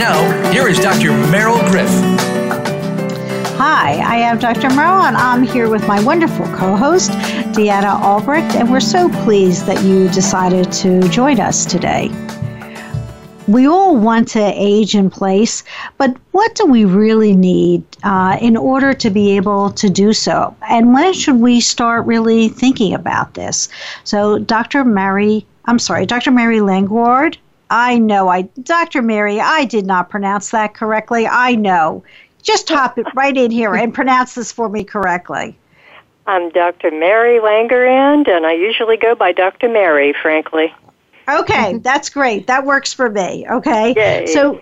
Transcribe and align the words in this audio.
Now, 0.00 0.50
here 0.50 0.66
is 0.66 0.78
Dr. 0.78 1.10
Meryl 1.30 1.60
Griff. 1.70 1.90
Hi, 3.58 3.98
I 3.98 4.16
am 4.16 4.38
Dr. 4.38 4.68
Meryl, 4.68 5.06
and 5.06 5.14
I'm 5.14 5.42
here 5.42 5.68
with 5.68 5.86
my 5.86 6.02
wonderful 6.02 6.46
co 6.56 6.74
host, 6.74 7.10
Deanna 7.52 8.00
Albrecht, 8.00 8.56
and 8.56 8.70
we're 8.70 8.80
so 8.80 9.10
pleased 9.24 9.66
that 9.66 9.84
you 9.84 10.08
decided 10.08 10.72
to 10.72 11.06
join 11.10 11.38
us 11.38 11.66
today 11.66 12.08
we 13.50 13.66
all 13.66 13.96
want 13.96 14.28
to 14.28 14.52
age 14.54 14.94
in 14.94 15.10
place, 15.10 15.64
but 15.98 16.16
what 16.30 16.54
do 16.54 16.66
we 16.66 16.84
really 16.84 17.34
need 17.34 17.82
uh, 18.04 18.38
in 18.40 18.56
order 18.56 18.94
to 18.94 19.10
be 19.10 19.36
able 19.36 19.70
to 19.72 19.90
do 19.90 20.12
so? 20.12 20.56
And 20.68 20.94
when 20.94 21.12
should 21.12 21.40
we 21.40 21.60
start 21.60 22.06
really 22.06 22.48
thinking 22.48 22.94
about 22.94 23.34
this? 23.34 23.68
So, 24.04 24.38
Dr. 24.38 24.84
Mary, 24.84 25.44
I'm 25.64 25.80
sorry, 25.80 26.06
Dr. 26.06 26.30
Mary 26.30 26.60
Langward. 26.60 27.38
I 27.70 27.98
know 27.98 28.28
I, 28.28 28.42
Dr. 28.62 29.00
Mary, 29.00 29.40
I 29.40 29.64
did 29.64 29.86
not 29.86 30.10
pronounce 30.10 30.50
that 30.50 30.74
correctly. 30.74 31.26
I 31.26 31.54
know. 31.54 32.02
Just 32.42 32.68
hop 32.68 32.98
it 32.98 33.06
right 33.14 33.36
in 33.36 33.50
here 33.50 33.74
and 33.74 33.94
pronounce 33.94 34.34
this 34.34 34.50
for 34.50 34.68
me 34.68 34.82
correctly. 34.82 35.56
I'm 36.26 36.50
Dr. 36.50 36.90
Mary 36.90 37.38
Languirand, 37.38 38.28
and 38.28 38.46
I 38.46 38.52
usually 38.52 38.96
go 38.96 39.14
by 39.14 39.32
Dr. 39.32 39.68
Mary, 39.68 40.12
frankly. 40.12 40.74
Okay, 41.30 41.78
that's 41.82 42.08
great. 42.08 42.46
That 42.46 42.64
works 42.64 42.92
for 42.92 43.10
me. 43.10 43.46
Okay. 43.48 43.94
Yay. 43.96 44.26
So, 44.26 44.60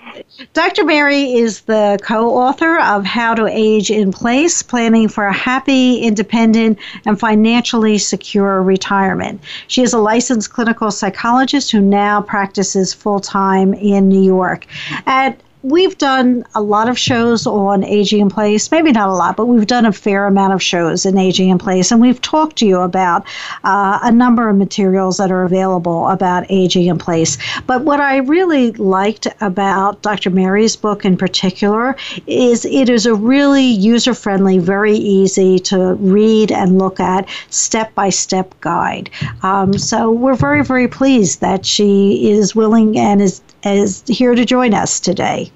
Dr. 0.53 0.85
Mary 0.85 1.35
is 1.35 1.63
the 1.63 1.99
co 2.03 2.31
author 2.31 2.79
of 2.81 3.05
How 3.05 3.35
to 3.35 3.47
Age 3.47 3.91
in 3.91 4.13
Place 4.13 4.63
Planning 4.63 5.09
for 5.09 5.27
a 5.27 5.33
Happy, 5.33 5.99
Independent, 5.99 6.79
and 7.07 7.19
Financially 7.19 7.99
Secure 7.99 8.63
Retirement. 8.63 9.41
She 9.69 9.83
is 9.83 9.93
a 9.93 9.99
licensed 9.99 10.53
clinical 10.53 10.91
psychologist 10.91 11.73
who 11.73 11.81
now 11.81 12.21
practices 12.21 12.93
full 12.95 13.21
time 13.21 13.75
in 13.75 14.09
New 14.09 14.23
York. 14.23 14.67
At 15.07 15.41
we've 15.63 15.99
done 15.99 16.45
a 16.55 16.61
lot 16.61 16.89
of 16.89 16.99
shows 16.99 17.47
on 17.47 17.83
aging 17.85 18.21
in 18.21 18.31
place. 18.31 18.71
Maybe 18.71 18.93
not 18.93 19.09
a 19.09 19.13
lot, 19.13 19.37
but 19.37 19.47
we've 19.47 19.67
done 19.67 19.87
a 19.87 19.93
fair 19.93 20.27
amount 20.27 20.53
of 20.53 20.63
shows 20.63 21.05
in 21.05 21.19
aging 21.19 21.49
in 21.49 21.59
place, 21.59 21.91
and 21.91 22.01
we've 22.01 22.21
talked 22.21 22.57
to 22.59 22.67
you 22.67 22.81
about 22.81 23.27
uh, 23.65 23.99
a 24.03 24.13
number 24.13 24.49
of 24.49 24.57
materials 24.57 25.17
that 25.17 25.31
are 25.31 25.43
available 25.43 26.09
about 26.09 26.47
aging 26.49 26.87
in 26.87 26.99
place. 26.99 27.39
But 27.67 27.83
what 27.83 28.01
I 28.01 28.19
really 28.19 28.73
liked 28.73 29.27
about 29.41 30.03
Dr. 30.03 30.31
Mary's 30.31 30.77
book 30.77 31.05
in 31.05 31.17
particular 31.17 31.97
is 32.27 32.65
it 32.65 32.89
is 32.89 33.07
a 33.07 33.15
really 33.15 33.65
user 33.67 34.15
friendly, 34.15 34.59
very 34.59 34.95
easy 34.95 35.59
to 35.59 35.95
read 35.95 36.53
and 36.53 36.79
look 36.79 37.01
at 37.01 37.29
step 37.51 37.95
by 37.95 38.11
step 38.11 38.55
guide. 38.61 39.11
Um, 39.43 39.77
so 39.77 40.11
we're 40.11 40.35
very, 40.35 40.63
very 40.63 40.89
pleased 40.89 41.41
that 41.41 41.67
she 41.67 42.31
is 42.31 42.55
willing 42.55 42.99
and 42.99 43.21
is 43.21 43.41
is 43.65 44.03
here 44.07 44.35
to 44.35 44.45
join 44.45 44.75
us 44.75 45.01
today. 45.01 45.51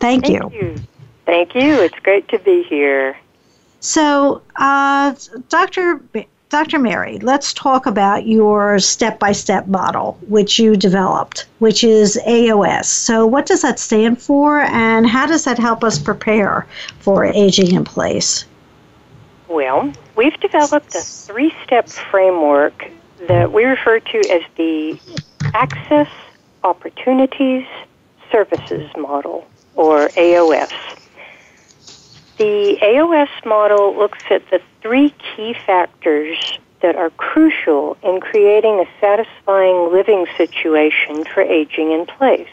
Thank, 0.00 0.26
Thank 0.26 0.52
you. 0.52 0.58
you. 0.58 0.76
Thank 1.26 1.54
you. 1.54 1.80
It's 1.82 1.98
great 2.00 2.28
to 2.28 2.38
be 2.38 2.62
here. 2.62 3.16
So, 3.80 4.42
uh, 4.56 5.14
Dr. 5.48 6.00
Dr. 6.48 6.78
Mary, 6.78 7.18
let's 7.18 7.52
talk 7.52 7.84
about 7.84 8.26
your 8.26 8.78
step 8.78 9.18
by 9.18 9.32
step 9.32 9.66
model, 9.66 10.18
which 10.28 10.58
you 10.58 10.76
developed, 10.76 11.46
which 11.58 11.84
is 11.84 12.18
AOS. 12.26 12.86
So, 12.86 13.26
what 13.26 13.44
does 13.46 13.62
that 13.62 13.78
stand 13.78 14.20
for, 14.20 14.60
and 14.60 15.06
how 15.06 15.26
does 15.26 15.44
that 15.44 15.58
help 15.58 15.84
us 15.84 15.98
prepare 15.98 16.66
for 17.00 17.24
aging 17.26 17.74
in 17.74 17.84
place? 17.84 18.46
Well, 19.48 19.92
we've 20.16 20.38
developed 20.40 20.94
a 20.94 21.00
three 21.00 21.54
step 21.64 21.88
framework 21.88 22.90
that 23.26 23.52
we 23.52 23.64
refer 23.64 24.00
to 24.00 24.18
as 24.30 24.42
the 24.56 24.98
Access 25.54 26.08
Opportunities 26.68 27.66
Services 28.30 28.90
Model, 28.94 29.46
or 29.74 30.10
AOS. 30.10 30.70
The 32.36 32.76
AOS 32.82 33.30
model 33.46 33.96
looks 33.96 34.18
at 34.30 34.42
the 34.50 34.60
three 34.82 35.14
key 35.18 35.54
factors 35.66 36.36
that 36.82 36.94
are 36.94 37.08
crucial 37.08 37.96
in 38.02 38.20
creating 38.20 38.80
a 38.80 39.00
satisfying 39.00 39.90
living 39.92 40.26
situation 40.36 41.24
for 41.24 41.40
aging 41.40 41.92
in 41.92 42.04
place. 42.04 42.50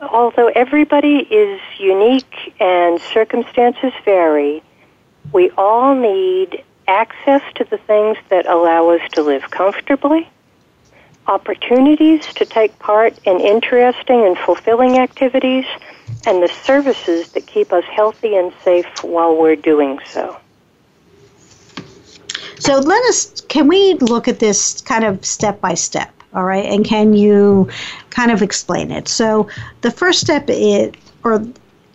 Although 0.00 0.52
everybody 0.54 1.16
is 1.18 1.60
unique 1.76 2.54
and 2.60 3.00
circumstances 3.00 3.92
vary, 4.04 4.62
we 5.32 5.50
all 5.58 5.96
need 5.96 6.62
access 6.86 7.42
to 7.56 7.64
the 7.64 7.78
things 7.78 8.16
that 8.28 8.46
allow 8.46 8.90
us 8.90 9.02
to 9.14 9.22
live 9.22 9.50
comfortably, 9.50 10.30
opportunities 11.28 12.26
to 12.34 12.44
take 12.44 12.76
part 12.78 13.16
in 13.24 13.40
interesting 13.40 14.26
and 14.26 14.36
fulfilling 14.38 14.98
activities, 14.98 15.66
and 16.26 16.42
the 16.42 16.48
services 16.48 17.28
that 17.32 17.46
keep 17.46 17.72
us 17.72 17.84
healthy 17.84 18.34
and 18.34 18.52
safe 18.64 18.86
while 19.04 19.36
we're 19.36 19.56
doing 19.56 19.98
so. 20.06 20.36
So 22.58 22.78
let 22.78 23.04
us, 23.04 23.40
can 23.42 23.68
we 23.68 23.94
look 23.94 24.26
at 24.26 24.40
this 24.40 24.80
kind 24.82 25.04
of 25.04 25.24
step 25.24 25.60
by 25.60 25.74
step? 25.74 26.12
All 26.34 26.44
right, 26.44 26.64
and 26.66 26.84
can 26.84 27.14
you 27.14 27.68
kind 28.10 28.30
of 28.30 28.42
explain 28.42 28.90
it? 28.90 29.08
So 29.08 29.48
the 29.82 29.90
first 29.90 30.20
step 30.20 30.44
is, 30.48 30.92
or 31.24 31.44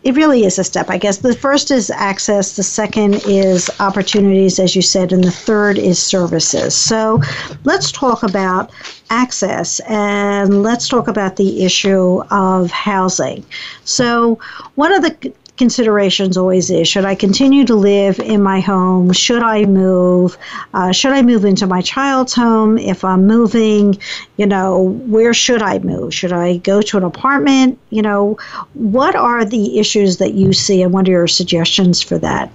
it 0.03 0.15
really 0.15 0.43
is 0.43 0.59
a 0.59 0.63
step, 0.63 0.89
I 0.89 0.97
guess. 0.97 1.17
The 1.17 1.35
first 1.35 1.71
is 1.71 1.89
access, 1.89 2.55
the 2.55 2.63
second 2.63 3.21
is 3.25 3.69
opportunities, 3.79 4.59
as 4.59 4.75
you 4.75 4.81
said, 4.81 5.13
and 5.13 5.23
the 5.23 5.31
third 5.31 5.77
is 5.77 5.97
services. 5.97 6.75
So 6.75 7.21
let's 7.63 7.91
talk 7.91 8.23
about 8.23 8.71
access 9.09 9.79
and 9.81 10.61
let's 10.61 10.89
talk 10.89 11.07
about 11.07 11.37
the 11.37 11.63
issue 11.63 12.21
of 12.31 12.69
housing. 12.71 13.45
So, 13.85 14.39
one 14.75 14.91
of 14.93 15.03
the 15.03 15.33
considerations 15.57 16.35
always 16.35 16.69
is 16.69 16.87
should 16.87 17.05
I 17.05 17.15
continue 17.15 17.65
to 17.65 17.75
live 17.75 18.19
in 18.19 18.41
my 18.41 18.59
home? 18.59 19.13
Should 19.13 19.43
I 19.43 19.65
move? 19.65 20.37
Uh, 20.73 20.91
should 20.91 21.11
I 21.11 21.21
move 21.21 21.45
into 21.45 21.67
my 21.67 21.81
child's 21.81 22.33
home? 22.33 22.77
If 22.77 23.03
I'm 23.03 23.27
moving, 23.27 23.97
you 24.37 24.45
know, 24.45 24.95
where 25.07 25.33
should 25.33 25.61
I 25.61 25.79
move? 25.79 26.13
Should 26.13 26.33
I 26.33 26.57
go 26.57 26.81
to 26.81 26.97
an 26.97 27.03
apartment? 27.03 27.79
You 27.89 28.01
know, 28.01 28.37
what 28.73 29.15
are 29.15 29.45
the 29.45 29.79
issues 29.79 30.17
that 30.17 30.33
you 30.33 30.53
see 30.53 30.81
and 30.81 30.91
what 30.91 31.07
are 31.07 31.11
your 31.11 31.27
suggestions 31.27 32.01
for 32.01 32.17
that? 32.19 32.51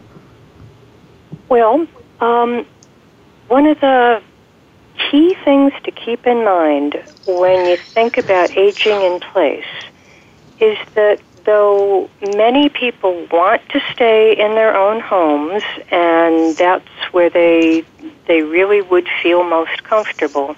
Well, 1.48 1.86
um, 2.20 2.66
one 3.48 3.66
of 3.66 3.80
the 3.80 4.22
key 5.10 5.34
things 5.44 5.72
to 5.84 5.90
keep 5.90 6.26
in 6.26 6.44
mind 6.44 7.02
when 7.26 7.66
you 7.66 7.76
think 7.76 8.18
about 8.18 8.56
aging 8.56 9.00
in 9.00 9.20
place 9.20 9.64
is 10.60 10.76
that 10.94 11.20
though 11.48 12.10
many 12.20 12.68
people 12.68 13.26
want 13.32 13.66
to 13.70 13.80
stay 13.94 14.36
in 14.36 14.54
their 14.54 14.76
own 14.76 15.00
homes 15.00 15.62
and 15.90 16.54
that's 16.58 16.86
where 17.10 17.30
they 17.30 17.82
they 18.26 18.42
really 18.42 18.82
would 18.82 19.08
feel 19.22 19.42
most 19.44 19.82
comfortable. 19.82 20.54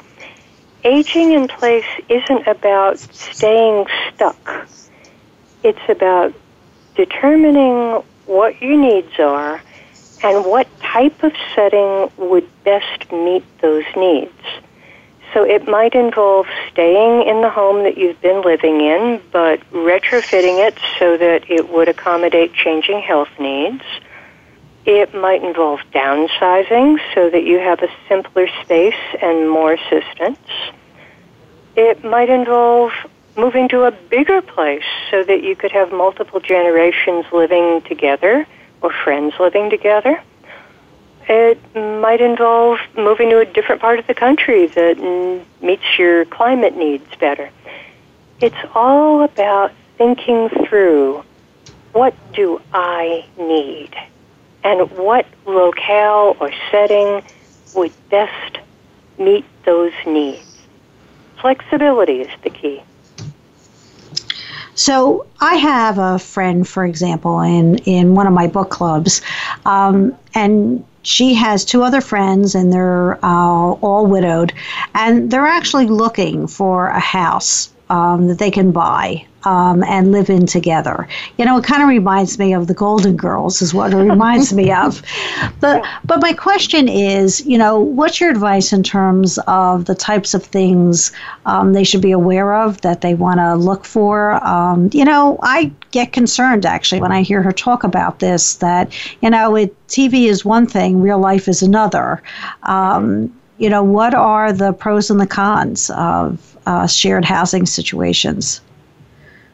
Aging 0.82 1.30
in 1.30 1.46
place 1.46 1.86
isn't 2.08 2.44
about 2.48 2.98
staying 2.98 3.86
stuck. 4.08 4.68
It's 5.62 5.88
about 5.88 6.34
determining 6.96 8.02
what 8.26 8.60
your 8.60 8.76
needs 8.76 9.16
are 9.20 9.62
and 10.24 10.44
what 10.44 10.66
type 10.80 11.22
of 11.22 11.32
setting 11.54 12.10
would 12.16 12.48
best 12.64 13.12
meet 13.12 13.44
those 13.60 13.84
needs 13.94 14.42
so 15.32 15.44
it 15.44 15.68
might 15.68 15.94
involve 15.94 16.46
staying 16.70 17.28
in 17.28 17.40
the 17.40 17.50
home 17.50 17.84
that 17.84 17.96
you've 17.96 18.20
been 18.20 18.42
living 18.42 18.80
in, 18.80 19.20
but 19.30 19.60
retrofitting 19.70 20.66
it 20.66 20.78
so 20.98 21.16
that 21.16 21.48
it 21.48 21.68
would 21.68 21.88
accommodate 21.88 22.52
changing 22.52 23.00
health 23.00 23.30
needs. 23.38 23.82
It 24.86 25.14
might 25.14 25.44
involve 25.44 25.80
downsizing 25.92 26.98
so 27.14 27.30
that 27.30 27.44
you 27.44 27.58
have 27.58 27.82
a 27.82 27.88
simpler 28.08 28.48
space 28.62 28.94
and 29.22 29.48
more 29.48 29.74
assistance. 29.74 30.38
It 31.76 32.02
might 32.02 32.30
involve 32.30 32.92
moving 33.36 33.68
to 33.68 33.84
a 33.84 33.92
bigger 33.92 34.42
place 34.42 34.84
so 35.10 35.22
that 35.22 35.44
you 35.44 35.54
could 35.54 35.72
have 35.72 35.92
multiple 35.92 36.40
generations 36.40 37.24
living 37.32 37.82
together 37.82 38.46
or 38.82 38.92
friends 38.92 39.34
living 39.38 39.70
together. 39.70 40.20
It 41.32 41.60
might 41.76 42.20
involve 42.20 42.80
moving 42.96 43.30
to 43.30 43.38
a 43.38 43.44
different 43.44 43.80
part 43.80 44.00
of 44.00 44.06
the 44.08 44.14
country 44.14 44.66
that 44.66 44.98
meets 45.62 45.84
your 45.96 46.24
climate 46.24 46.76
needs 46.76 47.06
better. 47.20 47.50
It's 48.40 48.56
all 48.74 49.22
about 49.22 49.70
thinking 49.96 50.48
through 50.66 51.22
what 51.92 52.14
do 52.32 52.60
I 52.72 53.24
need? 53.38 53.94
And 54.64 54.90
what 54.90 55.24
locale 55.46 56.36
or 56.40 56.50
setting 56.72 57.22
would 57.76 57.92
best 58.10 58.58
meet 59.16 59.44
those 59.64 59.92
needs? 60.04 60.42
Flexibility 61.40 62.22
is 62.22 62.30
the 62.42 62.50
key. 62.50 62.82
So 64.80 65.26
I 65.42 65.56
have 65.56 65.98
a 65.98 66.18
friend, 66.18 66.66
for 66.66 66.86
example, 66.86 67.40
in 67.40 67.76
in 67.84 68.14
one 68.14 68.26
of 68.26 68.32
my 68.32 68.46
book 68.46 68.70
clubs, 68.70 69.20
um, 69.66 70.16
and 70.34 70.82
she 71.02 71.34
has 71.34 71.66
two 71.66 71.82
other 71.82 72.00
friends, 72.00 72.54
and 72.54 72.72
they're 72.72 73.22
uh, 73.22 73.76
all 73.84 74.06
widowed, 74.06 74.54
and 74.94 75.30
they're 75.30 75.44
actually 75.44 75.86
looking 75.86 76.46
for 76.46 76.86
a 76.86 76.98
house 76.98 77.68
um, 77.90 78.28
that 78.28 78.38
they 78.38 78.50
can 78.50 78.72
buy 78.72 79.26
um, 79.44 79.82
and 79.84 80.12
live 80.12 80.28
in 80.30 80.46
together. 80.46 81.08
You 81.38 81.44
know, 81.44 81.58
it 81.58 81.64
kind 81.64 81.82
of 81.82 81.88
reminds 81.88 82.38
me 82.38 82.52
of 82.52 82.66
the 82.66 82.74
Golden 82.74 83.16
Girls, 83.16 83.62
is 83.62 83.72
what 83.72 83.92
it 83.92 83.96
reminds 84.10 84.52
me 84.52 84.72
of. 84.72 85.02
But 85.60 85.84
but 86.04 86.20
my 86.20 86.32
question 86.32 86.88
is, 86.88 87.44
you 87.46 87.58
know, 87.58 87.78
what's 87.80 88.20
your 88.20 88.30
advice 88.30 88.72
in 88.72 88.82
terms 88.82 89.38
of 89.46 89.86
the 89.86 89.94
types 89.94 90.34
of 90.34 90.44
things 90.44 91.12
um, 91.46 91.72
they 91.72 91.84
should 91.84 92.02
be 92.02 92.12
aware 92.12 92.54
of 92.54 92.80
that 92.82 93.00
they 93.00 93.14
want 93.14 93.40
to 93.40 93.54
look 93.54 93.84
for? 93.84 94.44
Um, 94.46 94.90
you 94.92 95.04
know, 95.04 95.38
I 95.42 95.72
get 95.90 96.12
concerned 96.12 96.66
actually 96.66 97.00
when 97.00 97.12
I 97.12 97.22
hear 97.22 97.42
her 97.42 97.52
talk 97.52 97.84
about 97.84 98.18
this. 98.20 98.56
That 98.56 98.92
you 99.20 99.30
know, 99.30 99.56
it, 99.56 99.74
TV 99.88 100.26
is 100.26 100.44
one 100.44 100.66
thing, 100.66 101.00
real 101.00 101.18
life 101.18 101.48
is 101.48 101.62
another. 101.62 102.22
Um, 102.64 103.32
you 103.58 103.68
know, 103.68 103.82
what 103.82 104.14
are 104.14 104.52
the 104.52 104.72
pros 104.72 105.10
and 105.10 105.20
the 105.20 105.26
cons 105.26 105.90
of 105.90 106.56
uh, 106.66 106.86
shared 106.86 107.24
housing 107.26 107.66
situations? 107.66 108.62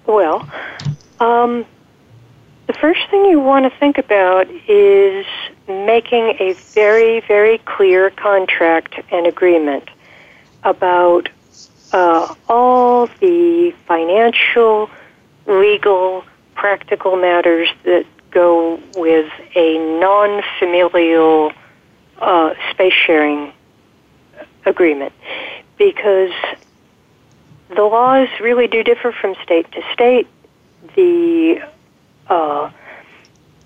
Well, 0.07 0.49
um, 1.21 1.67
the 2.67 2.73
first 2.75 3.01
thing 3.11 3.25
you 3.25 3.41
want 3.41 3.71
to 3.71 3.79
think 3.79 3.99
about 3.99 4.49
is 4.69 5.27
making 5.69 6.37
a 6.39 6.55
very, 6.75 7.21
very 7.21 7.59
clear 7.59 8.11
contract 8.11 8.95
and 9.11 9.27
agreement 9.27 9.89
about 10.63 11.29
uh, 11.93 12.35
all 12.49 13.07
the 13.21 13.73
financial, 13.87 14.91
legal, 15.47 16.25
practical 16.55 17.17
matters 17.17 17.69
that 17.85 18.07
go 18.31 18.81
with 18.97 19.31
a 19.55 19.99
non 20.01 20.43
familial 20.59 21.53
uh, 22.19 22.55
space 22.71 22.93
sharing 22.93 23.53
agreement. 24.65 25.13
Because 25.79 26.33
the 27.69 27.83
laws 27.83 28.29
really 28.41 28.69
do 28.69 28.83
differ 28.83 29.13
from 29.13 29.35
state 29.43 29.71
to 29.73 29.83
state. 29.93 30.29
The 30.95 31.63
uh, 32.29 32.71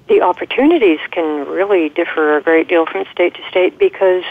the 0.09 0.23
opportunities 0.23 0.99
can 1.11 1.47
really 1.47 1.89
differ 1.89 2.37
a 2.37 2.43
great 2.43 2.69
deal 2.69 2.87
from 2.87 3.05
state 3.13 3.35
to 3.35 3.49
state 3.49 3.79
because 3.79 4.25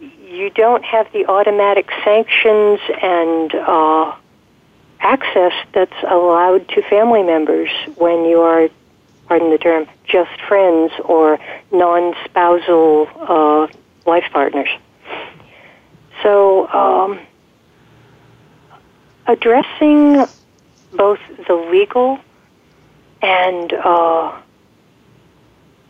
you 0.00 0.50
don't 0.50 0.84
have 0.84 1.12
the 1.12 1.26
automatic 1.26 1.90
sanctions 2.04 2.80
and 3.02 3.54
uh, 3.54 4.14
access 5.00 5.52
that's 5.72 6.02
allowed 6.08 6.66
to 6.68 6.82
family 6.82 7.22
members 7.22 7.70
when 7.96 8.24
you 8.24 8.40
are, 8.40 8.68
pardon 9.26 9.50
the 9.50 9.58
term, 9.58 9.86
just 10.04 10.40
friends 10.48 10.92
or 11.04 11.38
non-spousal 11.72 13.08
uh, 13.16 13.66
life 14.06 14.30
partners. 14.32 14.70
So. 16.22 16.68
Um, 16.68 17.20
addressing 19.30 20.26
both 20.92 21.20
the 21.46 21.54
legal 21.54 22.18
and 23.22 23.72
uh, 23.72 24.36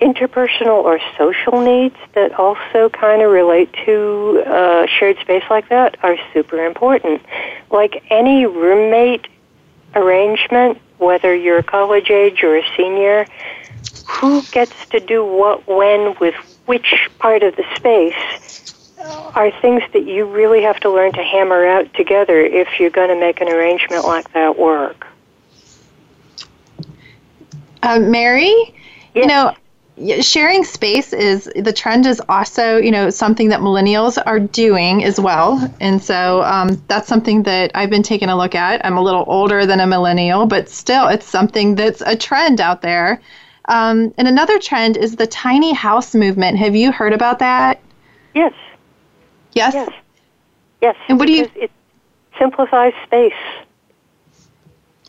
interpersonal 0.00 0.84
or 0.84 1.00
social 1.16 1.60
needs 1.62 1.96
that 2.14 2.32
also 2.38 2.90
kind 2.90 3.22
of 3.22 3.30
relate 3.30 3.72
to 3.86 4.42
uh, 4.46 4.86
shared 4.86 5.18
space 5.20 5.44
like 5.48 5.68
that 5.68 5.96
are 6.02 6.16
super 6.34 6.64
important. 6.64 7.22
Like 7.70 8.02
any 8.10 8.46
roommate 8.46 9.26
arrangement, 9.94 10.78
whether 10.98 11.34
you're 11.34 11.62
college 11.62 12.10
age 12.10 12.42
or 12.42 12.56
a 12.56 12.64
senior, 12.76 13.26
who 14.04 14.42
gets 14.50 14.74
to 14.90 15.00
do 15.00 15.24
what 15.24 15.66
when 15.66 16.14
with 16.20 16.34
which 16.66 17.08
part 17.18 17.42
of 17.42 17.56
the 17.56 17.64
space 17.76 18.14
are 19.34 19.50
things 19.60 19.82
that 19.92 20.06
you 20.06 20.24
really 20.24 20.62
have 20.62 20.78
to 20.80 20.90
learn 20.90 21.12
to 21.12 21.22
hammer 21.22 21.66
out 21.66 21.92
together 21.94 22.40
if 22.40 22.78
you're 22.78 22.90
going 22.90 23.08
to 23.08 23.18
make 23.18 23.40
an 23.40 23.48
arrangement 23.48 24.04
like 24.04 24.32
that 24.32 24.58
work. 24.58 25.06
Uh, 27.82 27.98
Mary, 27.98 28.54
yes. 29.14 29.14
you 29.14 29.26
know, 29.26 29.54
sharing 30.22 30.64
space 30.64 31.12
is 31.12 31.50
the 31.56 31.72
trend 31.72 32.06
is 32.06 32.20
also 32.28 32.76
you 32.76 32.90
know 32.90 33.10
something 33.10 33.48
that 33.50 33.60
millennials 33.60 34.22
are 34.26 34.40
doing 34.40 35.04
as 35.04 35.20
well. 35.20 35.72
And 35.80 36.02
so 36.02 36.42
um, 36.42 36.82
that's 36.88 37.06
something 37.08 37.42
that 37.44 37.70
i've 37.74 37.90
been 37.90 38.02
taking 38.02 38.28
a 38.28 38.36
look 38.36 38.54
at. 38.54 38.84
I'm 38.84 38.96
a 38.96 39.02
little 39.02 39.24
older 39.26 39.66
than 39.66 39.80
a 39.80 39.86
millennial 39.86 40.46
but 40.46 40.68
still 40.68 41.08
it's 41.08 41.26
something 41.26 41.74
that's 41.74 42.02
a 42.02 42.16
trend 42.16 42.60
out 42.60 42.82
there. 42.82 43.20
Um, 43.66 44.12
and 44.18 44.26
another 44.26 44.58
trend 44.58 44.96
is 44.96 45.16
the 45.16 45.26
tiny 45.26 45.72
house 45.72 46.14
movement. 46.14 46.58
Have 46.58 46.74
you 46.74 46.92
heard 46.92 47.12
about 47.12 47.38
that? 47.38 47.80
Yes 48.34 48.52
Yes. 49.52 49.74
Yes. 49.74 49.90
Yes. 50.80 50.96
And 51.08 51.18
what 51.18 51.26
do 51.26 51.32
you? 51.32 51.48
It 51.54 51.70
simplifies 52.38 52.92
space. 53.04 53.32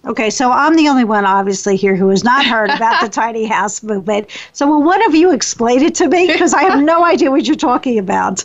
Okay, 0.04 0.32
so 0.32 0.52
I'm 0.52 0.76
the 0.76 0.90
only 0.90 1.04
one, 1.04 1.26
obviously, 1.26 1.76
here 1.76 1.96
who 1.96 2.10
has 2.10 2.24
not 2.24 2.44
heard 2.44 2.72
about 2.72 3.02
the 3.02 3.10
tiny 3.22 3.46
house 3.46 3.84
movement. 3.84 4.30
So, 4.52 4.68
will 4.68 4.82
one 4.82 5.06
of 5.06 5.14
you 5.14 5.32
explain 5.32 5.84
it 5.84 5.94
to 5.96 6.10
me? 6.10 6.28
Because 6.28 6.56
I 6.56 6.64
have 6.64 6.82
no 6.82 7.06
idea 7.06 7.30
what 7.30 7.46
you're 7.46 7.56
talking 7.56 8.00
about. 8.00 8.44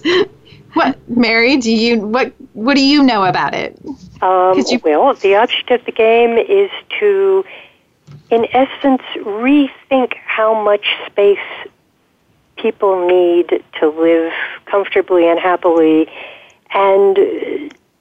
What, 0.75 0.99
Mary? 1.09 1.57
Do 1.57 1.73
you 1.73 1.99
what? 2.01 2.35
What 2.53 2.75
do 2.75 2.85
you 2.85 3.03
know 3.03 3.25
about 3.25 3.55
it? 3.55 3.81
Um, 4.21 4.63
you, 4.69 4.79
well, 4.85 5.15
the 5.15 5.35
object 5.37 5.71
of 5.71 5.83
the 5.87 5.93
game 5.93 6.37
is 6.37 6.71
to, 7.01 7.43
in 8.31 8.47
essence, 8.53 9.01
rethink 9.17 10.15
how 10.27 10.63
much 10.63 10.85
space 11.07 11.39
people 12.57 13.07
need 13.07 13.63
to 13.81 13.89
live 13.89 14.33
comfortably 14.67 15.29
and 15.29 15.39
happily, 15.39 16.09
and 16.71 17.19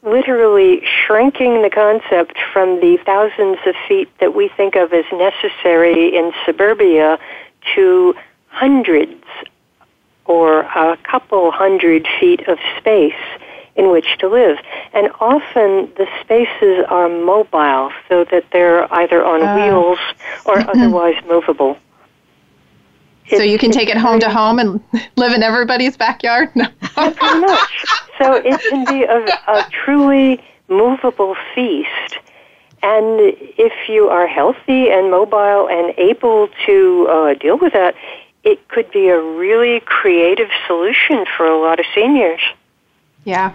literally 0.04 0.84
shrinking 0.86 1.62
the 1.62 1.69
concept 1.69 2.38
from 2.53 2.79
the 2.79 2.98
thousands 3.06 3.58
of 3.65 3.75
feet 3.88 4.10
that 4.20 4.36
we 4.36 4.48
think 4.50 4.75
of 4.75 4.94
as 4.94 5.06
necessary 5.12 6.15
in 6.15 6.32
suburbia 6.46 7.18
to 7.74 8.15
hundreds 8.50 9.24
or 10.25 10.62
a 10.62 10.98
couple 11.03 11.51
hundred 11.51 12.08
feet 12.20 12.48
of 12.48 12.58
space 12.77 13.13
in 13.75 13.89
which 13.89 14.18
to 14.20 14.27
live. 14.27 14.58
And 14.94 15.10
often 15.20 15.91
the 15.98 16.08
spaces 16.22 16.86
are 16.88 17.10
mobile 17.10 17.91
so 18.08 18.24
that 18.25 18.46
they're 18.51 18.91
either 18.94 19.24
on 19.24 19.41
uh. 19.41 19.56
wheels 19.56 20.00
or 20.46 20.60
otherwise 20.70 21.22
movable. 21.27 21.77
So 23.29 23.41
you 23.41 23.58
can 23.58 23.72
take 23.72 23.89
it 23.89 23.98
home 23.98 24.20
to 24.20 24.29
home 24.29 24.60
and 24.60 24.84
live 25.15 25.34
in 25.34 25.41
everybody's 25.41 25.98
backyard? 25.98 26.50
No. 26.55 26.67
pretty 26.94 27.39
much. 27.39 27.86
So 28.20 28.34
it 28.34 28.62
can 28.70 28.86
be 28.86 29.03
a, 29.03 29.25
a 29.48 29.67
truly 29.72 30.44
movable 30.67 31.36
feast. 31.53 32.17
And 32.84 33.20
if 33.58 33.89
you 33.89 34.10
are 34.10 34.27
healthy 34.27 34.91
and 34.91 35.10
mobile 35.10 35.67
and 35.67 35.94
able 35.98 36.50
to 36.67 37.08
uh, 37.10 37.34
deal 37.34 37.58
with 37.58 37.74
that, 37.74 37.96
it 38.44 38.67
could 38.67 38.91
be 38.91 39.10
a 39.10 39.20
really 39.20 39.79
creative 39.79 40.50
solution 40.67 41.25
for 41.36 41.48
a 41.48 41.60
lot 41.60 41.79
of 41.79 41.86
seniors. 41.96 42.41
Yeah. 43.24 43.53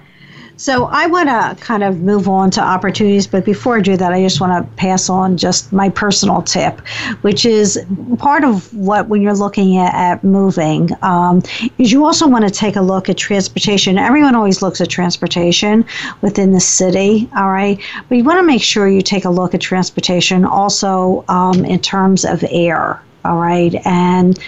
So 0.60 0.90
I 0.92 1.06
want 1.06 1.30
to 1.30 1.64
kind 1.64 1.82
of 1.82 2.02
move 2.02 2.28
on 2.28 2.50
to 2.50 2.60
opportunities, 2.60 3.26
but 3.26 3.46
before 3.46 3.78
I 3.78 3.80
do 3.80 3.96
that, 3.96 4.12
I 4.12 4.20
just 4.20 4.42
want 4.42 4.52
to 4.62 4.76
pass 4.76 5.08
on 5.08 5.38
just 5.38 5.72
my 5.72 5.88
personal 5.88 6.42
tip, 6.42 6.86
which 7.22 7.46
is 7.46 7.82
part 8.18 8.44
of 8.44 8.70
what 8.74 9.08
when 9.08 9.22
you're 9.22 9.32
looking 9.32 9.78
at, 9.78 9.94
at 9.94 10.22
moving 10.22 10.90
um, 11.00 11.42
is 11.78 11.90
you 11.90 12.04
also 12.04 12.28
want 12.28 12.44
to 12.44 12.50
take 12.50 12.76
a 12.76 12.82
look 12.82 13.08
at 13.08 13.16
transportation. 13.16 13.96
Everyone 13.96 14.34
always 14.34 14.60
looks 14.60 14.82
at 14.82 14.90
transportation 14.90 15.82
within 16.20 16.52
the 16.52 16.60
city, 16.60 17.26
all 17.34 17.48
right, 17.48 17.80
but 18.10 18.18
you 18.18 18.24
want 18.24 18.38
to 18.38 18.46
make 18.46 18.62
sure 18.62 18.86
you 18.86 19.00
take 19.00 19.24
a 19.24 19.30
look 19.30 19.54
at 19.54 19.62
transportation 19.62 20.44
also 20.44 21.24
um, 21.28 21.64
in 21.64 21.80
terms 21.80 22.26
of 22.26 22.44
air, 22.50 23.00
all 23.24 23.38
right, 23.38 23.74
and 23.86 24.38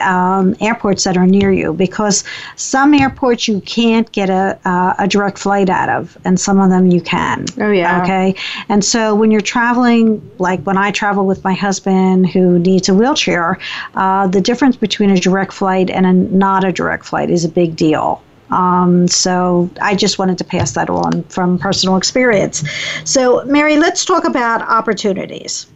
um, 0.00 0.56
airports 0.60 1.04
that 1.04 1.16
are 1.16 1.26
near 1.26 1.52
you 1.52 1.72
because 1.72 2.24
some 2.56 2.94
airports 2.94 3.48
you 3.48 3.60
can't 3.62 4.10
get 4.12 4.30
a, 4.30 4.58
uh, 4.64 4.94
a 4.98 5.08
direct 5.08 5.38
flight 5.38 5.68
out 5.68 5.88
of, 5.88 6.16
and 6.24 6.38
some 6.38 6.58
of 6.60 6.70
them 6.70 6.86
you 6.86 7.00
can. 7.00 7.44
Oh, 7.60 7.70
yeah. 7.70 8.02
Okay. 8.02 8.34
And 8.68 8.84
so 8.84 9.14
when 9.14 9.30
you're 9.30 9.40
traveling, 9.40 10.30
like 10.38 10.62
when 10.62 10.76
I 10.76 10.90
travel 10.90 11.26
with 11.26 11.42
my 11.44 11.54
husband 11.54 12.28
who 12.30 12.58
needs 12.58 12.88
a 12.88 12.94
wheelchair, 12.94 13.58
uh, 13.94 14.26
the 14.26 14.40
difference 14.40 14.76
between 14.76 15.10
a 15.10 15.18
direct 15.18 15.52
flight 15.52 15.90
and 15.90 16.06
a 16.06 16.12
not 16.12 16.64
a 16.64 16.72
direct 16.72 17.04
flight 17.04 17.30
is 17.30 17.44
a 17.44 17.48
big 17.48 17.76
deal. 17.76 18.22
Um, 18.50 19.08
so 19.08 19.70
I 19.80 19.94
just 19.94 20.18
wanted 20.18 20.38
to 20.38 20.44
pass 20.44 20.72
that 20.72 20.90
on 20.90 21.22
from 21.24 21.58
personal 21.58 21.96
experience. 21.96 22.62
So, 23.04 23.42
Mary, 23.44 23.76
let's 23.78 24.04
talk 24.04 24.24
about 24.24 24.60
opportunities. 24.62 25.66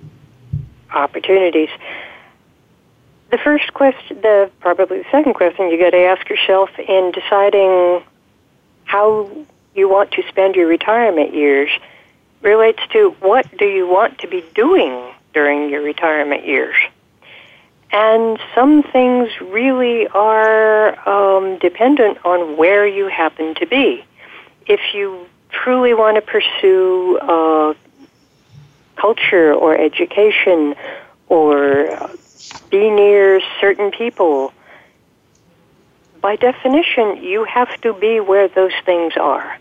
Opportunities. 0.93 1.71
The 3.31 3.39
first 3.39 3.75
question, 3.75 4.21
the 4.21 4.51
probably 4.61 4.99
the 4.99 5.11
second 5.11 5.35
question 5.35 5.69
you 5.71 5.79
got 5.79 5.91
to 5.91 6.05
ask 6.05 6.29
yourself 6.29 6.71
in 6.79 7.13
deciding 7.13 8.03
how 8.85 9.31
you 9.75 9.89
want 9.89 10.13
to 10.13 10.23
spend 10.29 10.55
your 10.55 10.69
retirement 10.69 11.35
years 11.35 11.71
relates 12.43 12.81
to 12.93 13.11
what 13.21 13.47
do 13.59 13.67
you 13.67 13.87
want 13.87 14.19
to 14.19 14.29
be 14.29 14.45
doing 14.55 15.13
during 15.35 15.69
your 15.69 15.83
retirement 15.83 16.47
years. 16.47 16.77
And 17.91 18.39
some 18.55 18.83
things 18.83 19.29
really 19.41 20.07
are 20.09 21.09
um, 21.09 21.59
dependent 21.59 22.19
on 22.25 22.57
where 22.57 22.87
you 22.87 23.09
happen 23.09 23.55
to 23.57 23.67
be. 23.67 24.05
If 24.67 24.81
you 24.95 25.27
truly 25.51 25.95
want 25.95 26.17
to 26.17 26.23
pursue 26.23 27.19
uh, 27.19 27.75
culture 28.97 29.53
or 29.53 29.77
education 29.77 30.75
or 31.29 31.91
uh, 31.91 32.09
be 32.71 32.91
near 32.91 33.41
certain 33.61 33.91
people, 33.91 34.53
by 36.21 36.37
definition, 36.37 37.23
you 37.23 37.45
have 37.45 37.81
to 37.83 37.93
be 37.93 38.21
where 38.21 38.49
those 38.49 38.73
things 38.85 39.15
are. 39.17 39.59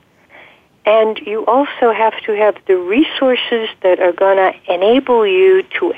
And 0.85 1.17
you 1.19 1.45
also 1.45 1.91
have 1.91 2.19
to 2.25 2.35
have 2.35 2.57
the 2.67 2.77
resources 2.77 3.69
that 3.81 3.99
are 3.99 4.11
going 4.11 4.37
to 4.37 4.73
enable 4.73 5.25
you 5.25 5.63
to 5.79 5.93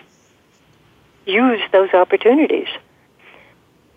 use 1.26 1.62
those 1.72 1.94
opportunities. 1.94 2.68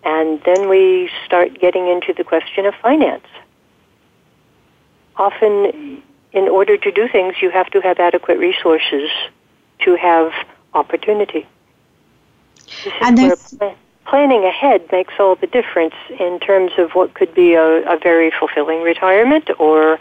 And 0.02 0.40
then 0.44 0.68
we 0.68 1.11
start 1.26 1.61
getting 1.61 1.87
into 1.88 2.12
the 2.12 2.25
question 2.25 2.66
of 2.66 2.75
finance. 2.76 3.26
Often, 5.16 6.02
in 6.32 6.49
order 6.49 6.76
to 6.76 6.90
do 6.90 7.09
things, 7.09 7.35
you 7.42 7.50
have 7.50 7.68
to 7.70 7.80
have 7.80 7.99
adequate 7.99 8.38
resources 8.38 9.11
to 9.80 9.97
have 9.97 10.32
opportunity. 10.73 11.47
And 13.00 13.19
where 13.19 13.75
planning 14.07 14.45
ahead 14.45 14.83
makes 14.91 15.15
all 15.19 15.37
the 15.37 15.47
difference 15.47 15.95
in 16.19 16.41
terms 16.41 16.73
of 16.79 16.93
what 16.93 17.15
could 17.15 17.33
be 17.35 17.55
a, 17.55 17.93
a 17.93 17.99
very 17.99 18.31
fulfilling 18.31 18.83
retirement 18.83 19.49
or 19.59 19.99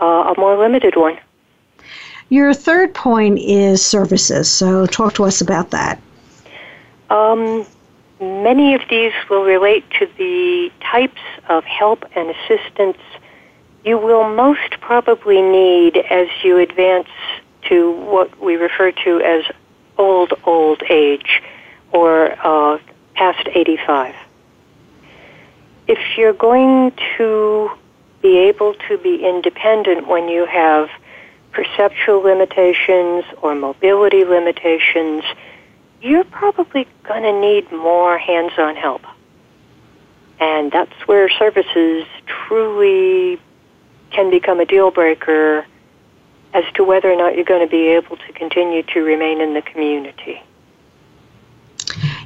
uh, 0.00 0.32
a 0.32 0.34
more 0.38 0.56
limited 0.56 0.96
one. 0.96 1.18
Your 2.28 2.54
third 2.54 2.94
point 2.94 3.38
is 3.38 3.84
services. 3.84 4.50
So, 4.50 4.86
talk 4.86 5.14
to 5.14 5.24
us 5.24 5.42
about 5.42 5.70
that. 5.72 6.00
Um, 7.10 7.66
many 8.20 8.74
of 8.74 8.80
these 8.88 9.12
will 9.28 9.44
relate 9.44 9.84
to 9.98 10.08
the 10.16 10.72
types 10.80 11.20
of 11.48 11.64
help 11.64 12.04
and 12.16 12.30
assistance 12.30 12.96
you 13.84 13.98
will 13.98 14.28
most 14.34 14.80
probably 14.80 15.42
need 15.42 15.96
as 15.96 16.28
you 16.44 16.58
advance 16.58 17.08
to 17.68 17.90
what 17.90 18.40
we 18.40 18.56
refer 18.56 18.92
to 18.92 19.20
as 19.20 19.44
old, 19.98 20.32
old 20.44 20.82
age 20.88 21.42
or 21.92 22.32
uh, 22.44 22.78
past 23.14 23.46
85. 23.46 24.14
If 25.86 25.98
you're 26.16 26.32
going 26.32 26.92
to 27.18 27.70
be 28.22 28.38
able 28.38 28.74
to 28.88 28.98
be 28.98 29.24
independent 29.24 30.06
when 30.06 30.28
you 30.28 30.46
have 30.46 30.88
perceptual 31.52 32.22
limitations 32.22 33.24
or 33.42 33.54
mobility 33.54 34.24
limitations, 34.24 35.24
you're 36.00 36.24
probably 36.24 36.86
going 37.02 37.22
to 37.22 37.40
need 37.40 37.70
more 37.70 38.18
hands-on 38.18 38.76
help. 38.76 39.02
And 40.40 40.72
that's 40.72 40.92
where 41.06 41.28
services 41.30 42.04
truly 42.26 43.38
can 44.10 44.30
become 44.30 44.60
a 44.60 44.64
deal 44.64 44.90
breaker 44.90 45.66
as 46.54 46.64
to 46.74 46.84
whether 46.84 47.10
or 47.10 47.16
not 47.16 47.34
you're 47.34 47.44
going 47.44 47.66
to 47.66 47.70
be 47.70 47.88
able 47.88 48.16
to 48.16 48.32
continue 48.32 48.82
to 48.82 49.00
remain 49.00 49.40
in 49.40 49.54
the 49.54 49.62
community. 49.62 50.42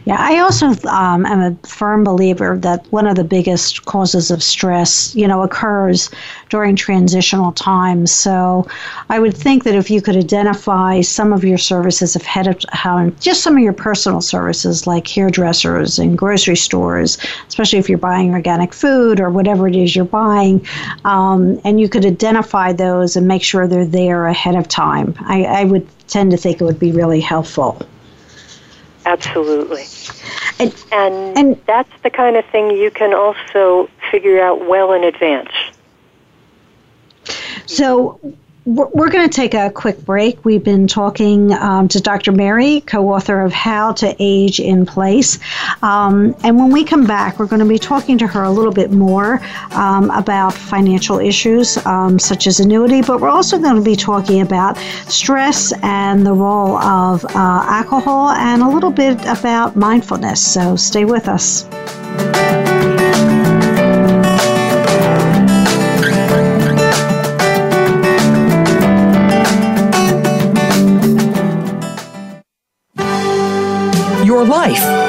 Yeah, 0.07 0.19
I 0.21 0.39
also 0.39 0.69
um, 0.89 1.27
am 1.27 1.41
a 1.41 1.67
firm 1.67 2.05
believer 2.05 2.57
that 2.59 2.87
one 2.93 3.09
of 3.09 3.17
the 3.17 3.25
biggest 3.25 3.87
causes 3.87 4.31
of 4.31 4.41
stress, 4.41 5.13
you 5.17 5.27
know, 5.27 5.43
occurs 5.43 6.11
during 6.49 6.77
transitional 6.77 7.51
times. 7.51 8.13
So 8.13 8.69
I 9.11 9.19
would 9.19 9.37
think 9.37 9.65
that 9.65 9.75
if 9.75 9.91
you 9.91 10.01
could 10.01 10.17
identify 10.17 11.01
some 11.01 11.33
of 11.33 11.43
your 11.43 11.59
services 11.59 12.15
ahead 12.15 12.47
of 12.47 12.61
time, 12.73 13.17
just 13.19 13.43
some 13.43 13.57
of 13.57 13.65
your 13.65 13.73
personal 13.73 14.21
services 14.21 14.87
like 14.87 15.09
hairdressers 15.09 15.99
and 15.99 16.17
grocery 16.17 16.55
stores, 16.55 17.19
especially 17.49 17.81
if 17.81 17.89
you're 17.89 17.99
buying 17.99 18.31
organic 18.31 18.73
food 18.73 19.19
or 19.19 19.29
whatever 19.29 19.67
it 19.67 19.75
is 19.75 19.97
you're 19.97 20.05
buying, 20.05 20.65
um, 21.05 21.61
and 21.65 21.81
you 21.81 21.89
could 21.89 22.07
identify 22.07 22.73
those 22.73 23.17
and 23.17 23.27
make 23.27 23.43
sure 23.43 23.67
they're 23.67 23.85
there 23.85 24.29
ahead 24.29 24.55
of 24.55 24.69
time, 24.69 25.17
I, 25.23 25.43
I 25.43 25.65
would 25.65 25.85
tend 26.07 26.31
to 26.31 26.37
think 26.37 26.61
it 26.61 26.65
would 26.65 26.79
be 26.79 26.93
really 26.93 27.21
helpful. 27.21 27.83
Absolutely. 29.07 29.85
And, 30.59 30.75
and, 30.91 31.39
and 31.39 31.63
that's 31.67 31.91
the 32.03 32.11
kind 32.11 32.37
of 32.37 32.45
thing 32.47 32.73
you 32.73 32.91
can 32.91 33.15
also 33.15 33.89
figure 34.11 34.43
out 34.43 34.67
well 34.67 34.93
in 34.93 35.05
advance. 35.05 35.53
So, 37.67 38.21
we're 38.67 39.11
going 39.11 39.29
to 39.29 39.35
take 39.35 39.55
a 39.55 39.71
quick 39.71 40.05
break. 40.05 40.45
We've 40.45 40.63
been 40.63 40.89
talking 40.89 41.53
um, 41.53 41.87
to 41.89 42.01
Dr. 42.01 42.33
Mary, 42.33 42.81
co 42.81 43.13
author 43.13 43.41
of 43.43 43.53
How 43.53 43.93
to 43.93 44.15
Age 44.19 44.59
in 44.59 44.85
Place. 44.85 45.39
Um, 45.83 46.35
and 46.43 46.59
when 46.59 46.73
we 46.73 46.85
come 46.85 47.07
back, 47.07 47.39
we're 47.39 47.47
going 47.47 47.61
to 47.61 47.67
be 47.67 47.79
talking 47.79 48.19
to 48.19 48.27
her 48.27 48.43
a 48.43 48.51
little 48.51 48.73
bit 48.73 48.91
more 48.91 49.41
um, 49.71 50.11
about 50.11 50.53
financial 50.53 51.21
issues 51.21 51.77
um, 51.87 52.19
such 52.19 52.49
as 52.49 52.59
annuity, 52.59 53.03
but 53.03 53.21
we're 53.21 53.29
also 53.29 53.57
going 53.57 53.77
to 53.77 53.83
be 53.83 53.95
talking 53.95 54.41
about 54.41 54.77
stress 55.07 55.73
and 55.85 56.27
the 56.27 56.33
role 56.33 56.77
of 56.79 57.25
uh, 57.25 57.29
alcohol 57.35 58.31
and 58.31 58.63
a 58.63 58.69
little 58.69 58.91
bit 58.91 59.17
about 59.27 59.77
mindfulness. 59.77 60.45
So 60.45 60.75
stay 60.75 61.05
with 61.05 61.29
us. 61.29 62.66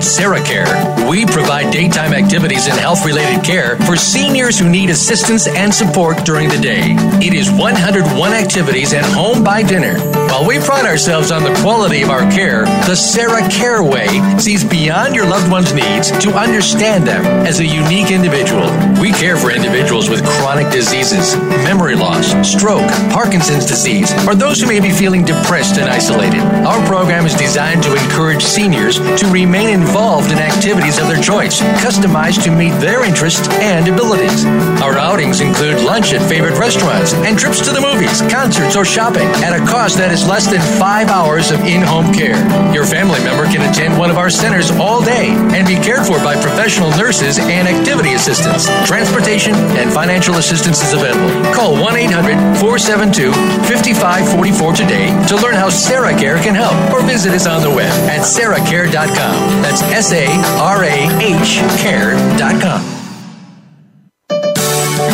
At 0.00 0.06
SarahCare, 0.06 1.10
we 1.10 1.26
provide 1.26 1.70
daytime 1.70 2.14
activities 2.14 2.68
and 2.68 2.78
health 2.78 3.04
related 3.04 3.44
care 3.44 3.76
for 3.80 3.96
seniors 3.96 4.58
who 4.58 4.66
need 4.66 4.88
assistance 4.88 5.46
and 5.46 5.74
support 5.74 6.24
during 6.24 6.48
the 6.48 6.56
day. 6.56 6.96
It 7.20 7.34
is 7.34 7.50
101 7.50 8.32
activities 8.32 8.94
and 8.94 9.04
home 9.04 9.44
by 9.44 9.62
dinner. 9.62 9.98
While 10.30 10.48
we 10.48 10.58
pride 10.58 10.86
ourselves 10.86 11.30
on 11.30 11.42
the 11.42 11.52
quality 11.60 12.00
of 12.00 12.08
our 12.08 12.22
care, 12.30 12.64
the 12.88 12.94
Sarah 12.94 13.46
Care 13.50 13.82
Way 13.82 14.08
sees 14.38 14.64
beyond 14.64 15.14
your 15.14 15.26
loved 15.26 15.50
one's 15.52 15.74
needs 15.74 16.10
to 16.24 16.32
understand 16.32 17.06
them 17.06 17.22
as 17.44 17.60
a 17.60 17.66
unique 17.66 18.10
individual. 18.10 18.70
We 19.02 19.12
care 19.12 19.36
for 19.36 19.50
individuals 19.50 20.08
with 20.08 20.24
chronic 20.24 20.72
diseases, 20.72 21.36
memory 21.68 21.94
loss, 21.94 22.32
stroke, 22.48 22.88
Parkinson's 23.12 23.66
disease, 23.66 24.14
or 24.26 24.34
those 24.34 24.62
who 24.62 24.66
may 24.66 24.80
be 24.80 24.92
feeling 24.92 25.26
depressed 25.26 25.78
and 25.78 25.90
isolated. 25.90 26.40
Our 26.64 26.82
program 26.86 27.26
is 27.26 27.34
designed 27.34 27.82
to 27.82 27.92
encourage 27.92 28.42
seniors 28.42 28.96
to 28.98 29.26
remain 29.30 29.68
involved 29.68 29.89
in 29.90 30.38
activities 30.38 30.98
of 30.98 31.08
their 31.08 31.20
choice, 31.20 31.60
customized 31.82 32.44
to 32.44 32.50
meet 32.50 32.70
their 32.78 33.04
interests 33.04 33.48
and 33.58 33.88
abilities. 33.88 34.44
Our 34.80 34.96
outings 34.96 35.40
include 35.40 35.82
lunch 35.82 36.12
at 36.12 36.22
favorite 36.28 36.58
restaurants 36.58 37.12
and 37.12 37.36
trips 37.36 37.58
to 37.66 37.72
the 37.72 37.80
movies, 37.80 38.22
concerts, 38.30 38.76
or 38.76 38.84
shopping 38.84 39.26
at 39.42 39.52
a 39.52 39.64
cost 39.66 39.98
that 39.98 40.12
is 40.12 40.26
less 40.26 40.46
than 40.46 40.60
five 40.78 41.08
hours 41.08 41.50
of 41.50 41.60
in 41.66 41.82
home 41.82 42.14
care. 42.14 42.38
Your 42.72 42.86
family 42.86 43.18
member 43.24 43.44
can 43.50 43.68
attend 43.68 43.98
one 43.98 44.10
of 44.10 44.16
our 44.16 44.30
centers 44.30 44.70
all 44.70 45.02
day 45.02 45.34
and 45.56 45.66
be 45.66 45.74
cared 45.74 46.06
for 46.06 46.18
by 46.22 46.38
professional 46.40 46.90
nurses 46.94 47.38
and 47.38 47.66
activity 47.66 48.14
assistants. 48.14 48.70
Transportation 48.86 49.54
and 49.74 49.92
financial 49.92 50.36
assistance 50.36 50.82
is 50.82 50.92
available. 50.92 51.28
Call 51.52 51.74
1 51.74 51.96
800 51.96 52.62
472 52.62 53.32
5544 53.66 54.72
today 54.72 55.10
to 55.26 55.34
learn 55.36 55.54
how 55.54 55.68
Sarah 55.68 56.14
Care 56.14 56.38
can 56.38 56.54
help 56.54 56.78
or 56.94 57.02
visit 57.02 57.34
us 57.34 57.46
on 57.46 57.62
the 57.62 57.70
web 57.70 57.90
at 58.06 58.22
sarahcare.com. 58.22 59.62
That's 59.62 59.79
S 59.92 60.12
A 60.12 60.26
R 60.60 60.84
A 60.84 61.08
H 61.20 61.58
care.com. 61.80 63.00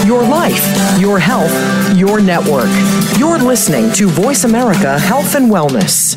Your 0.06 0.23
life, 0.23 1.00
your 1.00 1.18
health, 1.18 1.52
your 1.96 2.20
network. 2.20 2.68
You're 3.18 3.38
listening 3.38 3.92
to 3.94 4.08
Voice 4.08 4.44
America 4.44 4.99
Health 4.99 5.35
and 5.35 5.50
Wellness. 5.50 6.16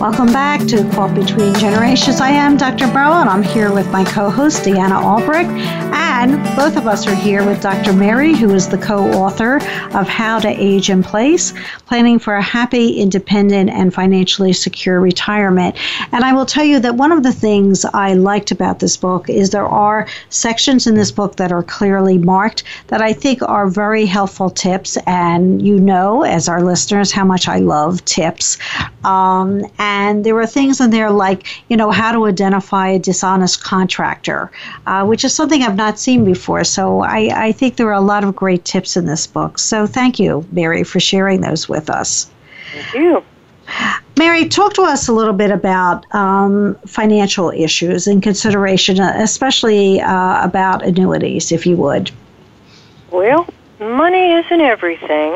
Welcome 0.00 0.32
back 0.32 0.66
to 0.68 0.82
Caught 0.94 1.14
Between 1.14 1.52
Generations. 1.56 2.22
I 2.22 2.30
am 2.30 2.56
Dr. 2.56 2.84
And 2.84 3.28
I'm 3.28 3.42
here 3.42 3.70
with 3.70 3.86
my 3.90 4.02
co 4.02 4.30
host, 4.30 4.62
Deanna 4.62 4.92
Albrecht. 4.92 5.50
And 5.50 6.42
both 6.56 6.76
of 6.76 6.86
us 6.86 7.06
are 7.06 7.14
here 7.14 7.44
with 7.44 7.60
Dr. 7.60 7.92
Mary, 7.92 8.34
who 8.34 8.54
is 8.54 8.66
the 8.66 8.78
co 8.78 9.10
author 9.12 9.56
of 9.94 10.08
How 10.08 10.38
to 10.38 10.48
Age 10.48 10.88
in 10.88 11.02
Place 11.02 11.52
Planning 11.86 12.18
for 12.18 12.34
a 12.34 12.42
Happy, 12.42 12.98
Independent, 13.00 13.68
and 13.68 13.92
Financially 13.92 14.54
Secure 14.54 15.00
Retirement. 15.00 15.76
And 16.12 16.24
I 16.24 16.32
will 16.32 16.46
tell 16.46 16.64
you 16.64 16.80
that 16.80 16.94
one 16.94 17.12
of 17.12 17.22
the 17.22 17.32
things 17.32 17.84
I 17.84 18.14
liked 18.14 18.50
about 18.50 18.80
this 18.80 18.96
book 18.96 19.28
is 19.28 19.50
there 19.50 19.68
are 19.68 20.06
sections 20.30 20.86
in 20.86 20.94
this 20.94 21.10
book 21.10 21.36
that 21.36 21.52
are 21.52 21.62
clearly 21.62 22.16
marked 22.16 22.64
that 22.88 23.02
I 23.02 23.12
think 23.12 23.42
are 23.42 23.68
very 23.68 24.06
helpful 24.06 24.50
tips. 24.50 24.96
And 25.06 25.60
you 25.60 25.78
know, 25.78 26.22
as 26.22 26.48
our 26.48 26.62
listeners, 26.62 27.12
how 27.12 27.24
much 27.24 27.48
I 27.48 27.58
love 27.58 28.02
tips. 28.04 28.56
Um, 29.04 29.64
and 29.90 30.24
there 30.24 30.34
were 30.34 30.46
things 30.46 30.80
in 30.80 30.90
there 30.90 31.10
like, 31.10 31.46
you 31.68 31.76
know, 31.76 31.90
how 31.90 32.12
to 32.12 32.26
identify 32.26 32.88
a 32.88 32.98
dishonest 32.98 33.64
contractor, 33.64 34.50
uh, 34.86 35.04
which 35.04 35.24
is 35.24 35.34
something 35.34 35.62
I've 35.62 35.76
not 35.76 35.98
seen 35.98 36.24
before. 36.24 36.64
So 36.64 37.00
I, 37.00 37.48
I 37.48 37.52
think 37.52 37.76
there 37.76 37.88
are 37.88 38.00
a 38.04 38.08
lot 38.12 38.22
of 38.22 38.36
great 38.36 38.64
tips 38.64 38.96
in 38.96 39.06
this 39.06 39.26
book. 39.26 39.58
So 39.58 39.86
thank 39.86 40.18
you, 40.18 40.46
Mary, 40.52 40.84
for 40.84 41.00
sharing 41.00 41.40
those 41.40 41.68
with 41.68 41.90
us. 41.90 42.30
Thank 42.72 42.94
you. 42.94 43.24
Mary, 44.16 44.48
talk 44.48 44.74
to 44.74 44.82
us 44.82 45.08
a 45.08 45.12
little 45.12 45.32
bit 45.32 45.50
about 45.50 46.12
um, 46.14 46.76
financial 46.86 47.50
issues 47.50 48.06
and 48.06 48.22
consideration, 48.22 49.00
especially 49.00 50.00
uh, 50.00 50.44
about 50.44 50.84
annuities, 50.84 51.52
if 51.52 51.66
you 51.66 51.76
would. 51.76 52.10
Well, 53.10 53.46
money 53.80 54.32
isn't 54.32 54.60
everything, 54.60 55.32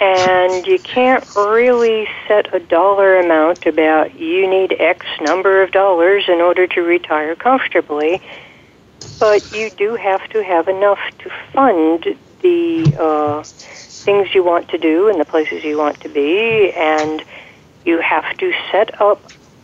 and 0.00 0.66
you 0.66 0.78
can't 0.78 1.24
really 1.34 2.06
set 2.28 2.54
a 2.54 2.60
dollar 2.60 3.18
amount 3.18 3.64
about 3.64 4.18
you 4.18 4.48
need 4.48 4.76
X 4.78 5.06
number 5.20 5.62
of 5.62 5.72
dollars 5.72 6.24
in 6.28 6.40
order 6.40 6.66
to 6.66 6.82
retire 6.82 7.34
comfortably. 7.34 8.20
But 9.18 9.50
you 9.54 9.70
do 9.70 9.96
have 9.96 10.28
to 10.30 10.44
have 10.44 10.68
enough 10.68 10.98
to 11.20 11.30
fund 11.52 12.16
the 12.42 12.94
uh, 13.00 13.42
things 14.04 14.34
you 14.34 14.44
want 14.44 14.68
to 14.68 14.78
do 14.78 15.08
and 15.08 15.18
the 15.18 15.24
places 15.24 15.64
you 15.64 15.78
want 15.78 15.98
to 16.02 16.10
be, 16.10 16.72
and 16.72 17.24
you 17.86 17.98
have 18.00 18.36
to 18.36 18.52
set 18.70 19.00
up 19.00 19.22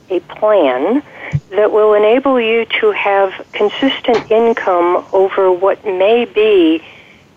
a 0.08 0.20
plan 0.20 1.02
that 1.50 1.70
will 1.70 1.92
enable 1.92 2.40
you 2.40 2.64
to 2.80 2.92
have 2.92 3.46
consistent 3.52 4.30
income 4.30 5.06
over 5.12 5.52
what 5.52 5.84
may 5.84 6.24
be 6.24 6.82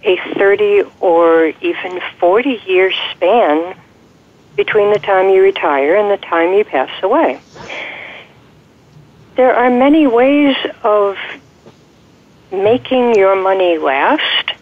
a 0.06 0.18
30 0.38 0.84
or 1.02 1.48
even 1.62 2.00
40 2.20 2.62
year 2.66 2.94
span 3.12 3.76
between 4.56 4.94
the 4.94 5.00
time 5.00 5.30
you 5.30 5.42
retire 5.42 5.96
and 5.96 6.10
the 6.10 6.24
time 6.26 6.54
you 6.54 6.64
pass 6.64 6.92
away. 7.04 7.42
There 9.36 9.54
are 9.54 9.70
many 9.70 10.08
ways 10.08 10.56
of 10.84 11.18
making 12.52 13.16
your 13.16 13.36
money 13.36 13.78
last 13.78 14.54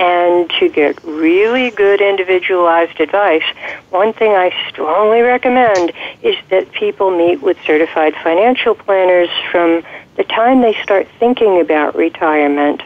and 0.00 0.48
to 0.58 0.68
get 0.70 1.04
really 1.04 1.70
good 1.70 2.00
individualized 2.00 2.98
advice, 3.00 3.44
one 3.90 4.14
thing 4.14 4.32
I 4.32 4.50
strongly 4.70 5.20
recommend 5.20 5.92
is 6.22 6.36
that 6.48 6.72
people 6.72 7.10
meet 7.10 7.42
with 7.42 7.58
certified 7.66 8.14
financial 8.24 8.74
planners 8.74 9.28
from 9.52 9.82
the 10.16 10.24
time 10.24 10.62
they 10.62 10.74
start 10.82 11.06
thinking 11.18 11.60
about 11.60 11.94
retirement 11.94 12.82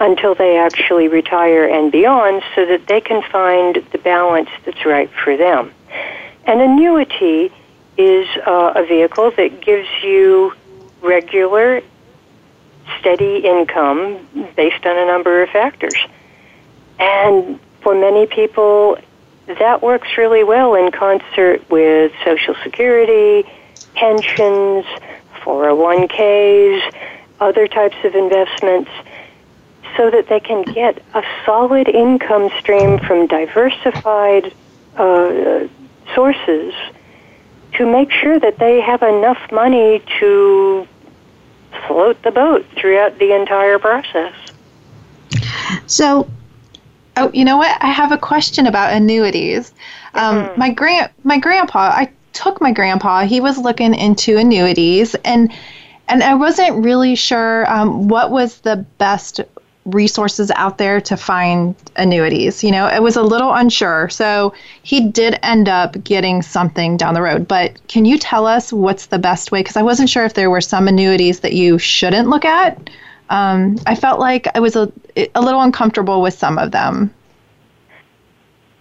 until 0.00 0.34
they 0.34 0.58
actually 0.58 1.08
retire 1.08 1.66
and 1.66 1.92
beyond 1.92 2.42
so 2.54 2.66
that 2.66 2.86
they 2.86 3.00
can 3.00 3.22
find 3.30 3.76
the 3.92 3.98
balance 3.98 4.50
that's 4.64 4.84
right 4.84 5.10
for 5.10 5.36
them. 5.36 5.72
An 6.46 6.60
annuity 6.60 7.52
is 7.96 8.28
uh, 8.46 8.72
a 8.74 8.84
vehicle 8.86 9.30
that 9.32 9.60
gives 9.60 9.88
you 10.02 10.52
regular, 11.00 11.80
steady 12.98 13.38
income 13.38 14.26
based 14.56 14.84
on 14.84 14.96
a 14.96 15.06
number 15.06 15.42
of 15.42 15.50
factors. 15.50 15.96
And 16.98 17.60
for 17.82 17.94
many 17.94 18.26
people, 18.26 18.98
that 19.46 19.82
works 19.82 20.08
really 20.16 20.42
well 20.42 20.74
in 20.74 20.90
concert 20.90 21.68
with 21.70 22.12
Social 22.24 22.54
Security, 22.62 23.48
pensions, 23.94 24.84
401ks, 25.42 26.94
other 27.40 27.68
types 27.68 27.96
of 28.04 28.14
investments 28.14 28.90
so 29.96 30.10
that 30.10 30.28
they 30.28 30.40
can 30.40 30.62
get 30.62 31.02
a 31.14 31.22
solid 31.44 31.88
income 31.88 32.50
stream 32.58 32.98
from 32.98 33.26
diversified 33.26 34.52
uh, 34.96 35.66
sources 36.14 36.74
to 37.74 37.90
make 37.90 38.10
sure 38.10 38.38
that 38.38 38.58
they 38.58 38.80
have 38.80 39.02
enough 39.02 39.50
money 39.50 40.02
to 40.20 40.86
float 41.86 42.20
the 42.22 42.30
boat 42.30 42.64
throughout 42.76 43.18
the 43.18 43.34
entire 43.34 43.78
process. 43.78 44.34
So, 45.86 46.28
oh, 47.16 47.30
you 47.32 47.44
know 47.44 47.56
what? 47.56 47.76
I 47.82 47.88
have 47.88 48.12
a 48.12 48.18
question 48.18 48.66
about 48.66 48.92
annuities. 48.92 49.72
Um, 50.14 50.36
mm-hmm. 50.36 50.60
My 50.60 50.70
grand, 50.70 51.10
my 51.24 51.38
grandpa, 51.38 51.90
I 51.92 52.10
took 52.32 52.60
my 52.60 52.72
grandpa. 52.72 53.24
He 53.24 53.40
was 53.40 53.58
looking 53.58 53.94
into 53.94 54.36
annuities, 54.36 55.14
and 55.16 55.52
and 56.06 56.22
I 56.22 56.34
wasn't 56.34 56.84
really 56.84 57.14
sure 57.14 57.70
um, 57.70 58.08
what 58.08 58.30
was 58.30 58.60
the 58.60 58.76
best 58.98 59.40
resources 59.86 60.50
out 60.56 60.78
there 60.78 61.00
to 61.00 61.16
find 61.16 61.74
annuities. 61.96 62.64
You 62.64 62.70
know, 62.70 62.86
it 62.86 63.02
was 63.02 63.16
a 63.16 63.22
little 63.22 63.52
unsure. 63.52 64.08
So 64.08 64.54
he 64.82 65.08
did 65.08 65.38
end 65.42 65.68
up 65.68 66.02
getting 66.04 66.42
something 66.42 66.96
down 66.96 67.14
the 67.14 67.22
road. 67.22 67.46
But 67.46 67.86
can 67.88 68.04
you 68.04 68.18
tell 68.18 68.46
us 68.46 68.72
what's 68.72 69.06
the 69.06 69.18
best 69.18 69.52
way? 69.52 69.60
Because 69.60 69.76
I 69.76 69.82
wasn't 69.82 70.08
sure 70.08 70.24
if 70.24 70.34
there 70.34 70.50
were 70.50 70.60
some 70.60 70.88
annuities 70.88 71.40
that 71.40 71.52
you 71.52 71.78
shouldn't 71.78 72.28
look 72.28 72.44
at. 72.44 72.90
Um, 73.30 73.78
I 73.86 73.94
felt 73.94 74.20
like 74.20 74.48
I 74.54 74.60
was 74.60 74.76
a, 74.76 74.90
a 75.34 75.40
little 75.40 75.60
uncomfortable 75.60 76.22
with 76.22 76.34
some 76.34 76.58
of 76.58 76.70
them. 76.70 77.12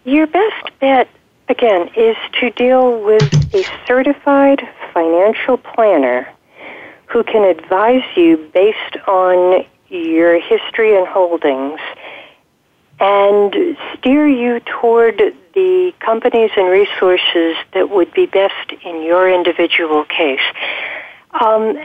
Your 0.06 0.28
best 0.28 0.80
bet, 0.80 1.08
again, 1.48 1.90
is 1.96 2.18
to 2.40 2.50
deal 2.52 3.02
with 3.04 3.24
a 3.54 3.64
certified 3.88 4.68
financial 4.94 5.58
planner 5.58 6.30
who 7.08 7.24
can 7.24 7.44
advise 7.44 8.04
you 8.16 8.38
based 8.54 8.98
on 9.08 9.66
your 9.98 10.40
history 10.40 10.98
and 10.98 11.08
holdings 11.08 11.80
and 13.00 13.78
steer 13.98 14.28
you 14.28 14.60
toward 14.62 15.18
the 15.54 15.94
companies 16.00 16.52
and 16.56 16.70
resources 16.70 17.56
that 17.74 17.90
would 17.90 18.14
be 18.14 18.26
best 18.26 18.72
in 18.84 19.04
your 19.04 19.30
individual 19.30 20.04
case. 20.06 20.42
Um, 21.32 21.78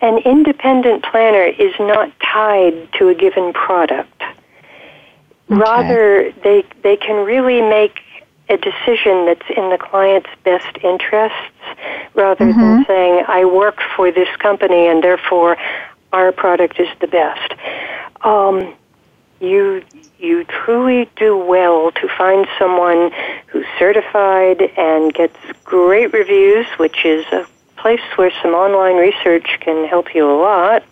an 0.00 0.18
independent 0.18 1.04
planner 1.04 1.44
is 1.44 1.72
not 1.80 2.12
tied 2.20 2.92
to 2.94 3.08
a 3.08 3.14
given 3.14 3.52
product. 3.52 4.22
Okay. 4.22 5.60
Rather, 5.60 6.32
they, 6.42 6.64
they 6.82 6.96
can 6.96 7.24
really 7.24 7.62
make 7.62 8.00
a 8.48 8.56
decision 8.56 9.26
that's 9.26 9.48
in 9.56 9.70
the 9.70 9.78
client's 9.78 10.28
best 10.44 10.78
interests 10.84 11.36
rather 12.14 12.44
mm-hmm. 12.44 12.60
than 12.60 12.84
saying, 12.86 13.24
I 13.26 13.44
work 13.44 13.80
for 13.96 14.12
this 14.12 14.28
company 14.38 14.86
and 14.86 15.02
therefore 15.02 15.56
our 16.12 16.32
product 16.32 16.78
is 16.80 16.88
the 17.00 17.06
best. 17.06 17.54
Um, 18.22 18.74
you 19.40 19.82
you 20.18 20.44
truly 20.44 21.08
do 21.16 21.36
well 21.36 21.92
to 21.92 22.08
find 22.16 22.46
someone 22.58 23.12
who's 23.48 23.66
certified 23.78 24.62
and 24.76 25.12
gets 25.12 25.36
great 25.64 26.12
reviews, 26.12 26.66
which 26.78 27.04
is 27.04 27.26
a 27.32 27.46
place 27.76 28.00
where 28.16 28.32
some 28.42 28.52
online 28.52 28.96
research 28.96 29.58
can 29.60 29.86
help 29.86 30.14
you 30.14 30.30
a 30.30 30.38
lot. 30.40 30.82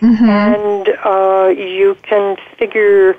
Mm-hmm. 0.00 0.28
And 0.28 0.88
uh, 1.04 1.48
you 1.48 1.96
can 2.02 2.36
figure 2.58 3.16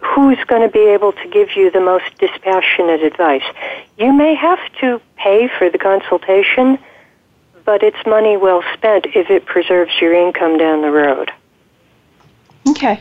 who's 0.00 0.42
going 0.44 0.62
to 0.62 0.68
be 0.68 0.86
able 0.88 1.12
to 1.12 1.28
give 1.28 1.56
you 1.56 1.70
the 1.70 1.80
most 1.80 2.04
dispassionate 2.18 3.02
advice. 3.02 3.44
You 3.96 4.12
may 4.12 4.34
have 4.34 4.60
to 4.80 5.00
pay 5.16 5.48
for 5.48 5.70
the 5.70 5.78
consultation, 5.78 6.78
but 7.64 7.82
it's 7.82 8.04
money 8.06 8.36
well 8.36 8.62
spent 8.74 9.06
if 9.14 9.30
it 9.30 9.46
preserves 9.46 9.92
your 10.00 10.12
income 10.12 10.58
down 10.58 10.82
the 10.82 10.90
road. 10.90 11.30
Okay. 12.68 13.00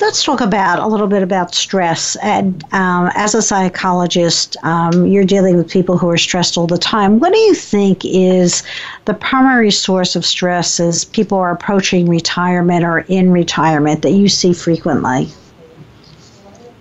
Let's 0.00 0.24
talk 0.24 0.40
about 0.40 0.80
a 0.80 0.86
little 0.86 1.06
bit 1.06 1.22
about 1.22 1.54
stress. 1.54 2.16
And 2.16 2.64
um, 2.74 3.10
as 3.14 3.36
a 3.36 3.42
psychologist, 3.42 4.56
um, 4.64 5.06
you're 5.06 5.24
dealing 5.24 5.56
with 5.56 5.70
people 5.70 5.96
who 5.96 6.10
are 6.10 6.18
stressed 6.18 6.58
all 6.58 6.66
the 6.66 6.78
time. 6.78 7.20
What 7.20 7.32
do 7.32 7.38
you 7.38 7.54
think 7.54 8.04
is 8.04 8.64
the 9.04 9.14
primary 9.14 9.70
source 9.70 10.16
of 10.16 10.26
stress 10.26 10.80
as 10.80 11.04
people 11.04 11.38
are 11.38 11.52
approaching 11.52 12.08
retirement 12.08 12.84
or 12.84 13.00
in 13.08 13.30
retirement 13.30 14.02
that 14.02 14.10
you 14.10 14.28
see 14.28 14.52
frequently? 14.52 15.28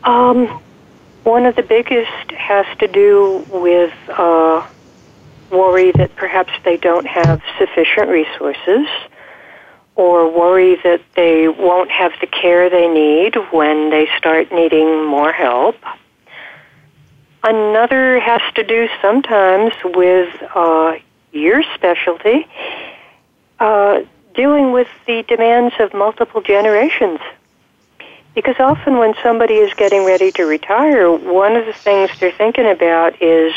Um, 0.04 0.48
one 1.26 1.46
of 1.46 1.56
the 1.56 1.64
biggest 1.64 2.32
has 2.32 2.66
to 2.80 2.88
do 2.88 3.46
with 3.52 3.94
uh, 4.10 4.66
worry 5.52 5.92
that 5.92 6.16
perhaps 6.16 6.52
they 6.64 6.78
don't 6.78 7.08
have 7.08 7.42
sufficient 7.58 8.10
resources 8.10 8.88
or 9.96 10.30
worry 10.30 10.76
that 10.84 11.02
they 11.16 11.48
won't 11.48 11.90
have 11.90 12.12
the 12.20 12.28
care 12.28 12.70
they 12.70 12.88
need 12.88 13.36
when 13.52 13.90
they 13.90 14.08
start 14.18 14.52
needing 14.52 15.06
more 15.06 15.32
help. 15.32 15.78
Another 17.44 18.20
has 18.20 18.42
to 18.56 18.64
do 18.64 18.90
sometimes 19.02 19.74
with 19.84 20.34
uh, 20.54 20.96
your 21.32 21.64
specialty, 21.76 22.48
uh, 23.60 24.02
dealing 24.34 24.72
with 24.72 24.88
the 25.06 25.24
demands 25.24 25.76
of 25.80 25.94
multiple 25.94 26.42
generations. 26.42 27.20
Because 28.34 28.56
often 28.60 28.98
when 28.98 29.14
somebody 29.24 29.54
is 29.54 29.74
getting 29.76 30.06
ready 30.06 30.32
to 30.34 30.44
retire, 30.44 31.10
one 31.10 31.56
of 31.56 31.66
the 31.66 31.74
things 31.74 32.10
they're 32.20 32.34
thinking 32.34 32.66
about 32.70 33.22
is 33.22 33.54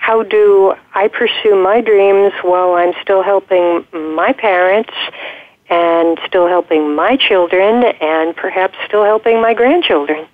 how 0.00 0.22
do 0.22 0.74
I 0.94 1.08
pursue 1.08 1.54
my 1.62 1.82
dreams 1.82 2.32
while 2.42 2.72
I'm 2.72 2.94
still 3.02 3.22
helping 3.22 3.84
my 3.92 4.32
parents 4.32 4.94
and 5.68 6.18
still 6.26 6.48
helping 6.48 6.96
my 6.96 7.16
children 7.16 7.84
and 8.00 8.34
perhaps 8.34 8.76
still 8.86 9.04
helping 9.04 9.42
my 9.42 9.52
grandchildren? 9.52 10.26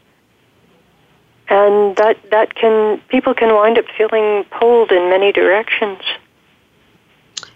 And 1.48 1.96
that, 1.96 2.16
that 2.30 2.54
can, 2.54 3.00
people 3.08 3.34
can 3.34 3.54
wind 3.54 3.76
up 3.76 3.86
feeling 3.98 4.44
pulled 4.44 4.92
in 4.92 5.10
many 5.10 5.32
directions. 5.32 6.00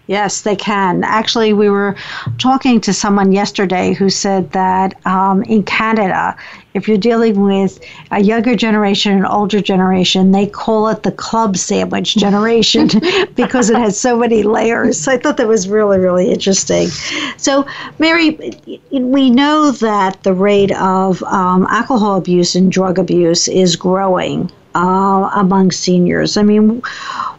Yes, 0.07 0.41
they 0.41 0.57
can. 0.57 1.05
Actually, 1.05 1.53
we 1.53 1.69
were 1.69 1.95
talking 2.37 2.81
to 2.81 2.91
someone 2.91 3.31
yesterday 3.31 3.93
who 3.93 4.09
said 4.09 4.51
that 4.51 4.93
um, 5.05 5.43
in 5.43 5.63
Canada, 5.63 6.35
if 6.73 6.87
you're 6.87 6.97
dealing 6.97 7.41
with 7.41 7.79
a 8.11 8.21
younger 8.21 8.55
generation 8.55 9.13
and 9.13 9.25
older 9.25 9.61
generation, 9.61 10.31
they 10.31 10.47
call 10.47 10.87
it 10.87 11.03
the 11.03 11.11
club 11.11 11.57
sandwich 11.57 12.15
generation 12.15 12.89
because 13.35 13.69
it 13.69 13.77
has 13.77 13.99
so 13.99 14.17
many 14.17 14.43
layers. 14.43 14.99
So 14.99 15.11
I 15.11 15.17
thought 15.17 15.37
that 15.37 15.47
was 15.47 15.67
really, 15.67 15.99
really 15.99 16.31
interesting. 16.31 16.87
So, 17.37 17.65
Mary, 17.99 18.37
we 18.91 19.29
know 19.29 19.71
that 19.71 20.23
the 20.23 20.33
rate 20.33 20.71
of 20.73 21.21
um, 21.23 21.67
alcohol 21.69 22.17
abuse 22.17 22.55
and 22.55 22.71
drug 22.71 22.99
abuse 22.99 23.47
is 23.47 23.75
growing 23.75 24.51
uh, 24.75 25.29
among 25.35 25.71
seniors. 25.71 26.37
I 26.37 26.43
mean, 26.43 26.81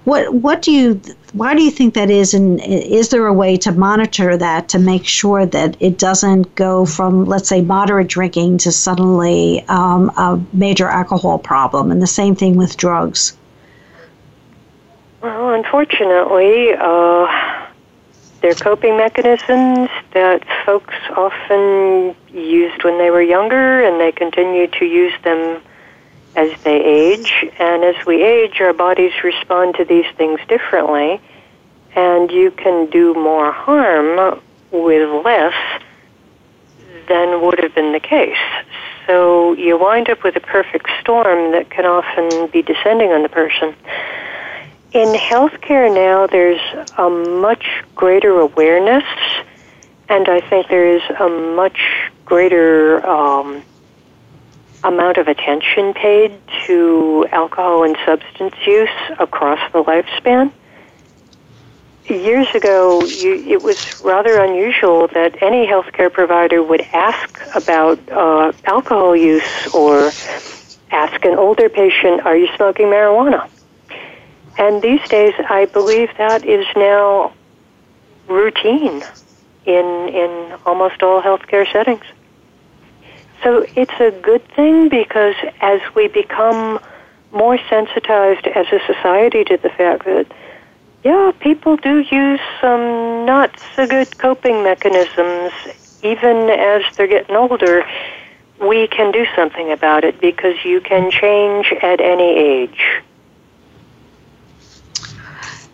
what 0.04 0.34
what 0.34 0.62
do 0.62 0.72
you 0.72 1.00
why 1.32 1.54
do 1.54 1.62
you 1.62 1.70
think 1.70 1.94
that 1.94 2.10
is? 2.10 2.34
And 2.34 2.60
is 2.60 3.08
there 3.08 3.26
a 3.26 3.32
way 3.32 3.56
to 3.58 3.72
monitor 3.72 4.36
that 4.36 4.68
to 4.70 4.78
make 4.78 5.06
sure 5.06 5.46
that 5.46 5.76
it 5.80 5.98
doesn't 5.98 6.54
go 6.54 6.84
from, 6.84 7.24
let's 7.24 7.48
say, 7.48 7.62
moderate 7.62 8.08
drinking 8.08 8.58
to 8.58 8.72
suddenly 8.72 9.64
um, 9.68 10.10
a 10.10 10.40
major 10.52 10.88
alcohol 10.88 11.38
problem? 11.38 11.90
And 11.90 12.02
the 12.02 12.06
same 12.06 12.36
thing 12.36 12.56
with 12.56 12.76
drugs. 12.76 13.36
Well, 15.22 15.54
unfortunately, 15.54 16.74
uh, 16.74 17.68
they're 18.42 18.54
coping 18.54 18.96
mechanisms 18.98 19.88
that 20.12 20.44
folks 20.66 20.94
often 21.16 22.14
used 22.28 22.84
when 22.84 22.98
they 22.98 23.10
were 23.10 23.22
younger, 23.22 23.82
and 23.84 24.00
they 24.00 24.12
continue 24.12 24.66
to 24.66 24.84
use 24.84 25.14
them 25.22 25.62
as 26.34 26.50
they 26.62 26.82
age. 26.82 27.32
And 27.58 27.84
as 27.84 28.06
we 28.06 28.22
age, 28.22 28.60
our 28.60 28.72
bodies 28.72 29.12
respond 29.22 29.76
to 29.76 29.84
these 29.84 30.06
things 30.16 30.40
differently. 30.48 31.20
And 31.94 32.30
you 32.30 32.50
can 32.50 32.88
do 32.90 33.14
more 33.14 33.52
harm 33.52 34.40
with 34.70 35.24
less 35.24 35.54
than 37.08 37.42
would 37.42 37.58
have 37.62 37.74
been 37.74 37.92
the 37.92 38.00
case. 38.00 38.38
So 39.06 39.52
you 39.54 39.76
wind 39.78 40.08
up 40.08 40.22
with 40.22 40.36
a 40.36 40.40
perfect 40.40 40.88
storm 41.00 41.52
that 41.52 41.70
can 41.70 41.84
often 41.84 42.46
be 42.48 42.62
descending 42.62 43.12
on 43.12 43.22
the 43.22 43.28
person. 43.28 43.74
In 44.92 45.08
healthcare 45.14 45.92
now, 45.92 46.26
there's 46.26 46.60
a 46.98 47.08
much 47.08 47.66
greater 47.94 48.38
awareness, 48.40 49.04
and 50.08 50.28
I 50.28 50.40
think 50.40 50.68
there 50.68 50.96
is 50.96 51.02
a 51.18 51.28
much 51.28 51.80
greater 52.24 53.04
um, 53.06 53.62
amount 54.84 55.16
of 55.16 55.28
attention 55.28 55.94
paid 55.94 56.32
to 56.66 57.26
alcohol 57.30 57.84
and 57.84 57.96
substance 58.04 58.54
use 58.66 58.88
across 59.18 59.60
the 59.72 59.82
lifespan. 59.82 60.52
Years 62.06 62.48
ago, 62.54 63.02
you, 63.04 63.34
it 63.34 63.62
was 63.62 64.02
rather 64.04 64.42
unusual 64.42 65.06
that 65.08 65.40
any 65.40 65.66
healthcare 65.66 66.12
provider 66.12 66.62
would 66.62 66.80
ask 66.92 67.40
about 67.54 68.00
uh, 68.10 68.52
alcohol 68.64 69.14
use 69.14 69.68
or 69.72 70.10
ask 70.90 71.24
an 71.24 71.34
older 71.36 71.68
patient, 71.68 72.26
Are 72.26 72.36
you 72.36 72.48
smoking 72.56 72.86
marijuana? 72.86 73.48
And 74.58 74.82
these 74.82 75.06
days, 75.08 75.34
I 75.48 75.66
believe 75.66 76.10
that 76.18 76.44
is 76.44 76.66
now 76.76 77.32
routine 78.26 79.02
in, 79.64 80.08
in 80.08 80.58
almost 80.66 81.02
all 81.02 81.22
healthcare 81.22 81.70
settings. 81.72 82.04
So 83.42 83.66
it's 83.74 83.98
a 84.00 84.10
good 84.22 84.46
thing 84.54 84.88
because 84.88 85.34
as 85.60 85.80
we 85.94 86.08
become 86.08 86.80
more 87.32 87.58
sensitized 87.68 88.46
as 88.46 88.66
a 88.72 88.80
society 88.86 89.44
to 89.44 89.56
the 89.56 89.70
fact 89.70 90.04
that, 90.04 90.26
yeah, 91.02 91.32
people 91.40 91.76
do 91.76 91.98
use 91.98 92.40
some 92.60 93.26
not 93.26 93.50
so 93.74 93.86
good 93.86 94.16
coping 94.18 94.62
mechanisms 94.62 95.52
even 96.02 96.50
as 96.50 96.82
they're 96.96 97.06
getting 97.06 97.36
older, 97.36 97.84
we 98.60 98.86
can 98.88 99.12
do 99.12 99.24
something 99.34 99.70
about 99.72 100.04
it 100.04 100.20
because 100.20 100.64
you 100.64 100.80
can 100.80 101.10
change 101.10 101.72
at 101.82 102.00
any 102.00 102.36
age. 102.36 103.02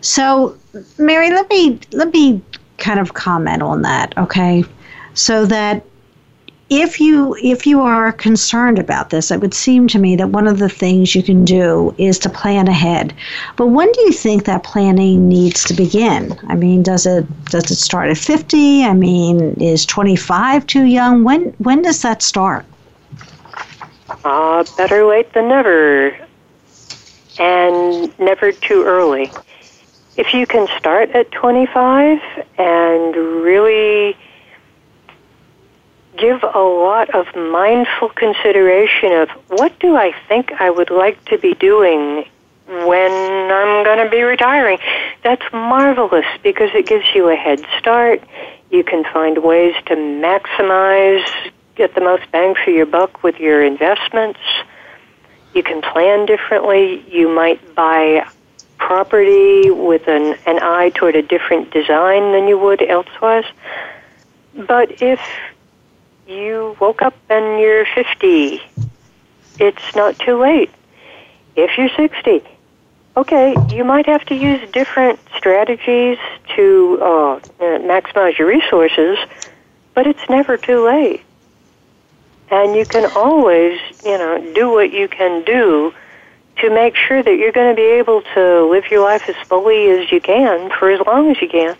So, 0.01 0.57
Mary, 0.97 1.29
let 1.29 1.49
me 1.49 1.79
let 1.91 2.13
me 2.13 2.41
kind 2.77 2.99
of 2.99 3.13
comment 3.13 3.61
on 3.61 3.81
that, 3.81 4.17
okay? 4.17 4.63
So 5.13 5.45
that 5.47 5.85
if 6.69 7.01
you 7.01 7.35
if 7.41 7.65
you 7.65 7.81
are 7.81 8.11
concerned 8.11 8.77
about 8.77 9.09
this, 9.09 9.31
it 9.31 9.41
would 9.41 9.53
seem 9.53 9.87
to 9.87 9.99
me 9.99 10.15
that 10.15 10.29
one 10.29 10.47
of 10.47 10.59
the 10.59 10.69
things 10.69 11.15
you 11.15 11.23
can 11.23 11.43
do 11.43 11.95
is 11.97 12.19
to 12.19 12.29
plan 12.29 12.67
ahead. 12.67 13.13
But 13.55 13.67
when 13.67 13.91
do 13.91 14.01
you 14.01 14.11
think 14.11 14.45
that 14.45 14.63
planning 14.63 15.27
needs 15.27 15.63
to 15.65 15.73
begin? 15.73 16.37
I 16.47 16.55
mean, 16.55 16.83
does 16.83 17.07
it 17.07 17.25
does 17.45 17.71
it 17.71 17.75
start 17.75 18.09
at 18.09 18.17
50? 18.17 18.83
I 18.83 18.93
mean, 18.93 19.55
is 19.59 19.85
25 19.85 20.67
too 20.67 20.83
young? 20.83 21.23
When 21.23 21.53
when 21.57 21.81
does 21.81 22.03
that 22.03 22.21
start? 22.21 22.65
Uh, 24.23 24.63
better 24.77 25.05
late 25.05 25.33
than 25.33 25.47
never, 25.47 26.15
and 27.39 28.19
never 28.19 28.51
too 28.51 28.83
early. 28.83 29.31
If 30.17 30.33
you 30.33 30.45
can 30.45 30.67
start 30.77 31.11
at 31.11 31.31
25 31.31 32.19
and 32.57 33.15
really 33.15 34.17
give 36.19 36.43
a 36.43 36.59
lot 36.59 37.09
of 37.11 37.33
mindful 37.35 38.09
consideration 38.09 39.13
of 39.13 39.29
what 39.47 39.77
do 39.79 39.95
I 39.95 40.13
think 40.27 40.51
I 40.59 40.69
would 40.69 40.89
like 40.89 41.23
to 41.25 41.37
be 41.37 41.53
doing 41.55 42.25
when 42.67 43.11
I'm 43.51 43.83
going 43.83 44.03
to 44.03 44.09
be 44.09 44.21
retiring. 44.21 44.77
That's 45.23 45.43
marvelous 45.51 46.25
because 46.43 46.69
it 46.73 46.85
gives 46.85 47.05
you 47.15 47.29
a 47.29 47.35
head 47.35 47.65
start. 47.79 48.21
You 48.69 48.83
can 48.83 49.03
find 49.05 49.43
ways 49.43 49.73
to 49.87 49.95
maximize, 49.95 51.25
get 51.75 51.95
the 51.95 52.01
most 52.01 52.29
bang 52.31 52.53
for 52.63 52.69
your 52.69 52.85
buck 52.85 53.23
with 53.23 53.39
your 53.39 53.63
investments. 53.63 54.39
You 55.55 55.63
can 55.63 55.81
plan 55.81 56.27
differently. 56.27 57.03
You 57.09 57.29
might 57.29 57.73
buy 57.73 58.27
property 58.77 59.71
with 59.71 60.07
an, 60.07 60.37
an 60.45 60.59
eye 60.61 60.91
toward 60.93 61.15
a 61.15 61.21
different 61.21 61.71
design 61.71 62.33
than 62.33 62.47
you 62.47 62.57
would 62.57 62.81
elsewise. 62.83 63.45
But 64.55 65.01
if 65.01 65.19
you 66.29 66.77
woke 66.79 67.01
up 67.01 67.15
and 67.29 67.59
you're 67.59 67.85
50, 67.85 68.61
it's 69.59 69.95
not 69.95 70.17
too 70.19 70.39
late. 70.39 70.69
If 71.55 71.77
you're 71.77 71.89
60, 71.89 72.43
okay, 73.17 73.55
you 73.71 73.83
might 73.83 74.05
have 74.05 74.23
to 74.25 74.35
use 74.35 74.69
different 74.71 75.19
strategies 75.35 76.17
to 76.55 76.99
uh, 77.01 77.39
maximize 77.59 78.37
your 78.37 78.47
resources, 78.47 79.17
but 79.95 80.05
it's 80.07 80.29
never 80.29 80.55
too 80.55 80.85
late. 80.85 81.21
And 82.51 82.75
you 82.75 82.85
can 82.85 83.11
always, 83.15 83.79
you 84.05 84.17
know, 84.17 84.53
do 84.53 84.71
what 84.71 84.91
you 84.91 85.07
can 85.07 85.43
do 85.43 85.93
to 86.57 86.69
make 86.69 86.95
sure 86.95 87.21
that 87.23 87.35
you're 87.37 87.51
going 87.51 87.75
to 87.75 87.75
be 87.75 87.87
able 87.87 88.21
to 88.33 88.69
live 88.69 88.89
your 88.91 89.03
life 89.03 89.27
as 89.29 89.35
fully 89.47 89.89
as 89.89 90.11
you 90.11 90.19
can 90.21 90.69
for 90.77 90.91
as 90.91 90.99
long 91.05 91.31
as 91.31 91.41
you 91.41 91.49
can. 91.49 91.75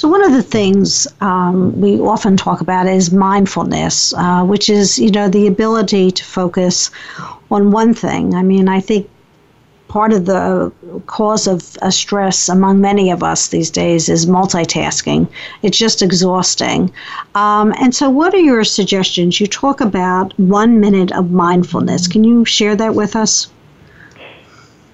So, 0.00 0.08
one 0.08 0.24
of 0.24 0.32
the 0.32 0.42
things 0.42 1.06
um, 1.20 1.78
we 1.78 2.00
often 2.00 2.34
talk 2.34 2.62
about 2.62 2.86
is 2.86 3.12
mindfulness, 3.12 4.14
uh, 4.14 4.42
which 4.46 4.70
is, 4.70 4.98
you 4.98 5.10
know, 5.10 5.28
the 5.28 5.46
ability 5.46 6.10
to 6.12 6.24
focus 6.24 6.90
on 7.50 7.70
one 7.70 7.92
thing. 7.92 8.34
I 8.34 8.40
mean, 8.40 8.66
I 8.66 8.80
think 8.80 9.10
part 9.88 10.14
of 10.14 10.24
the 10.24 10.72
cause 11.06 11.46
of 11.46 11.76
a 11.82 11.92
stress 11.92 12.48
among 12.48 12.80
many 12.80 13.10
of 13.10 13.22
us 13.22 13.48
these 13.48 13.68
days 13.68 14.08
is 14.08 14.24
multitasking. 14.24 15.28
It's 15.60 15.76
just 15.76 16.00
exhausting. 16.00 16.90
Um, 17.34 17.74
and 17.78 17.94
so, 17.94 18.08
what 18.08 18.32
are 18.32 18.46
your 18.52 18.64
suggestions? 18.64 19.38
You 19.38 19.48
talk 19.48 19.82
about 19.82 20.32
one 20.38 20.80
minute 20.80 21.12
of 21.12 21.30
mindfulness. 21.30 22.08
Can 22.08 22.24
you 22.24 22.46
share 22.46 22.74
that 22.74 22.94
with 22.94 23.14
us? 23.14 23.50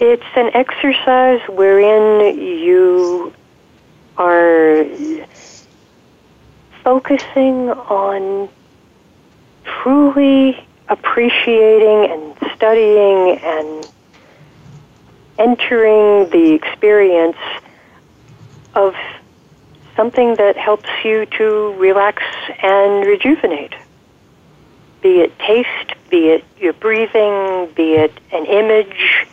It's 0.00 0.32
an 0.34 0.50
exercise 0.52 1.42
wherein 1.48 2.36
you 2.36 3.32
are 4.16 4.84
focusing 6.82 7.70
on 7.70 8.48
truly 9.64 10.64
appreciating 10.88 12.10
and 12.10 12.54
studying 12.54 13.38
and 13.42 13.88
entering 15.38 16.30
the 16.30 16.52
experience 16.52 17.36
of 18.74 18.94
something 19.96 20.36
that 20.36 20.56
helps 20.56 20.88
you 21.04 21.26
to 21.26 21.74
relax 21.78 22.22
and 22.62 23.06
rejuvenate. 23.06 23.74
Be 25.02 25.20
it 25.20 25.38
taste, 25.38 25.94
be 26.10 26.28
it 26.28 26.44
your 26.58 26.72
breathing, 26.74 27.68
be 27.74 27.94
it 27.94 28.12
an 28.32 28.46
image. 28.46 29.26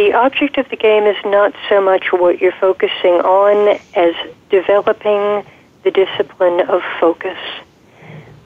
The 0.00 0.14
object 0.14 0.56
of 0.56 0.66
the 0.70 0.76
game 0.76 1.04
is 1.04 1.18
not 1.26 1.52
so 1.68 1.78
much 1.78 2.06
what 2.10 2.40
you're 2.40 2.58
focusing 2.58 3.20
on 3.20 3.78
as 3.94 4.14
developing 4.48 5.44
the 5.82 5.90
discipline 5.90 6.62
of 6.70 6.80
focus. 6.98 7.36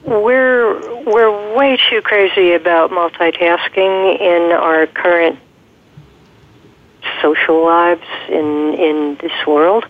We're 0.03 0.77
we're 1.05 1.55
way 1.55 1.79
too 1.89 2.01
crazy 2.01 2.51
about 2.51 2.91
multitasking 2.91 4.19
in 4.19 4.51
our 4.51 4.85
current 4.87 5.39
social 7.21 7.63
lives 7.63 8.05
in 8.27 8.73
in 8.73 9.17
this 9.21 9.47
world 9.47 9.85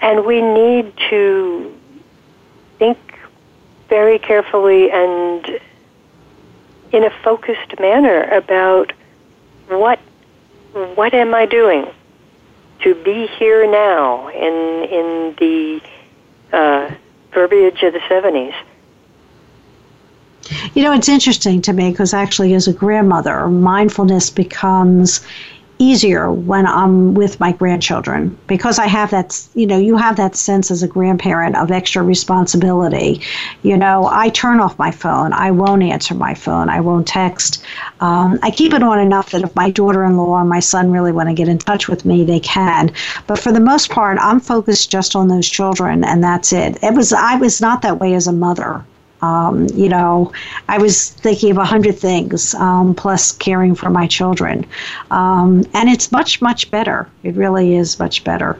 and 0.00 0.24
we 0.24 0.40
need 0.40 0.92
to 1.10 1.76
think 2.78 2.98
very 3.88 4.20
carefully 4.20 4.92
and 4.92 5.58
in 6.92 7.02
a 7.02 7.10
focused 7.24 7.80
manner 7.80 8.22
about 8.22 8.92
what 9.66 9.98
what 10.94 11.14
am 11.14 11.34
I 11.34 11.46
doing 11.46 11.86
to 12.80 12.94
be 12.94 13.26
here 13.26 13.70
now 13.70 14.28
in 14.28 14.84
in 14.84 15.34
the 15.38 15.80
uh, 16.52 16.94
verbiage 17.32 17.82
of 17.82 17.92
the 17.92 18.00
seventies. 18.08 18.54
You 20.74 20.82
know, 20.82 20.92
it's 20.92 21.08
interesting 21.08 21.60
to 21.62 21.72
me 21.72 21.90
because 21.90 22.14
actually, 22.14 22.54
as 22.54 22.68
a 22.68 22.72
grandmother, 22.72 23.48
mindfulness 23.48 24.30
becomes 24.30 25.26
easier 25.78 26.30
when 26.30 26.66
I'm 26.66 27.14
with 27.14 27.38
my 27.40 27.52
grandchildren 27.52 28.36
because 28.46 28.78
I 28.78 28.86
have 28.86 29.10
that, 29.10 29.40
you 29.54 29.66
know, 29.66 29.78
you 29.78 29.96
have 29.96 30.16
that 30.16 30.36
sense 30.36 30.70
as 30.70 30.82
a 30.82 30.88
grandparent 30.88 31.56
of 31.56 31.70
extra 31.70 32.02
responsibility. 32.02 33.22
You 33.62 33.76
know, 33.76 34.08
I 34.10 34.28
turn 34.30 34.60
off 34.60 34.78
my 34.78 34.90
phone. 34.90 35.32
I 35.32 35.50
won't 35.50 35.82
answer 35.82 36.14
my 36.14 36.34
phone. 36.34 36.68
I 36.68 36.80
won't 36.80 37.06
text. 37.06 37.62
Um, 38.00 38.38
I 38.42 38.50
keep 38.50 38.72
it 38.72 38.82
on 38.82 38.98
enough 38.98 39.30
that 39.30 39.42
if 39.42 39.54
my 39.54 39.70
daughter 39.70 40.04
in 40.04 40.16
law 40.16 40.40
and 40.40 40.48
my 40.48 40.60
son 40.60 40.90
really 40.90 41.12
want 41.12 41.28
to 41.28 41.34
get 41.34 41.48
in 41.48 41.58
touch 41.58 41.88
with 41.88 42.04
me, 42.04 42.24
they 42.24 42.40
can. 42.40 42.92
But 43.26 43.38
for 43.38 43.52
the 43.52 43.60
most 43.60 43.90
part, 43.90 44.18
I'm 44.20 44.40
focused 44.40 44.90
just 44.90 45.14
on 45.14 45.28
those 45.28 45.48
children 45.48 46.04
and 46.04 46.22
that's 46.22 46.52
it. 46.52 46.78
It 46.82 46.94
was, 46.94 47.12
I 47.12 47.36
was 47.36 47.60
not 47.60 47.82
that 47.82 48.00
way 48.00 48.14
as 48.14 48.26
a 48.26 48.32
mother. 48.32 48.84
Um, 49.22 49.66
you 49.74 49.88
know, 49.88 50.32
I 50.68 50.78
was 50.78 51.10
thinking 51.10 51.50
of 51.50 51.58
a 51.58 51.64
hundred 51.64 51.98
things, 51.98 52.54
um, 52.54 52.94
plus 52.94 53.32
caring 53.32 53.74
for 53.74 53.90
my 53.90 54.06
children. 54.06 54.66
Um, 55.10 55.64
and 55.74 55.88
it's 55.88 56.12
much, 56.12 56.40
much 56.40 56.70
better. 56.70 57.08
It 57.22 57.34
really 57.34 57.74
is 57.74 57.98
much 57.98 58.24
better. 58.24 58.58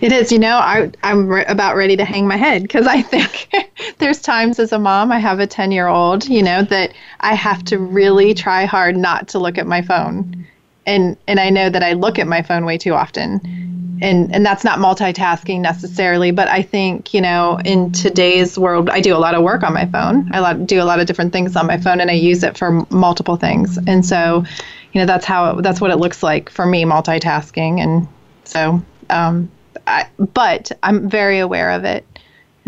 It 0.00 0.12
is. 0.12 0.32
You 0.32 0.38
know, 0.38 0.56
I, 0.56 0.90
I'm 1.02 1.28
re- 1.28 1.44
about 1.46 1.76
ready 1.76 1.96
to 1.96 2.04
hang 2.04 2.26
my 2.26 2.36
head 2.36 2.62
because 2.62 2.86
I 2.86 3.02
think 3.02 3.48
there's 3.98 4.20
times 4.20 4.58
as 4.58 4.72
a 4.72 4.78
mom, 4.78 5.12
I 5.12 5.18
have 5.18 5.40
a 5.40 5.46
10 5.46 5.72
year 5.72 5.86
old, 5.86 6.26
you 6.28 6.42
know, 6.42 6.62
that 6.62 6.94
I 7.20 7.34
have 7.34 7.64
to 7.64 7.78
really 7.78 8.34
try 8.34 8.64
hard 8.64 8.96
not 8.96 9.28
to 9.28 9.38
look 9.38 9.58
at 9.58 9.66
my 9.66 9.82
phone. 9.82 10.46
And, 10.86 11.16
and 11.26 11.38
I 11.38 11.50
know 11.50 11.68
that 11.68 11.82
I 11.82 11.92
look 11.92 12.18
at 12.18 12.26
my 12.26 12.40
phone 12.40 12.64
way 12.64 12.78
too 12.78 12.94
often 12.94 13.67
and 14.02 14.34
and 14.34 14.44
that's 14.44 14.64
not 14.64 14.78
multitasking 14.78 15.60
necessarily 15.60 16.30
but 16.30 16.48
i 16.48 16.62
think 16.62 17.12
you 17.14 17.20
know 17.20 17.58
in 17.64 17.92
today's 17.92 18.58
world 18.58 18.88
i 18.90 19.00
do 19.00 19.14
a 19.14 19.18
lot 19.18 19.34
of 19.34 19.42
work 19.42 19.62
on 19.62 19.72
my 19.72 19.86
phone. 19.86 20.30
I 20.32 20.54
do 20.54 20.82
a 20.82 20.84
lot 20.84 21.00
of 21.00 21.06
different 21.06 21.32
things 21.32 21.56
on 21.56 21.66
my 21.66 21.78
phone 21.78 22.00
and 22.00 22.10
i 22.10 22.14
use 22.14 22.42
it 22.42 22.56
for 22.56 22.84
multiple 22.90 23.36
things. 23.36 23.78
And 23.86 24.04
so 24.04 24.44
you 24.92 25.00
know 25.00 25.06
that's 25.06 25.24
how 25.24 25.58
it, 25.58 25.62
that's 25.62 25.80
what 25.80 25.90
it 25.90 25.96
looks 25.96 26.22
like 26.22 26.50
for 26.50 26.66
me 26.66 26.84
multitasking. 26.84 27.80
And 27.80 28.08
so 28.44 28.82
um, 29.10 29.50
I, 29.86 30.06
but 30.18 30.72
i'm 30.82 31.08
very 31.08 31.38
aware 31.38 31.70
of 31.70 31.84
it 31.84 32.04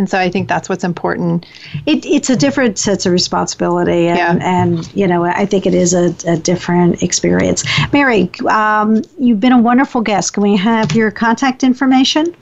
and 0.01 0.09
so 0.09 0.19
I 0.19 0.31
think 0.31 0.49
that's 0.49 0.71
what's 0.71 0.83
important. 0.83 1.45
It, 1.85 2.07
it's 2.07 2.31
a 2.31 2.37
different 2.37 2.79
sense 2.79 3.05
of 3.05 3.13
responsibility, 3.13 4.09
and, 4.09 4.41
yeah. 4.41 4.41
and 4.41 4.91
you 4.95 5.07
know 5.07 5.25
I 5.25 5.45
think 5.45 5.67
it 5.67 5.75
is 5.75 5.93
a, 5.93 6.15
a 6.27 6.39
different 6.39 7.03
experience. 7.03 7.63
Mary, 7.93 8.31
um, 8.49 9.03
you've 9.19 9.41
been 9.41 9.53
a 9.53 9.61
wonderful 9.61 10.01
guest. 10.01 10.33
Can 10.33 10.43
we 10.43 10.57
have 10.57 10.93
your 10.93 11.11
contact 11.11 11.63
information? 11.63 12.35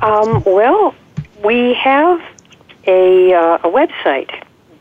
Um, 0.00 0.44
well, 0.44 0.94
we 1.44 1.74
have 1.74 2.22
a, 2.86 3.34
uh, 3.34 3.58
a 3.64 3.68
website 3.68 4.30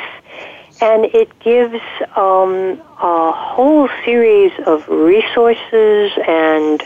and 0.82 1.06
it 1.06 1.38
gives 1.40 1.82
um, 2.16 2.82
a 3.02 3.32
whole 3.32 3.88
series 4.04 4.52
of 4.66 4.88
resources 4.90 6.12
and 6.28 6.84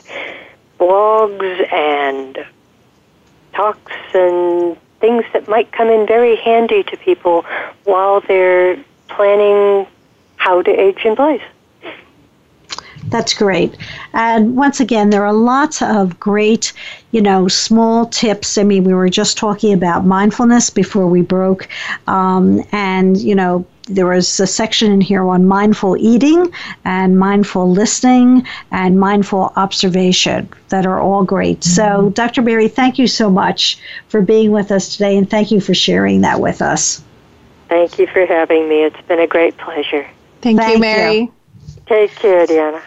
blogs 0.79 1.73
and 1.73 2.45
talks 3.53 3.93
and 4.13 4.77
things 4.99 5.23
that 5.34 5.47
might 5.47 5.71
come 5.71 5.88
in 5.88 6.05
very 6.05 6.36
handy 6.36 6.84
to 6.84 6.97
people 6.97 7.45
while 7.86 8.19
they're 8.21 8.77
planning 9.08 9.88
how 10.36 10.62
to 10.62 10.71
age 10.71 10.99
in 11.05 11.15
place. 11.15 11.41
That's 13.08 13.34
great. 13.34 13.77
And 14.13 14.58
once 14.58 14.79
again, 14.79 15.12
there 15.12 15.25
are 15.25 15.34
lots 15.34 15.81
of 15.81 16.19
great, 16.19 16.73
you 17.12 17.21
know, 17.21 17.47
small 17.47 18.08
tips. 18.08 18.58
I 18.58 18.63
mean, 18.63 18.84
we 18.84 18.93
were 18.93 19.10
just 19.10 19.38
talking 19.38 19.73
about 19.73 20.05
mindfulness 20.05 20.69
before 20.69 21.08
we 21.08 21.21
broke. 21.21 21.69
Um, 22.08 22.63
and, 22.71 23.15
you 23.17 23.36
know, 23.36 23.65
there 23.88 24.08
was 24.08 24.39
a 24.39 24.48
section 24.48 24.91
in 24.91 25.02
here 25.02 25.26
on 25.26 25.45
mindful 25.45 25.95
eating 25.98 26.52
and 26.84 27.19
mindful 27.19 27.69
listening 27.69 28.45
and 28.71 29.00
mindful 29.00 29.54
observation 29.56 30.50
that 30.69 30.86
are 30.86 31.00
all 31.00 31.24
great. 31.24 31.60
Mm-hmm. 31.60 31.69
So, 31.69 32.10
Dr. 32.12 32.41
Mary, 32.41 32.67
thank 32.67 32.98
you 32.98 33.08
so 33.08 33.30
much 33.30 33.80
for 34.08 34.21
being 34.21 34.52
with 34.52 34.71
us 34.71 34.93
today 34.93 35.17
and 35.17 35.30
thank 35.30 35.52
you 35.52 35.60
for 35.60 35.74
sharing 35.74 36.21
that 36.21 36.39
with 36.39 36.62
us. 36.62 37.04
Thank 37.69 38.00
you 38.00 38.08
for 38.08 38.26
having 38.26 38.69
me. 38.69 38.84
It's 38.84 39.02
been 39.08 39.19
a 39.19 39.28
great 39.28 39.58
pleasure. 39.58 40.08
Thank, 40.41 40.60
thank 40.60 40.74
you, 40.74 40.80
Mary. 40.80 41.17
You. 41.17 41.34
Take 41.88 42.15
care, 42.15 42.45
Deanna. 42.45 42.82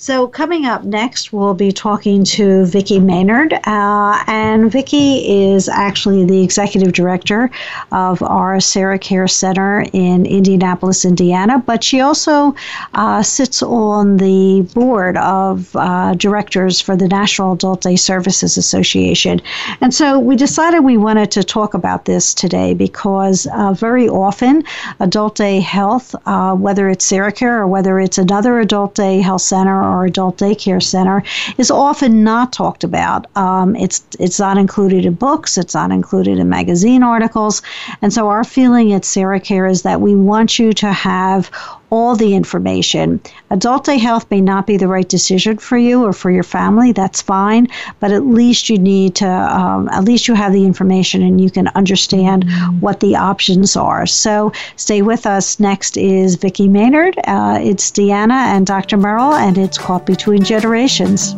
So 0.00 0.28
coming 0.28 0.64
up 0.64 0.84
next, 0.84 1.32
we'll 1.32 1.54
be 1.54 1.72
talking 1.72 2.22
to 2.22 2.64
Vicki 2.66 3.00
Maynard, 3.00 3.52
uh, 3.52 4.22
and 4.28 4.70
Vicki 4.70 5.48
is 5.48 5.68
actually 5.68 6.24
the 6.24 6.40
executive 6.40 6.92
director 6.92 7.50
of 7.90 8.22
our 8.22 8.60
Sarah 8.60 9.00
Care 9.00 9.26
Center 9.26 9.84
in 9.92 10.24
Indianapolis, 10.24 11.04
Indiana. 11.04 11.58
But 11.66 11.82
she 11.82 12.00
also 12.00 12.54
uh, 12.94 13.24
sits 13.24 13.60
on 13.60 14.18
the 14.18 14.60
board 14.72 15.16
of 15.16 15.74
uh, 15.74 16.14
directors 16.14 16.80
for 16.80 16.94
the 16.94 17.08
National 17.08 17.54
Adult 17.54 17.80
Day 17.80 17.96
Services 17.96 18.56
Association, 18.56 19.42
and 19.80 19.92
so 19.92 20.16
we 20.20 20.36
decided 20.36 20.84
we 20.84 20.96
wanted 20.96 21.32
to 21.32 21.42
talk 21.42 21.74
about 21.74 22.04
this 22.04 22.34
today 22.34 22.72
because 22.72 23.48
uh, 23.52 23.72
very 23.72 24.08
often 24.08 24.62
adult 25.00 25.34
day 25.34 25.58
health, 25.58 26.14
uh, 26.24 26.54
whether 26.54 26.88
it's 26.88 27.04
Sarah 27.04 27.32
Care 27.32 27.62
or 27.62 27.66
whether 27.66 27.98
it's 27.98 28.18
another 28.18 28.60
adult 28.60 28.94
day 28.94 29.20
health 29.20 29.42
center 29.42 29.87
or 29.88 30.04
adult 30.04 30.38
daycare 30.38 30.82
center 30.82 31.22
is 31.56 31.70
often 31.70 32.24
not 32.24 32.52
talked 32.52 32.84
about. 32.84 33.26
Um, 33.36 33.74
it's 33.76 34.04
it's 34.18 34.38
not 34.38 34.58
included 34.58 35.04
in 35.04 35.14
books. 35.14 35.58
It's 35.58 35.74
not 35.74 35.90
included 35.90 36.38
in 36.38 36.48
magazine 36.48 37.02
articles. 37.02 37.62
And 38.02 38.12
so 38.12 38.28
our 38.28 38.44
feeling 38.44 38.92
at 38.92 39.04
Sarah 39.04 39.40
Care 39.40 39.66
is 39.66 39.82
that 39.82 40.00
we 40.00 40.14
want 40.14 40.58
you 40.58 40.72
to 40.74 40.92
have 40.92 41.50
all 41.90 42.16
the 42.16 42.34
information. 42.34 43.20
Adult 43.50 43.84
day 43.84 43.98
health 43.98 44.30
may 44.30 44.40
not 44.40 44.66
be 44.66 44.76
the 44.76 44.88
right 44.88 45.08
decision 45.08 45.58
for 45.58 45.76
you 45.78 46.04
or 46.04 46.12
for 46.12 46.30
your 46.30 46.42
family. 46.42 46.92
That's 46.92 47.22
fine, 47.22 47.68
but 48.00 48.12
at 48.12 48.26
least 48.26 48.68
you 48.68 48.78
need 48.78 49.14
to, 49.16 49.28
um, 49.28 49.88
at 49.90 50.04
least 50.04 50.28
you 50.28 50.34
have 50.34 50.52
the 50.52 50.64
information 50.64 51.22
and 51.22 51.40
you 51.40 51.50
can 51.50 51.68
understand 51.68 52.44
what 52.80 53.00
the 53.00 53.16
options 53.16 53.76
are. 53.76 54.06
So 54.06 54.52
stay 54.76 55.02
with 55.02 55.26
us. 55.26 55.58
Next 55.60 55.96
is 55.96 56.36
Vicki 56.36 56.68
Maynard. 56.68 57.18
Uh, 57.26 57.58
it's 57.60 57.90
Deanna 57.90 58.32
and 58.32 58.66
Dr. 58.66 58.96
Merrill, 58.96 59.34
and 59.34 59.56
it's 59.56 59.78
called 59.78 60.04
Between 60.04 60.42
Generations. 60.42 61.34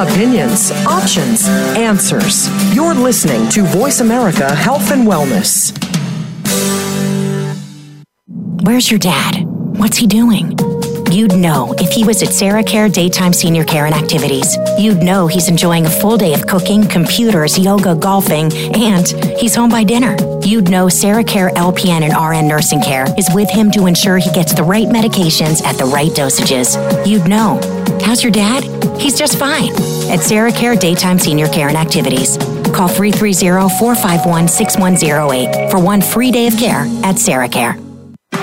Opinions, 0.00 0.70
options, 0.86 1.46
answers. 1.76 2.48
You're 2.74 2.94
listening 2.94 3.48
to 3.50 3.62
Voice 3.64 4.00
America 4.00 4.54
Health 4.54 4.90
and 4.90 5.06
Wellness. 5.06 5.76
Where's 8.62 8.90
your 8.90 8.98
dad? 8.98 9.44
What's 9.44 9.98
he 9.98 10.06
doing? 10.06 10.56
You'd 11.10 11.34
know 11.34 11.74
if 11.78 11.90
he 11.90 12.04
was 12.04 12.22
at 12.22 12.32
Sarah 12.32 12.62
Care 12.62 12.88
Daytime 12.88 13.32
Senior 13.32 13.64
Care 13.64 13.86
and 13.86 13.94
Activities. 13.94 14.56
You'd 14.78 15.02
know 15.02 15.26
he's 15.26 15.48
enjoying 15.48 15.84
a 15.86 15.90
full 15.90 16.16
day 16.16 16.34
of 16.34 16.46
cooking, 16.46 16.86
computers, 16.86 17.58
yoga, 17.58 17.96
golfing, 17.96 18.52
and 18.76 19.08
he's 19.38 19.56
home 19.56 19.70
by 19.70 19.82
dinner. 19.82 20.16
You'd 20.44 20.70
know 20.70 20.88
Sarah 20.88 21.24
Care 21.24 21.50
LPN 21.50 22.02
and 22.02 22.14
RN 22.14 22.46
Nursing 22.46 22.80
Care 22.80 23.06
is 23.18 23.28
with 23.34 23.50
him 23.50 23.72
to 23.72 23.86
ensure 23.86 24.18
he 24.18 24.30
gets 24.30 24.54
the 24.54 24.62
right 24.62 24.86
medications 24.86 25.64
at 25.64 25.76
the 25.76 25.84
right 25.84 26.12
dosages. 26.12 26.76
You'd 27.04 27.26
know. 27.26 27.60
How's 28.04 28.22
your 28.22 28.32
dad? 28.32 28.62
He's 29.00 29.18
just 29.18 29.36
fine. 29.36 29.72
At 30.12 30.20
Sarah 30.20 30.52
Care 30.52 30.76
Daytime 30.76 31.18
Senior 31.18 31.48
Care 31.48 31.68
and 31.68 31.76
Activities. 31.76 32.36
Call 32.72 32.86
330 32.86 33.68
451 33.78 34.46
6108 34.46 35.70
for 35.72 35.80
one 35.82 36.00
free 36.00 36.30
day 36.30 36.46
of 36.46 36.56
care 36.56 36.86
at 37.02 37.18
Sarah 37.18 37.48
Care. 37.48 37.76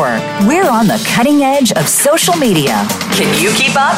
We're 0.00 0.70
on 0.70 0.86
the 0.86 1.02
cutting 1.14 1.42
edge 1.42 1.72
of 1.72 1.86
social 1.86 2.34
media. 2.36 2.86
Can 3.12 3.42
you 3.42 3.50
keep 3.52 3.76
up? 3.76 3.96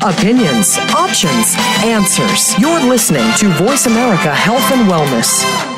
Opinions, 0.00 0.78
options, 0.96 1.54
answers. 1.84 2.58
You're 2.58 2.80
listening 2.80 3.30
to 3.38 3.48
Voice 3.62 3.84
America 3.86 4.34
Health 4.34 4.72
and 4.72 4.88
Wellness. 4.90 5.77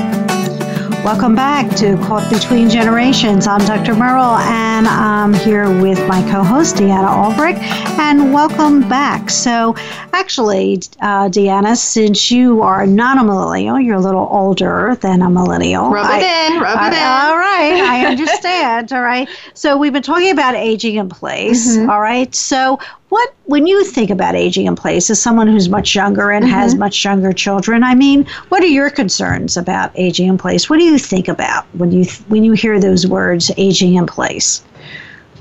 Welcome 1.03 1.33
back 1.35 1.75
to 1.77 1.97
Caught 1.97 2.29
Between 2.31 2.69
Generations. 2.69 3.47
I'm 3.47 3.65
Dr. 3.65 3.95
Merle, 3.95 4.35
and 4.37 4.87
I'm 4.87 5.33
here 5.33 5.65
with 5.81 5.97
my 6.07 6.21
co-host 6.31 6.75
Deanna 6.75 7.07
Albrecht. 7.07 7.59
And 7.99 8.31
welcome 8.31 8.87
back. 8.87 9.31
So, 9.31 9.75
actually, 10.13 10.75
uh, 11.01 11.27
Deanna, 11.29 11.75
since 11.75 12.29
you 12.29 12.61
are 12.61 12.85
not 12.85 13.17
a 13.17 13.23
millennial, 13.23 13.79
you're 13.79 13.95
a 13.95 13.99
little 13.99 14.27
older 14.31 14.95
than 15.01 15.23
a 15.23 15.29
millennial. 15.29 15.89
Rub 15.89 16.05
it 16.05 16.23
I- 16.23 16.47
in, 16.55 16.61
rub 16.61 16.77
it 16.93 16.95
in. 16.95 17.03
All 17.03 17.37
right, 17.37 17.81
I 17.83 18.05
understand. 18.11 18.93
all 18.93 19.01
right. 19.01 19.27
So 19.55 19.77
we've 19.77 19.93
been 19.93 20.03
talking 20.03 20.29
about 20.31 20.53
aging 20.55 20.95
in 20.95 21.09
place. 21.09 21.77
Mm-hmm. 21.77 21.89
all 21.89 21.99
right. 22.01 22.33
So 22.35 22.79
what 23.11 23.33
when 23.43 23.67
you 23.67 23.83
think 23.83 24.09
about 24.09 24.35
aging 24.35 24.67
in 24.67 24.75
place 24.75 25.09
as 25.09 25.21
someone 25.21 25.45
who's 25.45 25.67
much 25.67 25.93
younger 25.95 26.31
and 26.31 26.45
Mm-hmm. 26.45 26.53
has 26.53 26.75
much 26.75 27.03
younger 27.03 27.33
children, 27.33 27.83
I 27.83 27.93
mean, 27.93 28.25
what 28.47 28.63
are 28.63 28.67
your 28.67 28.89
concerns 28.89 29.57
about 29.57 29.91
aging 29.95 30.29
in 30.29 30.37
place? 30.37 30.69
What 30.69 30.77
do 30.79 30.85
you 30.85 30.97
think 30.97 31.27
about 31.27 31.65
when 31.73 31.91
you 31.91 32.05
when 32.29 32.45
you 32.45 32.53
hear 32.53 32.79
those 32.79 33.05
words 33.05 33.51
aging 33.57 33.95
in 33.95 34.05
place? 34.05 34.63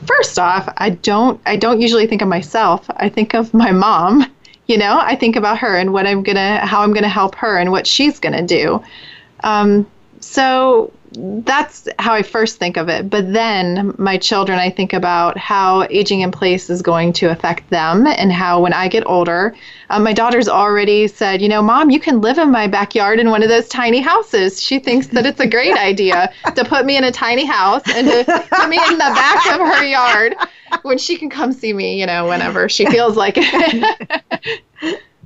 First 0.05 0.37
off, 0.39 0.69
I 0.79 0.91
don't 0.91 1.41
I 1.47 1.55
don't 1.57 1.81
usually 1.81 2.09
think 2.09 2.23
of 2.23 2.29
myself. 2.29 2.85
I 2.97 3.09
think 3.09 3.35
of 3.35 3.55
my 3.55 3.71
mom. 3.71 4.27
You 4.67 4.77
know, 4.79 4.99
I 5.01 5.15
think 5.15 5.37
about 5.37 5.59
her 5.59 5.77
and 5.77 5.93
what 5.93 6.07
I'm 6.09 6.25
gonna 6.25 6.59
how 6.67 6.83
I'm 6.83 6.93
gonna 6.93 7.09
help 7.09 7.37
her 7.37 7.57
and 7.57 7.71
what 7.71 7.87
she's 7.87 8.19
gonna 8.19 8.43
do. 8.47 8.83
Um, 9.45 9.87
so 10.19 10.93
that's 11.13 11.89
how 11.99 12.15
I 12.15 12.23
first 12.23 12.59
think 12.59 12.77
of 12.77 12.89
it. 12.89 13.11
But 13.11 13.33
then 13.33 13.95
my 13.99 14.17
children, 14.17 14.59
I 14.59 14.71
think 14.71 14.93
about 14.93 15.37
how 15.37 15.87
aging 15.91 16.21
in 16.21 16.31
place 16.31 16.71
is 16.71 16.83
going 16.83 17.13
to 17.15 17.31
affect 17.31 17.69
them 17.71 18.07
and 18.07 18.33
how 18.33 18.61
when 18.63 18.73
I 18.73 18.89
get 18.89 19.05
older, 19.07 19.55
um, 19.91 20.05
my 20.05 20.13
daughter's 20.13 20.49
already 20.49 21.09
said, 21.09 21.43
you 21.43 21.49
know, 21.49 21.63
mom, 21.63 21.91
you 21.91 21.99
can 21.99 22.21
live 22.21 22.39
in 22.39 22.51
my 22.51 22.69
backyard 22.69 23.19
in 23.19 23.31
one 23.31 23.43
of 23.43 23.49
those 23.49 23.69
tiny 23.69 24.01
houses. 24.01 24.63
She 24.63 24.79
thinks 24.79 25.09
that 25.09 25.27
it's 25.27 25.41
a 25.41 25.49
great 25.49 25.77
idea 25.79 26.33
to 26.55 26.65
put 26.65 26.87
me 26.87 26.97
in 26.97 27.05
a 27.05 27.13
tiny 27.13 27.45
house 27.45 27.83
and 27.93 28.07
to 28.07 28.47
put 28.51 28.69
me 28.69 28.79
in 28.89 28.93
the 28.93 28.99
back 28.99 29.47
of 29.47 29.61
her 29.61 29.85
yard 29.85 30.37
when 30.83 30.99
she 30.99 31.17
can 31.17 31.29
come 31.29 31.53
see 31.53 31.73
me, 31.73 31.99
you 31.99 32.07
know, 32.07 32.29
whenever 32.29 32.69
she 32.69 32.87
feels 32.87 33.17
like 33.17 33.35
it. 33.37 34.63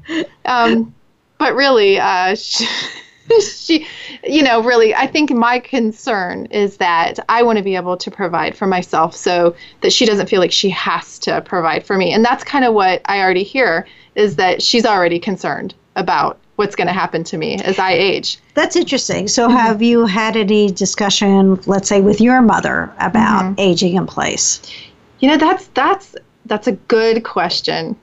um, 0.47 0.94
but 1.38 1.55
really, 1.55 1.99
uh, 1.99 2.35
she, 2.35 2.66
she, 3.57 3.87
you 4.25 4.43
know, 4.43 4.63
really, 4.63 4.95
I 4.95 5.07
think 5.07 5.31
my 5.31 5.59
concern 5.59 6.47
is 6.47 6.77
that 6.79 7.19
I 7.29 7.43
want 7.43 7.59
to 7.59 7.65
be 7.65 7.77
able 7.77 7.97
to 7.97 8.11
provide 8.11 8.57
for 8.57 8.67
myself 8.67 9.15
so 9.17 9.55
that 9.81 9.93
she 9.93 10.05
doesn't 10.07 10.29
feel 10.29 10.41
like 10.41 10.53
she 10.53 10.71
has 10.71 11.19
to 11.21 11.41
provide 11.43 11.85
for 11.87 11.97
me. 11.97 12.13
And 12.13 12.25
that's 12.25 12.45
kind 12.45 12.65
of 12.65 12.75
what 12.75 13.01
I 13.07 13.21
already 13.21 13.45
hear 13.45 13.87
is 14.15 14.37
that 14.37 14.63
she's 14.63 14.85
already 14.87 15.19
concerned 15.19 15.75
about 15.97 16.39
what's 16.57 16.77
going 16.77 16.87
to 16.87 16.93
happen 16.93 17.25
to 17.25 17.37
me 17.37 17.57
as 17.63 17.79
I 17.79 17.93
age. 17.93 18.39
That's 18.55 18.77
interesting. 18.77 19.27
So 19.29 19.49
Mm-hmm. 19.49 19.57
have 19.57 19.83
you 19.83 20.07
had 20.07 20.37
any 20.37 20.71
discussion, 20.71 21.61
let's 21.67 21.89
say, 21.89 22.01
with 22.01 22.21
your 22.21 22.41
mother 22.43 22.93
about 23.01 23.45
Mm-hmm. 23.45 23.55
aging 23.59 23.95
in 23.97 24.07
place? 24.07 24.61
You 25.21 25.29
know, 25.31 25.37
that's 25.37 25.67
that's 25.69 26.15
that's 26.47 26.67
a 26.69 26.73
good 26.73 27.25
question. 27.25 27.97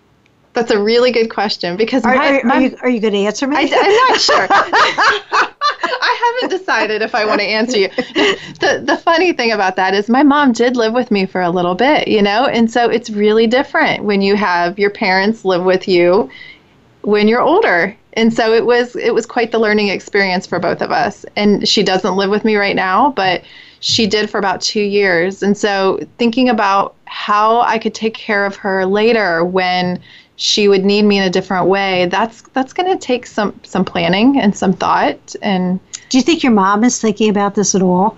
That's 0.53 0.71
a 0.71 0.81
really 0.81 1.11
good 1.11 1.29
question 1.29 1.77
because 1.77 2.03
Are, 2.03 2.15
my, 2.15 2.39
are, 2.39 2.43
my 2.43 2.55
are 2.55 2.61
you, 2.61 2.77
are 2.81 2.89
you 2.89 2.99
going 2.99 3.13
to 3.13 3.19
answer 3.19 3.47
me? 3.47 3.55
I, 3.57 3.61
am 3.61 4.09
not 4.09 4.19
sure. 4.19 4.47
I 6.01 6.35
haven't 6.41 6.57
decided 6.57 7.01
if 7.01 7.15
I 7.15 7.25
want 7.25 7.39
to 7.39 7.47
answer 7.47 7.77
you. 7.77 7.89
The 8.59 8.83
the 8.83 8.97
funny 8.97 9.33
thing 9.33 9.51
about 9.51 9.75
that 9.77 9.93
is 9.93 10.09
my 10.09 10.23
mom 10.23 10.51
did 10.51 10.75
live 10.75 10.93
with 10.93 11.09
me 11.09 11.25
for 11.25 11.41
a 11.41 11.49
little 11.49 11.75
bit, 11.75 12.07
you 12.07 12.21
know, 12.21 12.45
and 12.45 12.69
so 12.69 12.89
it's 12.89 13.09
really 13.09 13.47
different 13.47 14.03
when 14.03 14.21
you 14.21 14.35
have 14.35 14.77
your 14.77 14.89
parents 14.89 15.45
live 15.45 15.63
with 15.63 15.87
you 15.87 16.29
when 17.01 17.27
you're 17.27 17.41
older. 17.41 17.95
And 18.13 18.33
so 18.33 18.53
it 18.53 18.65
was 18.65 18.95
it 18.95 19.13
was 19.13 19.25
quite 19.25 19.51
the 19.51 19.59
learning 19.59 19.87
experience 19.87 20.45
for 20.45 20.59
both 20.59 20.81
of 20.81 20.91
us. 20.91 21.25
And 21.35 21.67
she 21.67 21.81
doesn't 21.81 22.15
live 22.17 22.29
with 22.29 22.43
me 22.43 22.57
right 22.57 22.75
now, 22.75 23.11
but 23.11 23.43
she 23.79 24.05
did 24.05 24.29
for 24.29 24.37
about 24.37 24.61
2 24.61 24.81
years. 24.81 25.41
And 25.41 25.57
so 25.57 25.99
thinking 26.17 26.49
about 26.49 26.95
how 27.05 27.61
I 27.61 27.79
could 27.79 27.95
take 27.95 28.13
care 28.13 28.45
of 28.45 28.55
her 28.57 28.85
later 28.85 29.43
when 29.43 29.99
she 30.41 30.67
would 30.67 30.83
need 30.83 31.03
me 31.03 31.17
in 31.19 31.23
a 31.23 31.29
different 31.29 31.67
way, 31.67 32.07
that's 32.07 32.41
that's 32.53 32.73
going 32.73 32.91
to 32.91 32.97
take 32.97 33.27
some 33.27 33.53
some 33.63 33.85
planning 33.85 34.39
and 34.39 34.55
some 34.55 34.73
thought 34.73 35.35
and 35.41 35.79
Do 36.09 36.17
you 36.17 36.23
think 36.23 36.43
your 36.43 36.51
mom 36.51 36.83
is 36.83 36.99
thinking 36.99 37.29
about 37.29 37.53
this 37.55 37.73
at 37.75 37.81
all? 37.81 38.17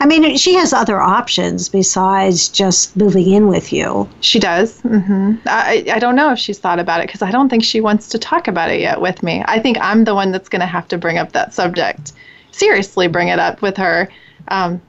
I 0.00 0.06
mean, 0.06 0.36
she 0.36 0.54
has 0.54 0.72
other 0.72 1.00
options 1.00 1.68
besides 1.68 2.48
just 2.48 2.96
moving 2.96 3.30
in 3.32 3.48
with 3.48 3.72
you. 3.72 4.08
She 4.20 4.38
does. 4.38 4.80
hmm 4.80 5.34
I, 5.46 5.84
I 5.92 5.98
don't 5.98 6.14
know 6.16 6.30
if 6.32 6.38
she's 6.38 6.58
thought 6.58 6.78
about 6.78 7.00
it 7.00 7.06
because 7.06 7.22
I 7.22 7.30
don't 7.30 7.48
think 7.48 7.64
she 7.64 7.80
wants 7.80 8.08
to 8.10 8.18
talk 8.18 8.48
about 8.48 8.70
it 8.70 8.80
yet 8.80 9.00
with 9.00 9.22
me. 9.22 9.42
I 9.46 9.58
think 9.58 9.78
I'm 9.80 10.04
the 10.04 10.14
one 10.14 10.30
that's 10.32 10.48
going 10.48 10.60
to 10.60 10.66
have 10.66 10.88
to 10.88 10.98
bring 10.98 11.18
up 11.18 11.32
that 11.32 11.54
subject. 11.54 12.12
Seriously, 12.50 13.08
bring 13.08 13.28
it 13.28 13.38
up 13.38 13.62
with 13.62 13.76
her. 13.76 14.08
Um, 14.48 14.80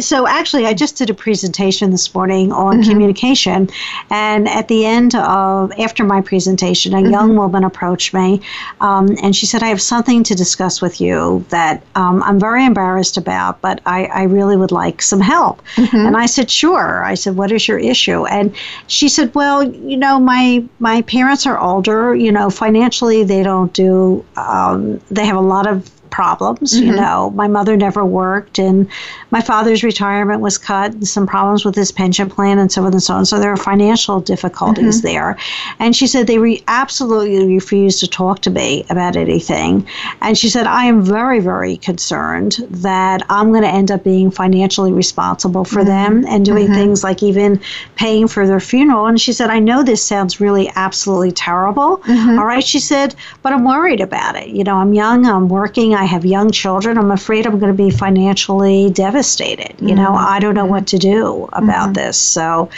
So, 0.00 0.26
actually, 0.26 0.66
I 0.66 0.74
just 0.74 0.96
did 0.96 1.10
a 1.10 1.14
presentation 1.14 1.90
this 1.90 2.14
morning 2.14 2.52
on 2.52 2.82
communication. 2.82 3.68
And 4.10 4.48
at 4.48 4.68
the 4.68 4.84
end 4.84 5.14
of, 5.14 5.72
after 5.78 6.04
my 6.04 6.20
presentation, 6.20 6.94
a 6.94 7.10
young 7.10 7.36
woman 7.36 7.64
approached 7.64 8.14
me 8.14 8.40
um, 8.80 9.16
and 9.22 9.34
she 9.34 9.46
said, 9.46 9.62
I 9.62 9.68
have 9.68 9.82
something 9.82 10.22
to 10.24 10.34
discuss 10.34 10.80
with 10.82 11.00
you 11.00 11.44
that 11.50 11.82
um, 11.94 12.22
I'm 12.22 12.38
very 12.40 12.64
embarrassed 12.64 13.16
about, 13.16 13.60
but 13.60 13.80
I, 13.86 14.06
I 14.06 14.22
really 14.24 14.56
would 14.56 14.72
like 14.72 15.02
some 15.02 15.20
help. 15.20 15.62
And 16.06 16.16
I 16.16 16.26
said, 16.26 16.50
Sure. 16.50 17.04
I 17.04 17.14
said, 17.14 17.36
What 17.36 17.52
is 17.52 17.68
your 17.68 17.78
issue? 17.78 18.26
And 18.26 18.54
she 18.86 19.08
said, 19.08 19.34
Well, 19.34 19.62
you 19.62 19.96
know, 19.96 20.18
my, 20.18 20.64
my 20.78 21.02
parents 21.02 21.46
are 21.46 21.58
older. 21.58 22.14
You 22.14 22.32
know, 22.32 22.50
financially, 22.50 23.24
they 23.24 23.42
don't 23.42 23.72
do, 23.72 24.24
um, 24.36 25.00
they 25.10 25.24
have 25.24 25.36
a 25.36 25.40
lot 25.40 25.66
of 25.66 25.90
problems. 26.10 26.78
You 26.78 26.92
mm-hmm. 26.92 27.00
know, 27.00 27.30
my 27.30 27.48
mother 27.48 27.76
never 27.76 28.04
worked, 28.04 28.58
and 28.58 28.88
my 29.30 29.40
father's 29.40 29.82
retirement 29.82 30.40
was 30.40 30.58
cut, 30.58 30.92
and 30.92 31.06
some 31.06 31.26
problems 31.26 31.64
with 31.64 31.74
his 31.74 31.92
pension 31.92 32.28
plan, 32.28 32.58
and 32.58 32.70
so 32.70 32.84
on 32.84 32.92
and 32.92 33.02
so 33.02 33.14
on. 33.14 33.26
So 33.26 33.38
there 33.38 33.52
are 33.52 33.56
financial 33.56 34.20
difficulties 34.20 34.98
mm-hmm. 34.98 35.06
there. 35.06 35.38
And 35.78 35.94
she 35.94 36.06
said 36.06 36.26
they 36.26 36.38
re- 36.38 36.62
absolutely 36.68 37.46
refused 37.54 38.00
to 38.00 38.06
talk 38.06 38.40
to 38.40 38.50
me 38.50 38.84
about 38.90 39.16
anything. 39.16 39.86
And 40.20 40.36
she 40.36 40.48
said, 40.48 40.66
I 40.66 40.84
am 40.84 41.02
very, 41.02 41.40
very 41.40 41.76
concerned 41.76 42.58
that 42.70 43.22
I'm 43.28 43.50
going 43.50 43.62
to 43.62 43.68
end 43.68 43.90
up 43.90 44.04
being 44.04 44.30
financially 44.30 44.92
responsible 44.92 45.64
for 45.64 45.80
mm-hmm. 45.80 46.22
them 46.22 46.24
and 46.28 46.44
doing 46.44 46.68
things 46.68 47.04
like 47.04 47.22
even 47.22 47.60
paying 47.96 48.28
for 48.28 48.46
their 48.46 48.60
funeral. 48.60 49.06
And 49.06 49.20
she 49.20 49.32
said, 49.32 49.50
I 49.50 49.58
know 49.58 49.82
this 49.82 50.04
sounds 50.04 50.40
really 50.40 50.70
absolutely 50.74 51.32
terrible. 51.32 52.02
All 52.08 52.44
right. 52.44 52.64
She 52.64 52.80
said, 52.80 53.14
but 53.42 53.52
I'm 53.52 53.64
worried 53.64 54.00
about 54.00 54.36
it. 54.36 54.48
You 54.48 54.64
know, 54.64 54.76
I'm 54.76 54.94
young, 54.94 55.26
I'm 55.26 55.48
working, 55.48 55.94
I 55.98 56.04
have 56.04 56.24
young 56.24 56.52
children. 56.52 56.96
I'm 56.96 57.10
afraid 57.10 57.44
I'm 57.44 57.58
going 57.58 57.76
to 57.76 57.76
be 57.76 57.90
financially 57.90 58.90
devastated. 58.90 59.74
You 59.80 59.96
know, 59.96 60.10
mm-hmm. 60.10 60.34
I 60.34 60.38
don't 60.38 60.54
know 60.54 60.64
what 60.64 60.86
to 60.88 60.98
do 60.98 61.48
about 61.52 61.86
mm-hmm. 61.86 61.92
this. 61.94 62.16
So, 62.16 62.70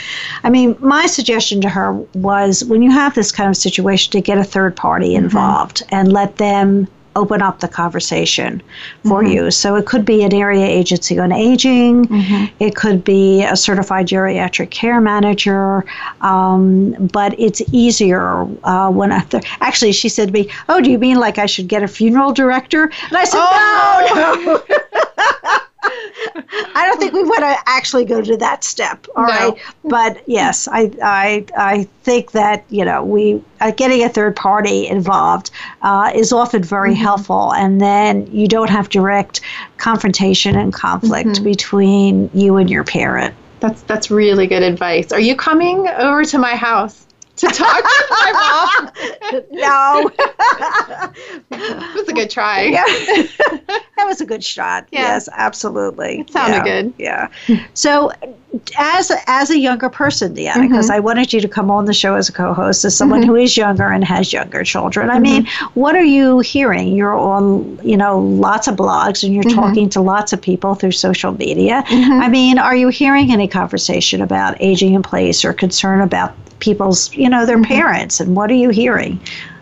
I 0.43 0.49
mean, 0.49 0.75
my 0.79 1.05
suggestion 1.05 1.61
to 1.61 1.69
her 1.69 1.93
was 2.15 2.65
when 2.65 2.81
you 2.81 2.89
have 2.89 3.13
this 3.13 3.31
kind 3.31 3.47
of 3.49 3.55
situation 3.55 4.11
to 4.13 4.21
get 4.21 4.39
a 4.39 4.43
third 4.43 4.75
party 4.75 5.09
mm-hmm. 5.09 5.25
involved 5.25 5.83
and 5.89 6.11
let 6.11 6.37
them 6.37 6.87
open 7.15 7.41
up 7.41 7.59
the 7.59 7.67
conversation 7.67 8.61
for 9.03 9.23
you. 9.23 9.51
So 9.51 9.75
it 9.75 9.85
could 9.85 10.05
be 10.05 10.23
an 10.23 10.33
area 10.33 10.65
agency 10.65 11.19
on 11.19 11.31
aging, 11.31 12.07
it 12.59 12.75
could 12.75 13.03
be 13.03 13.43
a 13.43 13.55
certified 13.55 14.07
geriatric 14.07 14.71
care 14.71 15.01
manager, 15.01 15.85
um, 16.21 16.91
but 17.07 17.37
it's 17.39 17.61
easier 17.71 18.47
uh, 18.63 18.89
when 18.89 19.11
a 19.11 19.23
th- 19.25 19.43
actually 19.61 19.91
she 19.91 20.09
said 20.09 20.29
to 20.29 20.33
me, 20.33 20.49
"Oh, 20.69 20.81
do 20.81 20.89
you 20.91 20.97
mean 20.99 21.17
like 21.17 21.37
I 21.37 21.45
should 21.45 21.67
get 21.67 21.83
a 21.83 21.87
funeral 21.87 22.33
director?" 22.33 22.83
And 22.83 23.17
I 23.17 23.23
said, 23.25 23.39
"No, 23.39 24.61
no." 25.43 25.57
I 26.75 26.85
don't 26.87 26.99
think 26.99 27.13
we 27.13 27.23
want 27.23 27.39
to 27.39 27.57
actually 27.65 28.05
go 28.05 28.21
to 28.21 28.37
that 28.37 28.63
step. 28.63 29.07
All 29.15 29.23
No. 29.23 29.29
right, 29.29 29.53
but 29.83 30.23
yes, 30.27 30.67
I 30.71 30.91
I 31.03 31.45
I 31.57 31.83
think 32.03 32.31
that 32.31 32.63
you 32.69 32.85
know 32.85 33.03
we 33.03 33.41
uh, 33.59 33.71
getting 33.71 34.03
a 34.03 34.09
third 34.09 34.35
party 34.35 34.87
involved 34.87 35.51
uh, 35.81 36.11
is 36.13 36.31
often 36.31 36.63
very 36.63 36.93
helpful, 36.93 37.53
and 37.53 37.81
then 37.81 38.27
you 38.31 38.47
don't 38.47 38.69
have 38.69 38.89
direct 38.89 39.41
confrontation 39.77 40.55
and 40.55 40.73
conflict 40.73 41.43
between 41.43 42.29
you 42.33 42.57
and 42.57 42.69
your 42.69 42.83
parent. 42.83 43.33
That's 43.59 43.81
that's 43.83 44.09
really 44.11 44.47
good 44.47 44.63
advice. 44.63 45.11
Are 45.11 45.19
you 45.19 45.35
coming 45.35 45.87
over 45.87 46.23
to 46.25 46.37
my 46.37 46.55
house 46.55 47.05
to 47.37 47.47
talk 47.47 47.77
to 47.83 48.05
my 48.09 48.31
mom? 48.81 48.91
No, 49.51 50.11
It 51.51 51.95
was 51.95 52.07
a 52.09 52.13
good 52.13 52.29
try. 52.29 52.63
yeah, 52.63 52.83
that 53.97 54.05
was 54.05 54.21
a 54.21 54.25
good 54.25 54.43
shot. 54.43 54.87
Yeah. 54.91 55.01
Yes, 55.01 55.29
absolutely. 55.31 56.19
It 56.21 56.29
sounded 56.31 56.57
Yeah, 56.57 56.63
good. 56.63 56.93
Yeah. 56.97 57.27
So, 57.73 58.11
as 58.77 59.11
as 59.27 59.49
a 59.49 59.57
younger 59.57 59.89
person, 59.89 60.33
Deanna, 60.35 60.67
because 60.69 60.89
Mm-hmm. 60.89 60.91
I 60.91 60.99
wanted 60.99 61.31
you 61.33 61.39
to 61.41 61.47
come 61.47 61.71
on 61.71 61.85
the 61.85 61.93
show 61.93 62.15
as 62.15 62.29
a 62.29 62.33
co-host, 62.33 62.83
as 62.83 62.95
someone 62.97 63.23
who 63.23 63.35
is 63.35 63.55
younger 63.55 63.87
and 63.89 64.03
has 64.03 64.33
younger 64.33 64.63
children. 64.63 65.09
I 65.09 65.19
mean, 65.19 65.45
Mm-hmm. 65.45 65.79
what 65.79 65.95
are 65.95 66.03
you 66.03 66.39
hearing? 66.39 66.89
You're 66.95 67.17
on, 67.17 67.79
you 67.83 67.95
know, 67.97 68.19
lots 68.19 68.67
of 68.67 68.75
blogs, 68.75 69.23
and 69.23 69.33
you're 69.33 69.43
Mm-hmm. 69.43 69.55
talking 69.55 69.89
to 69.91 70.01
lots 70.01 70.33
of 70.33 70.41
people 70.41 70.75
through 70.75 70.91
social 70.91 71.31
media. 71.33 71.83
I 71.87 72.27
mean, 72.29 72.57
are 72.59 72.75
you 72.75 72.89
hearing 72.89 73.31
any 73.31 73.47
conversation 73.47 74.21
about 74.21 74.57
aging 74.59 74.93
in 74.93 75.01
place 75.03 75.45
or 75.45 75.53
concern 75.53 76.01
about 76.01 76.35
people's, 76.59 77.11
you 77.13 77.29
know, 77.29 77.45
their 77.45 77.57
Mm-hmm. 77.57 77.63
parents? 77.63 78.19
And 78.19 78.35
what 78.35 78.51
are 78.51 78.55
you 78.55 78.69
hearing? 78.69 79.21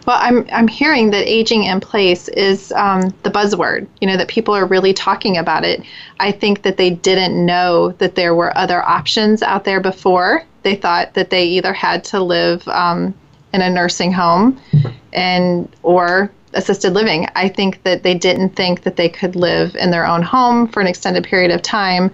Well, 0.10 0.18
I'm 0.20 0.48
I'm 0.52 0.68
hearing 0.68 1.12
that 1.12 1.28
aging 1.28 1.66
in 1.66 1.80
place 1.80 2.30
is 2.30 2.72
um, 2.72 3.14
the 3.22 3.30
buzzword. 3.30 3.86
You 4.02 4.08
know 4.08 4.18
that 4.18 4.28
people 4.28 4.56
are 4.56 4.66
really 4.66 4.92
talking 4.92 5.38
about 5.38 5.64
it. 5.64 5.84
I 6.20 6.32
think 6.32 6.64
that 6.64 6.78
they 6.78 6.90
didn't 6.90 7.46
know 7.46 7.92
that 8.00 8.16
there 8.16 8.34
were 8.34 8.58
other 8.58 8.82
options 8.82 9.44
out 9.44 9.66
there 9.66 9.80
before. 9.80 10.44
They 10.64 10.76
thought 10.76 11.14
that 11.14 11.30
they 11.30 11.46
either 11.46 11.74
had 11.74 12.04
to 12.06 12.24
live 12.24 12.68
um, 12.70 13.14
in 13.54 13.62
a 13.62 13.70
nursing 13.70 14.12
home, 14.12 14.60
and 15.14 15.70
or 15.84 16.32
assisted 16.56 16.96
living. 16.96 17.28
I 17.36 17.48
think 17.48 17.84
that 17.84 18.02
they 18.02 18.16
didn't 18.16 18.56
think 18.56 18.82
that 18.82 18.96
they 18.96 19.10
could 19.10 19.36
live 19.36 19.76
in 19.76 19.92
their 19.92 20.08
own 20.08 20.24
home 20.24 20.70
for 20.70 20.82
an 20.82 20.88
extended 20.88 21.24
period 21.24 21.52
of 21.52 21.62
time. 21.62 22.10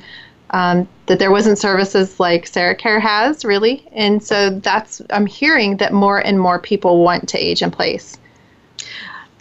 Um, 0.55 0.87
that 1.07 1.19
there 1.19 1.31
wasn't 1.31 1.57
services 1.57 2.17
like 2.17 2.47
Sarah 2.47 2.75
Care 2.75 3.01
has 3.01 3.43
really, 3.43 3.85
and 3.91 4.23
so 4.23 4.51
that's 4.51 5.01
I'm 5.09 5.25
hearing 5.25 5.75
that 5.77 5.91
more 5.91 6.19
and 6.19 6.39
more 6.39 6.59
people 6.59 7.03
want 7.03 7.27
to 7.27 7.37
age 7.37 7.61
in 7.61 7.71
place. 7.71 8.17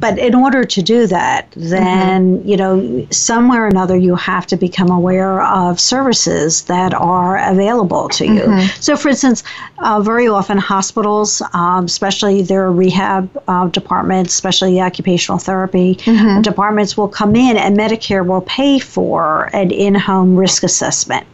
But 0.04 0.18
in 0.18 0.34
order 0.34 0.64
to 0.64 0.82
do 0.82 1.06
that, 1.06 1.46
then, 1.56 2.46
you 2.46 2.58
know, 2.58 3.06
somewhere 3.10 3.64
or 3.64 3.68
another, 3.68 3.96
you 3.96 4.14
have 4.16 4.46
to 4.48 4.56
become 4.56 4.90
aware 4.90 5.40
of 5.42 5.80
services 5.80 6.64
that 6.64 6.92
are 6.92 7.38
available 7.38 8.10
to 8.10 8.26
you. 8.26 8.44
So, 8.80 8.96
for 8.96 9.08
instance, 9.08 9.42
uh, 9.78 10.00
very 10.02 10.28
often 10.28 10.58
hospitals, 10.58 11.40
um, 11.54 11.86
especially 11.86 12.42
their 12.42 12.70
rehab 12.70 13.30
uh, 13.48 13.68
departments, 13.68 14.34
especially 14.34 14.72
the 14.72 14.82
occupational 14.82 15.38
therapy 15.38 15.94
departments, 16.42 16.98
will 16.98 17.08
come 17.08 17.34
in 17.34 17.56
and 17.56 17.74
Medicare 17.78 18.26
will 18.26 18.42
pay 18.42 18.78
for 18.78 19.48
an 19.54 19.70
in 19.70 19.94
home 19.94 20.36
risk 20.36 20.64
assessment. 20.64 21.24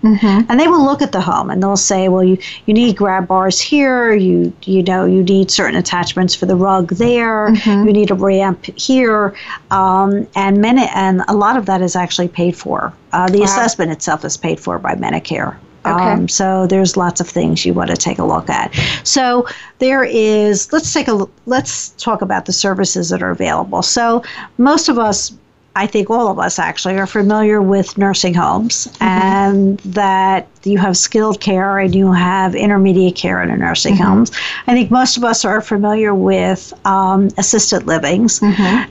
And 0.49 0.61
they 0.61 0.69
will 0.69 0.85
look 0.85 1.03
at 1.03 1.11
the 1.11 1.21
home 1.21 1.51
and 1.51 1.61
they'll 1.61 1.77
say, 1.77 2.09
well, 2.09 2.23
you, 2.23 2.39
you 2.67 2.75
need 2.75 2.97
grab 2.97 3.27
bars 3.27 3.59
here, 3.61 4.13
you, 4.15 4.53
you 4.63 4.85
know, 4.85 5.05
you 5.07 5.25
need 5.25 5.51
certain 5.51 5.77
attachments 5.77 6.37
for 6.37 6.47
the 6.47 6.55
rug 6.55 6.91
there, 6.95 7.51
you 7.87 7.93
need 7.93 8.11
a 8.13 8.15
ramp 8.15 8.60
here, 8.65 9.35
um, 9.71 10.27
and 10.35 10.61
many 10.61 10.87
and 10.95 11.23
a 11.29 11.35
lot 11.35 11.57
of 11.57 11.67
that 11.67 11.83
is 11.83 11.97
actually 11.97 12.29
paid 12.29 12.57
for. 12.57 12.93
Uh, 13.13 13.29
the 13.29 13.43
assessment 13.43 13.91
itself 13.91 14.25
is 14.25 14.37
paid 14.37 14.61
for 14.61 14.79
by 14.79 14.95
Medicare. 14.95 15.57
Um, 15.85 16.29
so 16.29 16.67
there's 16.67 16.97
lots 16.97 17.21
of 17.21 17.29
things 17.29 17.65
you 17.65 17.73
want 17.73 17.91
to 17.91 17.97
take 17.97 18.19
a 18.19 18.25
look 18.25 18.51
at. 18.51 18.75
So 19.03 19.47
there 19.79 20.05
is. 20.05 20.73
Let's 20.73 20.93
take 20.93 21.09
a. 21.09 21.27
Let's 21.47 21.91
talk 21.91 22.23
about 22.23 22.47
the 22.47 22.53
services 22.53 23.09
that 23.09 23.23
are 23.23 23.31
available. 23.31 23.83
So 23.83 24.23
most 24.59 24.89
of 24.89 24.99
us. 24.99 25.33
I 25.81 25.87
think 25.87 26.11
all 26.11 26.29
of 26.29 26.39
us 26.39 26.59
actually 26.59 26.99
are 26.99 27.07
familiar 27.07 27.63
with 27.63 27.97
nursing 27.97 28.35
homes 28.35 28.87
and 29.01 29.79
that 29.81 30.47
you 30.65 30.77
have 30.77 30.95
skilled 30.95 31.41
care 31.41 31.79
and 31.79 31.95
you 31.95 32.13
have 32.13 32.55
intermediate 32.55 33.17
care 33.17 33.43
in 33.43 33.51
a 33.51 33.57
nursing 33.57 33.97
homes. 33.97 34.31
I 34.67 34.75
think 34.75 34.91
most 34.91 35.17
of 35.17 35.25
us 35.25 35.43
are 35.43 35.63
familiar 35.63 36.15
with 36.15 36.75
um, 36.85 37.31
assisted 37.39 37.87
livings. 37.87 38.43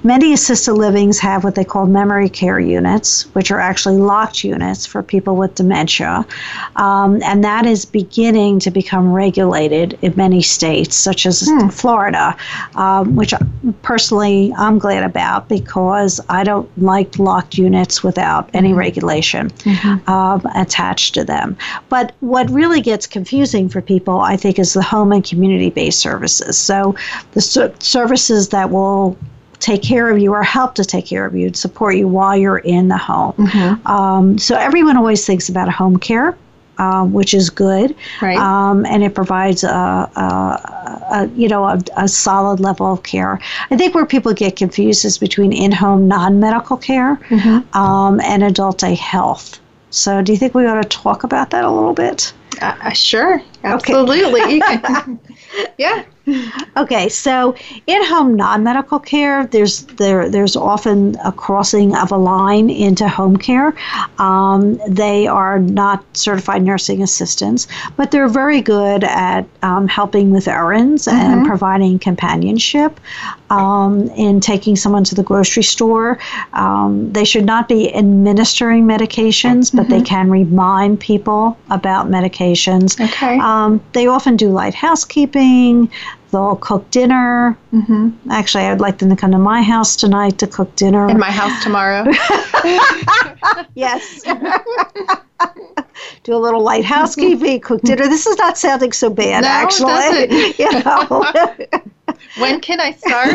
Many 0.03 0.33
assisted 0.33 0.73
livings 0.73 1.19
have 1.19 1.43
what 1.43 1.53
they 1.53 1.63
call 1.63 1.85
memory 1.85 2.27
care 2.27 2.59
units, 2.59 3.23
which 3.35 3.51
are 3.51 3.59
actually 3.59 3.97
locked 3.97 4.43
units 4.43 4.87
for 4.87 5.03
people 5.03 5.35
with 5.35 5.53
dementia. 5.53 6.25
Um, 6.77 7.21
and 7.21 7.43
that 7.43 7.67
is 7.67 7.85
beginning 7.85 8.59
to 8.61 8.71
become 8.71 9.13
regulated 9.13 9.95
in 10.01 10.15
many 10.15 10.41
states, 10.41 10.95
such 10.95 11.27
as 11.27 11.47
Florida, 11.71 12.35
um, 12.75 13.15
which 13.15 13.31
personally 13.83 14.51
I'm 14.57 14.79
glad 14.79 15.03
about 15.03 15.49
because 15.49 16.19
I 16.29 16.43
don't 16.43 16.67
like 16.82 17.17
locked 17.19 17.57
units 17.57 18.03
without 18.03 18.49
any 18.53 18.73
regulation 18.73 19.51
um, 20.07 20.41
attached 20.55 21.13
to 21.15 21.23
them. 21.23 21.57
But 21.89 22.13
what 22.19 22.49
really 22.49 22.82
gets 22.82 23.07
confusing 23.07 23.69
for 23.69 23.82
people, 23.82 24.19
I 24.21 24.36
think, 24.38 24.59
is 24.59 24.73
the 24.73 24.82
home 24.82 25.11
and 25.11 25.23
community 25.23 25.69
based 25.69 25.99
services. 25.99 26.57
So 26.57 26.95
the 27.32 27.41
ser- 27.41 27.73
services 27.80 28.49
that 28.49 28.69
will 28.69 29.17
take 29.59 29.82
care 29.82 30.09
of 30.09 30.17
you 30.17 30.34
or 30.34 30.41
help 30.41 30.75
to 30.75 30.86
take 30.86 31.05
care 31.05 31.25
of 31.25 31.36
you 31.36 31.47
and 31.47 31.57
support 31.57 31.95
you 31.95 32.07
while 32.07 32.38
you're 32.38 32.59
in 32.59 32.88
the 32.88 32.97
home. 32.97 33.34
Um, 33.86 34.38
so 34.38 34.55
everyone 34.55 34.95
always 34.95 35.25
thinks 35.25 35.49
about 35.49 35.67
home 35.69 35.97
care. 35.97 36.38
Um, 36.80 37.11
which 37.11 37.34
is 37.34 37.49
good, 37.49 37.93
Right. 38.21 38.38
um, 38.38 38.86
and 38.86 39.03
it 39.03 39.13
provides 39.13 39.65
a, 39.65 39.69
a, 39.69 41.09
a 41.11 41.30
you 41.36 41.49
know 41.49 41.65
a, 41.65 41.77
a 41.97 42.07
solid 42.07 42.61
level 42.61 42.93
of 42.93 43.03
care. 43.03 43.38
I 43.69 43.75
think 43.75 43.93
where 43.93 44.05
people 44.05 44.34
get 44.34 44.55
confused 44.55 45.03
is 45.03 45.17
between 45.17 45.51
in-home 45.51 46.07
non-medical 46.07 46.77
care 46.77 47.19
um, 47.73 48.21
and 48.21 48.43
adult 48.43 48.77
day 48.77 48.95
health. 48.95 49.59
So, 49.89 50.21
do 50.21 50.32
you 50.32 50.38
think 50.38 50.53
we 50.55 50.65
ought 50.67 50.82
to 50.82 50.88
talk 50.88 51.23
about 51.25 51.49
that 51.49 51.65
a 51.65 51.69
little 51.69 51.93
bit? 51.93 52.32
Uh, 52.62 52.89
sure, 52.91 53.41
absolutely. 53.64 54.60
Can- 54.60 55.20
yeah. 55.78 56.04
Okay, 56.78 57.10
so 57.10 57.56
in-home 57.88 58.36
non-medical 58.36 59.00
care, 59.00 59.47
there's 59.47 59.84
there 59.97 60.30
there's 60.30 60.56
often 60.56 61.16
a 61.24 61.32
crossing 61.32 61.95
of 61.95 62.12
a 62.12 62.18
line 62.18 62.70
into 62.70 63.08
home 63.08 63.36
care. 63.38 63.74
Um, 64.20 64.80
they 64.88 65.26
are 65.28 65.60
not 65.60 66.06
certified 66.16 66.62
nursing 66.64 67.02
assistants, 67.02 67.68
but 67.97 68.12
they're 68.12 68.28
very 68.28 68.62
good 68.62 69.04
at 69.04 69.45
um, 69.64 69.88
helping 69.88 70.30
with 70.30 70.47
errands 70.47 71.08
and 71.08 71.45
providing 71.47 71.97
companionship. 72.00 73.00
Um, 73.50 74.10
in 74.12 74.39
taking 74.39 74.76
someone 74.76 75.04
to 75.06 75.16
the 75.16 75.24
grocery 75.24 75.64
store, 75.64 76.20
um, 76.54 77.12
they 77.12 77.26
should 77.26 77.45
not 77.45 77.68
be 77.68 77.91
administering 77.95 78.86
medications, 78.86 79.76
but 79.76 79.89
they 79.89 80.02
can 80.04 80.30
remind 80.30 81.00
people 81.00 81.58
about 81.72 82.08
Okay. 83.00 83.38
Um, 83.39 83.82
they 83.93 84.08
often 84.08 84.36
do 84.38 84.50
light 84.50 84.74
housekeeping. 84.74 85.89
They'll 86.32 86.58
cook 86.58 86.89
dinner. 86.91 87.58
Mm-hmm. 87.74 88.32
Actually, 88.32 88.66
I'd 88.66 88.80
like 88.82 89.00
them 89.00 89.10
to 89.10 89.16
come 89.16 89.32
to 89.32 89.39
my 89.39 89.62
house 89.64 89.95
tonight 89.95 90.38
to 90.39 90.47
cook 90.47 90.76
dinner. 90.76 91.10
In 91.10 91.18
my 91.20 91.32
house 91.32 91.64
tomorrow. 91.64 92.06
yes. 93.76 94.22
Do 96.24 96.36
a 96.36 96.38
little 96.38 96.62
light 96.62 96.86
housekeeping, 96.86 97.60
cook 97.62 97.82
dinner. 97.82 98.08
This 98.08 98.26
is 98.28 98.38
not 98.38 98.58
sounding 98.58 98.91
so 98.91 99.10
bad, 99.10 99.41
No, 99.41 99.47
it 99.47 99.52
actually. 99.52 100.54
You 100.60 100.72
know. 100.84 101.26
when 102.38 102.60
can 102.62 102.80
I 102.80 102.91
start? 102.93 103.34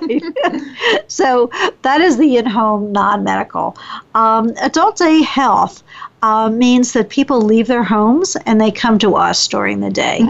right. 0.00 1.02
So 1.08 1.50
that 1.82 2.00
is 2.00 2.16
the 2.18 2.36
in-home 2.36 2.92
non-medical. 2.92 3.76
Um, 4.14 4.52
adult 4.60 4.96
day 4.96 5.22
health 5.22 5.82
uh, 6.22 6.48
means 6.48 6.92
that 6.92 7.08
people 7.08 7.40
leave 7.40 7.66
their 7.66 7.82
homes 7.82 8.36
and 8.46 8.60
they 8.60 8.70
come 8.70 8.98
to 9.00 9.16
us 9.16 9.46
during 9.48 9.80
the 9.80 9.90
day. 9.90 10.20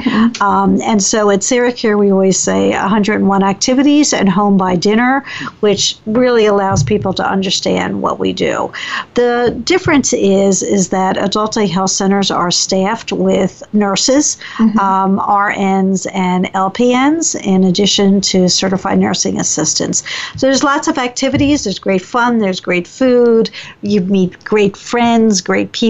Um, 0.40 0.80
and 0.82 1.02
so 1.02 1.30
at 1.30 1.42
Sarah 1.42 1.72
Care, 1.72 1.98
we 1.98 2.10
always 2.10 2.38
say 2.38 2.70
101 2.70 3.42
activities 3.42 4.12
and 4.12 4.28
home 4.28 4.56
by 4.56 4.74
dinner, 4.76 5.24
which 5.60 5.96
really 6.06 6.46
allows 6.46 6.82
people 6.82 7.12
to 7.14 7.28
understand 7.28 8.02
what 8.02 8.18
we 8.18 8.32
do. 8.32 8.72
The 9.14 9.60
difference 9.64 10.12
is 10.12 10.62
is 10.62 10.88
that 10.88 11.16
adult 11.16 11.54
day 11.54 11.66
health 11.66 11.90
centers 11.90 12.30
are 12.30 12.50
staffed 12.50 13.12
with 13.12 13.62
nurses, 13.72 14.38
um, 14.58 15.18
RNs, 15.18 16.06
and 16.14 16.46
LPNs, 16.54 17.40
in 17.44 17.64
addition 17.64 18.20
to 18.22 18.48
certified 18.48 18.98
nursing 18.98 19.38
assistants. 19.38 20.02
So 20.36 20.46
there's 20.46 20.64
lots 20.64 20.88
of 20.88 20.98
activities. 20.98 21.64
There's 21.64 21.78
great 21.78 22.02
fun. 22.02 22.38
There's 22.38 22.60
great 22.60 22.88
food. 22.88 23.50
You 23.82 24.00
meet 24.00 24.42
great 24.44 24.76
friends, 24.76 25.40
great 25.40 25.72
people, 25.72 25.81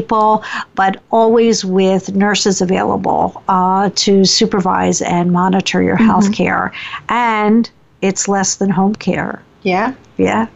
but 0.74 1.03
always 1.11 1.64
with 1.64 2.14
nurses 2.14 2.61
available 2.61 3.43
uh, 3.49 3.90
to 3.95 4.24
supervise 4.24 5.03
and 5.03 5.32
monitor 5.32 5.82
your 5.82 5.97
health 5.97 6.32
care. 6.32 6.72
And 7.09 7.70
it's 8.01 8.28
less 8.28 8.57
than 8.57 8.70
home 8.70 8.95
care. 8.95 9.43
yeah. 9.62 9.95
Yeah. 10.18 10.47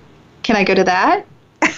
Can 0.42 0.56
I 0.56 0.64
go 0.64 0.74
to 0.74 0.84
that? 0.84 1.26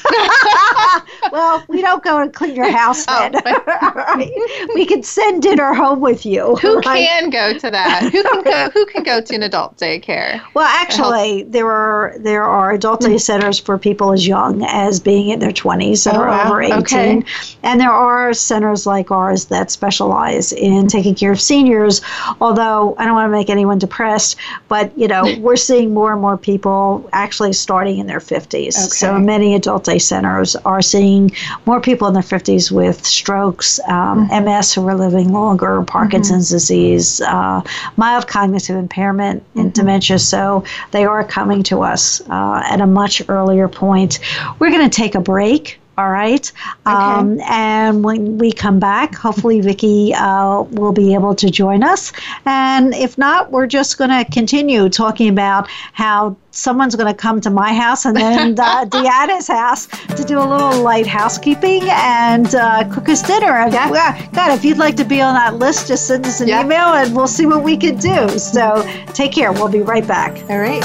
Well, 1.32 1.62
we 1.68 1.82
don't 1.82 2.02
go 2.02 2.20
and 2.22 2.32
clean 2.32 2.54
your 2.56 2.70
house 2.70 3.04
Oh. 3.08 3.28
then. 3.32 3.42
Right? 3.98 4.30
We 4.74 4.86
can 4.86 5.02
send 5.02 5.42
dinner 5.42 5.74
home 5.74 6.00
with 6.00 6.24
you. 6.24 6.56
Who 6.56 6.76
right? 6.80 7.06
can 7.06 7.30
go 7.30 7.58
to 7.58 7.70
that? 7.70 8.10
Who 8.12 8.22
can 8.22 8.42
go? 8.42 8.70
Who 8.70 8.86
can 8.86 9.02
go 9.02 9.20
to 9.20 9.34
an 9.34 9.42
adult 9.42 9.76
daycare? 9.76 10.40
Well, 10.54 10.64
actually, 10.66 11.42
there 11.44 11.70
are 11.70 12.14
there 12.18 12.44
are 12.44 12.72
adult 12.72 13.00
day 13.00 13.18
centers 13.18 13.58
for 13.58 13.76
people 13.78 14.12
as 14.12 14.26
young 14.26 14.64
as 14.64 15.00
being 15.00 15.28
in 15.30 15.38
their 15.40 15.50
20s 15.50 16.04
that 16.04 16.14
Oh, 16.16 16.20
are 16.20 16.28
wow. 16.28 16.46
over 16.46 16.62
18, 16.62 16.78
Okay. 16.78 17.22
and 17.62 17.80
there 17.80 17.90
are 17.92 18.32
centers 18.32 18.86
like 18.86 19.10
ours 19.10 19.46
that 19.46 19.70
specialize 19.70 20.52
in 20.52 20.86
taking 20.88 21.14
care 21.14 21.32
of 21.32 21.40
seniors. 21.40 22.00
Although 22.40 22.94
I 22.98 23.04
don't 23.04 23.14
want 23.14 23.26
to 23.26 23.36
make 23.36 23.50
anyone 23.50 23.78
depressed, 23.78 24.36
but 24.68 24.96
you 24.96 25.08
know 25.08 25.36
we're 25.40 25.56
seeing 25.56 25.92
more 25.92 26.12
and 26.12 26.20
more 26.20 26.36
people 26.38 27.08
actually 27.12 27.52
starting 27.52 27.98
in 27.98 28.06
their 28.06 28.20
50s. 28.20 28.72
So 28.74 29.18
many 29.18 29.54
adult 29.54 29.84
day 29.84 29.97
centers 29.98 30.56
are 30.56 30.82
seeing 30.82 31.30
more 31.66 31.80
people 31.80 32.08
in 32.08 32.14
their 32.14 32.22
50s 32.22 32.70
with 32.70 33.04
strokes, 33.04 33.78
um, 33.88 34.28
Mm-hmm. 34.28 34.44
MS 34.44 34.74
who 34.74 34.86
are 34.88 34.94
living 34.94 35.32
longer, 35.32 35.82
Parkinson's 35.82 36.48
disease, 36.50 37.20
uh, 37.20 37.62
mild 37.96 38.26
cognitive 38.26 38.76
impairment, 38.76 39.42
Mm-hmm. 39.50 39.60
and 39.60 39.72
dementia. 39.72 40.18
So 40.18 40.64
they 40.90 41.04
are 41.04 41.24
coming 41.24 41.62
to 41.64 41.82
us 41.82 42.20
uh, 42.28 42.62
at 42.64 42.80
a 42.80 42.86
much 42.86 43.22
earlier 43.28 43.68
point. 43.68 44.18
We're 44.58 44.70
going 44.70 44.88
to 44.88 44.96
take 44.96 45.14
a 45.14 45.20
break. 45.20 45.78
All 45.98 46.10
right. 46.10 46.50
Um, 46.86 47.40
and 47.40 48.04
when 48.04 48.38
we 48.38 48.52
come 48.52 48.78
back, 48.78 49.16
hopefully 49.16 49.60
Vicki 49.60 50.14
uh, 50.14 50.62
will 50.62 50.92
be 50.92 51.12
able 51.14 51.34
to 51.34 51.50
join 51.50 51.82
us. 51.82 52.12
And 52.46 52.94
if 52.94 53.18
not, 53.18 53.50
we're 53.50 53.66
just 53.66 53.98
going 53.98 54.10
to 54.10 54.24
continue 54.30 54.88
talking 54.90 55.28
about 55.28 55.68
how 55.92 56.36
someone's 56.52 56.94
going 56.94 57.12
to 57.12 57.20
come 57.20 57.40
to 57.40 57.50
my 57.50 57.72
house 57.74 58.04
and 58.04 58.16
then 58.16 58.52
uh, 58.60 58.84
Deanna's 58.88 59.48
house 59.48 59.86
to 59.88 60.24
do 60.24 60.38
a 60.38 60.46
little 60.46 60.82
light 60.82 61.06
housekeeping 61.06 61.82
and 61.88 62.54
uh, 62.54 62.88
cook 62.94 63.08
us 63.08 63.20
dinner. 63.22 63.52
And, 63.58 63.72
yeah. 63.72 64.30
God, 64.32 64.52
if 64.56 64.64
you'd 64.64 64.78
like 64.78 64.96
to 64.98 65.04
be 65.04 65.20
on 65.20 65.34
that 65.34 65.56
list, 65.56 65.88
just 65.88 66.06
send 66.06 66.24
us 66.26 66.40
an 66.40 66.46
Yeah. 66.46 66.64
email 66.64 66.94
and 66.94 67.14
we'll 67.14 67.26
see 67.26 67.46
what 67.46 67.64
we 67.64 67.76
can 67.76 67.96
do. 67.96 68.28
So 68.38 68.84
take 69.14 69.32
care. 69.32 69.52
We'll 69.52 69.66
be 69.68 69.80
right 69.80 70.06
back. 70.06 70.48
All 70.48 70.60
right. 70.60 70.84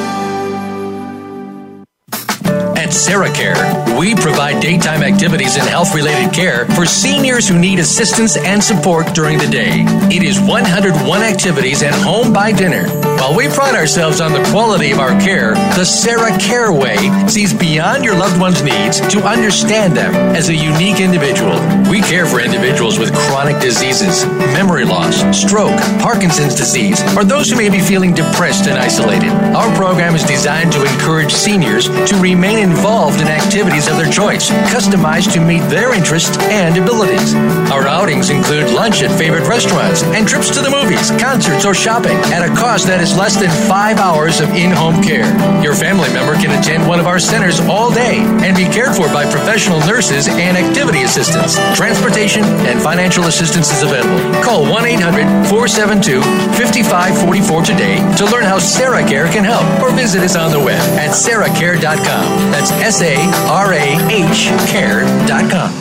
At 2.91 2.97
SarahCare, 2.97 3.97
we 3.97 4.13
provide 4.15 4.61
daytime 4.61 5.01
activities 5.01 5.55
and 5.55 5.65
health 5.65 5.95
related 5.95 6.33
care 6.33 6.65
for 6.75 6.85
seniors 6.85 7.47
who 7.47 7.57
need 7.57 7.79
assistance 7.79 8.35
and 8.35 8.61
support 8.61 9.15
during 9.15 9.37
the 9.37 9.47
day. 9.47 9.85
It 10.13 10.23
is 10.23 10.41
101 10.41 11.21
activities 11.21 11.83
and 11.83 11.95
home 11.95 12.33
by 12.33 12.51
dinner. 12.51 12.89
While 13.15 13.37
we 13.37 13.47
pride 13.47 13.75
ourselves 13.75 14.19
on 14.19 14.33
the 14.33 14.43
quality 14.51 14.91
of 14.91 14.99
our 14.99 15.17
care, 15.21 15.53
the 15.77 15.85
Sarah 15.85 16.37
Care 16.37 16.73
Way 16.73 16.97
sees 17.29 17.53
beyond 17.53 18.03
your 18.03 18.15
loved 18.15 18.41
one's 18.41 18.61
needs 18.61 18.99
to 18.99 19.23
understand 19.23 19.95
them 19.95 20.13
as 20.35 20.49
a 20.49 20.55
unique 20.55 20.99
individual. 20.99 21.55
We 21.89 22.01
care 22.01 22.25
for 22.25 22.41
individuals 22.41 22.99
with 22.99 23.13
chronic 23.13 23.61
diseases, 23.61 24.25
memory 24.51 24.83
loss, 24.83 25.15
stroke, 25.31 25.79
Parkinson's 26.01 26.55
disease, 26.55 27.01
or 27.15 27.23
those 27.23 27.49
who 27.49 27.55
may 27.55 27.69
be 27.69 27.79
feeling 27.79 28.13
depressed 28.13 28.67
and 28.67 28.77
isolated. 28.77 29.29
Our 29.55 29.73
program 29.77 30.13
is 30.13 30.23
designed 30.23 30.73
to 30.73 30.83
encourage 30.83 31.31
seniors 31.31 31.87
to 31.87 32.19
remain 32.19 32.57
involved 32.59 32.80
in 32.81 33.27
activities 33.27 33.87
of 33.87 33.95
their 33.95 34.09
choice, 34.09 34.49
customized 34.73 35.31
to 35.33 35.39
meet 35.39 35.61
their 35.69 35.93
interests 35.93 36.35
and 36.49 36.75
abilities. 36.77 37.35
Our 37.69 37.87
outings 37.87 38.31
include 38.31 38.73
lunch 38.73 39.03
at 39.03 39.15
favorite 39.17 39.47
restaurants 39.47 40.01
and 40.01 40.27
trips 40.27 40.49
to 40.55 40.61
the 40.61 40.69
movies, 40.69 41.11
concerts, 41.21 41.63
or 41.63 41.75
shopping 41.75 42.17
at 42.33 42.41
a 42.41 42.49
cost 42.55 42.87
that 42.87 42.99
is 42.99 43.15
less 43.15 43.37
than 43.37 43.49
five 43.69 43.97
hours 43.97 44.39
of 44.41 44.49
in 44.55 44.71
home 44.71 45.01
care. 45.03 45.29
Your 45.61 45.75
family 45.75 46.09
member 46.09 46.33
can 46.33 46.57
attend 46.57 46.87
one 46.87 46.99
of 46.99 47.05
our 47.05 47.19
centers 47.19 47.59
all 47.61 47.93
day 47.93 48.17
and 48.41 48.57
be 48.57 48.65
cared 48.65 48.95
for 48.95 49.05
by 49.13 49.29
professional 49.29 49.79
nurses 49.85 50.27
and 50.27 50.57
activity 50.57 51.03
assistants. 51.03 51.55
Transportation 51.77 52.43
and 52.65 52.81
financial 52.81 53.25
assistance 53.25 53.71
is 53.71 53.83
available. 53.83 54.17
Call 54.41 54.65
1 54.65 54.85
800 54.85 55.45
472 55.53 56.21
5544 56.57 57.61
today 57.61 57.97
to 58.17 58.25
learn 58.25 58.43
how 58.43 58.57
Sarah 58.57 59.05
Care 59.05 59.29
can 59.29 59.43
help 59.43 59.65
or 59.83 59.93
visit 59.93 60.23
us 60.23 60.35
on 60.35 60.49
the 60.49 60.59
web 60.59 60.81
at 60.97 61.11
sarahcare.com. 61.13 62.25
That's 62.49 62.70
S 62.79 63.01
A 63.01 63.15
R 63.49 63.73
A 63.73 63.97
H 64.09 64.47
care.com. 64.71 65.71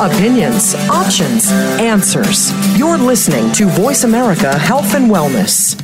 Opinions, 0.00 0.74
options, 0.90 1.50
answers. 1.80 2.52
You're 2.76 2.98
listening 2.98 3.52
to 3.52 3.66
Voice 3.66 4.04
America 4.04 4.58
Health 4.58 4.94
and 4.94 5.10
Wellness. 5.10 5.83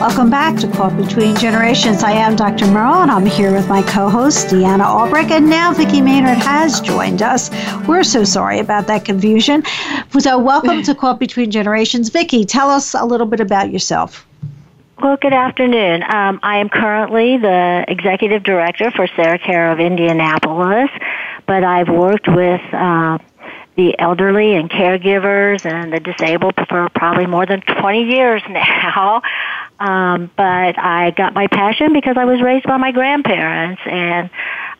Welcome 0.00 0.30
back 0.30 0.56
to 0.60 0.68
Caught 0.68 0.96
Between 0.96 1.34
Generations. 1.34 2.04
I 2.04 2.12
am 2.12 2.36
Dr. 2.36 2.68
Merle, 2.68 3.02
and 3.02 3.10
I'm 3.10 3.26
here 3.26 3.52
with 3.52 3.68
my 3.68 3.82
co-host 3.82 4.46
Deanna 4.46 4.84
Albrecht, 4.84 5.32
and 5.32 5.50
now 5.50 5.72
Vicki 5.72 6.00
Maynard 6.00 6.38
has 6.38 6.80
joined 6.80 7.20
us. 7.20 7.50
We're 7.88 8.04
so 8.04 8.22
sorry 8.22 8.60
about 8.60 8.86
that 8.86 9.04
confusion. 9.04 9.64
So, 10.16 10.38
welcome 10.38 10.84
to 10.84 10.94
Caught 10.94 11.18
Between 11.18 11.50
Generations. 11.50 12.10
Vicki, 12.10 12.44
tell 12.44 12.70
us 12.70 12.94
a 12.94 13.04
little 13.04 13.26
bit 13.26 13.40
about 13.40 13.72
yourself. 13.72 14.24
Well, 15.02 15.16
good 15.20 15.32
afternoon. 15.32 16.04
Um, 16.04 16.38
I 16.44 16.58
am 16.58 16.68
currently 16.68 17.36
the 17.36 17.84
executive 17.88 18.44
director 18.44 18.92
for 18.92 19.08
Sarah 19.16 19.40
Care 19.40 19.72
of 19.72 19.80
Indianapolis, 19.80 20.90
but 21.46 21.64
I've 21.64 21.88
worked 21.88 22.28
with 22.28 22.62
uh, 22.72 23.18
the 23.78 23.96
elderly 24.00 24.56
and 24.56 24.68
caregivers 24.68 25.64
and 25.64 25.92
the 25.92 26.00
disabled 26.00 26.54
for 26.68 26.88
probably 26.96 27.26
more 27.26 27.46
than 27.46 27.60
20 27.60 28.04
years 28.04 28.42
now. 28.50 29.22
Um, 29.80 30.30
but 30.36 30.78
I 30.78 31.12
got 31.12 31.34
my 31.34 31.46
passion 31.46 31.92
because 31.92 32.16
I 32.16 32.24
was 32.24 32.42
raised 32.42 32.66
by 32.66 32.76
my 32.78 32.90
grandparents, 32.90 33.80
and 33.86 34.28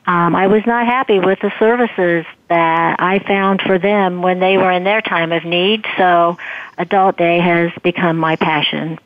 um, 0.06 0.34
I 0.34 0.46
was 0.48 0.66
not 0.66 0.86
happy 0.86 1.20
with 1.20 1.38
the 1.40 1.52
services 1.58 2.26
that 2.48 2.96
I 2.98 3.20
found 3.20 3.62
for 3.62 3.78
them 3.78 4.22
when 4.22 4.40
they 4.40 4.56
were 4.56 4.72
in 4.72 4.84
their 4.84 5.00
time 5.00 5.32
of 5.32 5.44
need. 5.44 5.84
So, 5.96 6.36
Adult 6.78 7.16
Day 7.16 7.38
has 7.38 7.70
become 7.82 8.16
my 8.16 8.36
passion. 8.36 8.98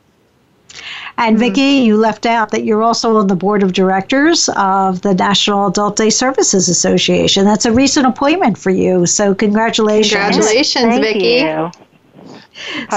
And 1.19 1.39
Vicki, 1.39 1.61
you 1.85 1.97
left 1.97 2.25
out 2.25 2.51
that 2.53 2.65
you're 2.65 2.83
also 2.83 3.17
on 3.17 3.27
the 3.27 3.37
board 3.37 3.63
of 3.63 3.73
directors 3.73 4.49
of 4.57 5.03
the 5.03 5.15
National 5.15 5.67
Adult 5.67 5.97
Day 5.97 6.11
Services 6.11 6.69
Association. 6.69 7.45
That's 7.45 7.67
a 7.67 7.73
recent 7.73 8.07
appointment 8.07 8.57
for 8.57 8.71
you. 8.71 9.05
So 9.07 9.35
congratulations. 9.35 10.13
Congratulations, 10.13 10.85
Thank 10.85 11.03
Vicki. 11.03 11.45
You. 11.45 11.71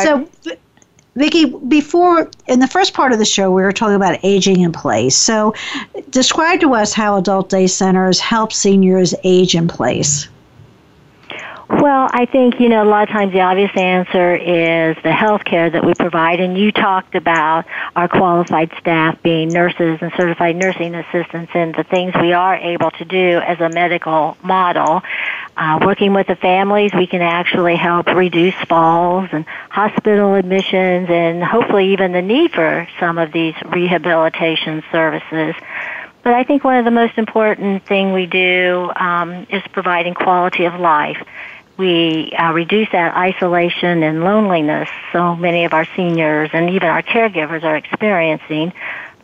So, 0.02 0.28
Vicki, 1.16 1.46
before 1.46 2.30
in 2.48 2.60
the 2.60 2.68
first 2.68 2.94
part 2.94 3.14
of 3.14 3.20
the 3.20 3.26
show, 3.26 3.50
we 3.50 3.62
were 3.62 3.72
talking 3.72 3.96
about 3.96 4.20
aging 4.24 4.60
in 4.60 4.74
place. 4.74 5.16
So, 5.16 5.56
describe 6.10 6.60
to 6.60 6.74
us 6.74 6.94
how 6.94 7.18
adult 7.18 7.50
day 7.50 7.68
centers 7.68 8.20
help 8.20 8.52
seniors 8.52 9.16
age 9.24 9.56
in 9.56 9.70
place. 9.70 10.28
Well, 11.68 12.08
I 12.12 12.26
think, 12.26 12.60
you 12.60 12.70
know, 12.70 12.84
a 12.84 12.90
lot 12.90 13.04
of 13.04 13.10
times 13.10 13.34
the 13.34 13.42
obvious 13.42 13.72
answer 13.76 14.36
is 14.36 14.98
the 15.04 15.12
health 15.12 15.44
care 15.46 15.68
that 15.70 15.84
we 15.84 15.94
provide. 15.96 16.40
And 16.40 16.56
you 16.58 16.72
talked 16.72 17.16
about 17.16 17.66
our 17.96 18.08
qualified 18.08 18.72
staff 18.80 19.22
being 19.24 19.50
nurses 19.50 19.98
and 20.02 20.12
certified 20.16 20.58
nursing 20.58 20.94
assistants 20.94 21.52
and 21.56 21.74
the 21.74 21.84
things 21.84 22.14
we 22.22 22.34
are 22.34 22.56
able 22.56 22.92
to 22.92 23.06
do 23.06 23.40
as 23.40 23.60
a 23.62 23.70
medical 23.70 24.38
model. 24.44 25.02
Uh, 25.58 25.80
working 25.86 26.14
with 26.14 26.28
the 26.28 26.36
families, 26.36 26.92
we 26.94 27.08
can 27.08 27.22
actually 27.22 27.78
help 27.78 28.08
reduce 28.08 28.56
falls 28.68 29.30
and 29.32 29.46
hospital 29.70 30.36
admissions 30.36 31.08
and 31.10 31.42
hopefully 31.42 31.94
even 31.94 32.12
the 32.12 32.22
need 32.22 32.52
for 32.52 32.88
some 33.00 33.18
of 33.18 33.32
these 33.32 33.56
rehabilitation 33.66 34.84
services. 34.92 35.56
But 36.24 36.34
I 36.34 36.44
think 36.44 36.64
one 36.66 36.78
of 36.78 36.86
the 36.86 36.92
most 36.92 37.18
important 37.18 37.86
thing 37.86 38.12
we 38.12 38.26
do 38.26 38.92
um, 38.96 39.48
is 39.50 39.62
providing 39.72 40.14
quality 40.14 40.66
of 40.66 40.78
life. 40.78 41.24
We 41.78 42.32
uh, 42.32 42.52
reduce 42.52 42.90
that 42.92 43.16
isolation 43.16 44.04
and 44.04 44.24
loneliness 44.24 44.90
so 45.14 45.36
many 45.36 45.66
of 45.66 45.74
our 45.74 45.86
seniors 45.96 46.50
and 46.52 46.70
even 46.72 46.90
our 46.90 47.02
caregivers 47.02 47.64
are 47.64 47.76
experiencing. 47.78 48.74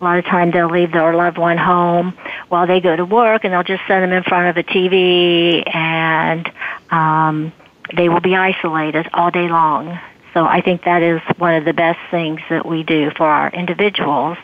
A 0.02 0.04
lot 0.04 0.18
of 0.18 0.26
times 0.26 0.54
they'll 0.54 0.68
leave 0.68 0.91
their 0.91 1.14
loved 1.14 1.38
one 1.38 1.60
home 1.60 2.18
while 2.49 2.66
they 2.66 2.82
go 2.82 2.95
to 2.95 3.06
work 3.06 3.43
and 3.43 3.54
they'll 3.54 3.62
just 3.62 3.84
set 3.88 3.99
them 3.99 4.12
in 4.12 4.24
front 4.24 4.49
of 4.49 4.58
a 4.58 4.68
TV 4.68 5.64
and 5.76 6.52
um, 6.89 7.54
they 7.95 8.10
will 8.10 8.20
be 8.20 8.36
isolated 8.36 9.08
all 9.14 9.30
day 9.30 9.47
long. 9.47 9.99
So 10.34 10.43
I 10.43 10.62
think 10.62 10.86
that 10.86 11.04
is 11.04 11.22
one 11.38 11.54
of 11.54 11.66
the 11.66 11.74
best 11.74 11.99
things 12.10 12.41
that 12.49 12.66
we 12.66 12.82
do 12.82 13.12
for 13.12 13.28
our 13.28 13.52
individuals. 13.52 14.39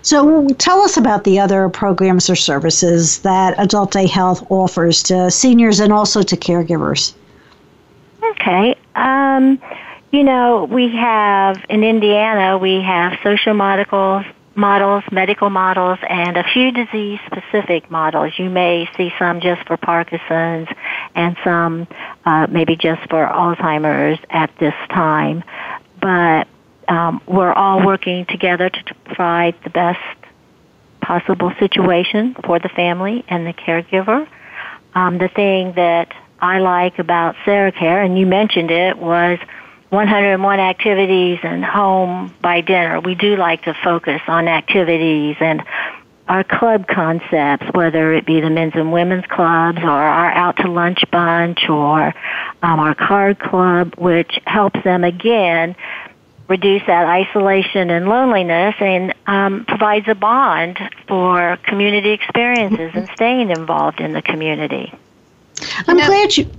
So, 0.00 0.48
tell 0.58 0.80
us 0.80 0.96
about 0.96 1.24
the 1.24 1.38
other 1.38 1.68
programs 1.68 2.30
or 2.30 2.34
services 2.34 3.18
that 3.20 3.54
Adult 3.58 3.92
Day 3.92 4.06
Health 4.06 4.44
offers 4.50 5.02
to 5.04 5.30
seniors 5.30 5.78
and 5.78 5.92
also 5.92 6.22
to 6.22 6.36
caregivers. 6.36 7.12
Okay. 8.22 8.74
Um, 8.94 9.60
you 10.12 10.24
know, 10.24 10.68
we 10.70 10.94
have 10.94 11.56
in 11.70 11.82
Indiana, 11.82 12.58
we 12.58 12.82
have 12.82 13.18
social 13.24 13.54
models, 13.54 14.26
models, 14.54 15.04
medical 15.10 15.48
models, 15.48 15.98
and 16.06 16.36
a 16.36 16.44
few 16.52 16.70
disease 16.70 17.18
specific 17.24 17.90
models. 17.90 18.34
You 18.36 18.50
may 18.50 18.88
see 18.98 19.10
some 19.18 19.40
just 19.40 19.66
for 19.66 19.78
Parkinson's 19.78 20.68
and 21.14 21.34
some 21.42 21.88
uh, 22.26 22.46
maybe 22.50 22.76
just 22.76 23.00
for 23.08 23.26
Alzheimer's 23.26 24.20
at 24.28 24.50
this 24.60 24.74
time. 24.90 25.42
But 25.98 26.46
um, 26.88 27.22
we're 27.26 27.52
all 27.52 27.84
working 27.84 28.26
together 28.26 28.68
to 28.68 28.94
provide 29.06 29.54
the 29.64 29.70
best 29.70 30.00
possible 31.00 31.52
situation 31.58 32.36
for 32.44 32.58
the 32.58 32.68
family 32.68 33.24
and 33.28 33.46
the 33.46 33.54
caregiver. 33.54 34.28
Um, 34.94 35.16
the 35.16 35.28
thing 35.28 35.72
that 35.76 36.12
I 36.38 36.58
like 36.58 36.98
about 36.98 37.34
Sarah 37.46 37.72
Care, 37.72 38.02
and 38.02 38.18
you 38.18 38.26
mentioned 38.26 38.70
it, 38.70 38.98
was 38.98 39.38
101 39.92 40.58
activities 40.58 41.38
and 41.42 41.62
home 41.62 42.34
by 42.40 42.62
dinner. 42.62 42.98
We 43.00 43.14
do 43.14 43.36
like 43.36 43.64
to 43.64 43.74
focus 43.84 44.22
on 44.26 44.48
activities 44.48 45.36
and 45.38 45.62
our 46.28 46.44
club 46.44 46.86
concepts, 46.86 47.66
whether 47.74 48.14
it 48.14 48.24
be 48.24 48.40
the 48.40 48.48
men's 48.48 48.72
and 48.74 48.90
women's 48.90 49.26
clubs 49.26 49.80
or 49.82 49.90
our 49.90 50.30
out 50.32 50.56
to 50.56 50.70
lunch 50.70 51.04
bunch 51.10 51.68
or 51.68 52.14
um, 52.62 52.80
our 52.80 52.94
card 52.94 53.38
club, 53.38 53.94
which 53.98 54.40
helps 54.46 54.82
them 54.82 55.04
again 55.04 55.76
reduce 56.48 56.82
that 56.86 57.04
isolation 57.04 57.90
and 57.90 58.08
loneliness 58.08 58.74
and 58.80 59.12
um, 59.26 59.66
provides 59.66 60.08
a 60.08 60.14
bond 60.14 60.78
for 61.06 61.58
community 61.64 62.12
experiences 62.12 62.92
and 62.94 63.10
staying 63.14 63.50
involved 63.50 64.00
in 64.00 64.14
the 64.14 64.22
community. 64.22 64.90
I'm 65.86 65.98
you 65.98 66.02
know, 66.02 66.06
glad 66.06 66.34
you. 66.34 66.50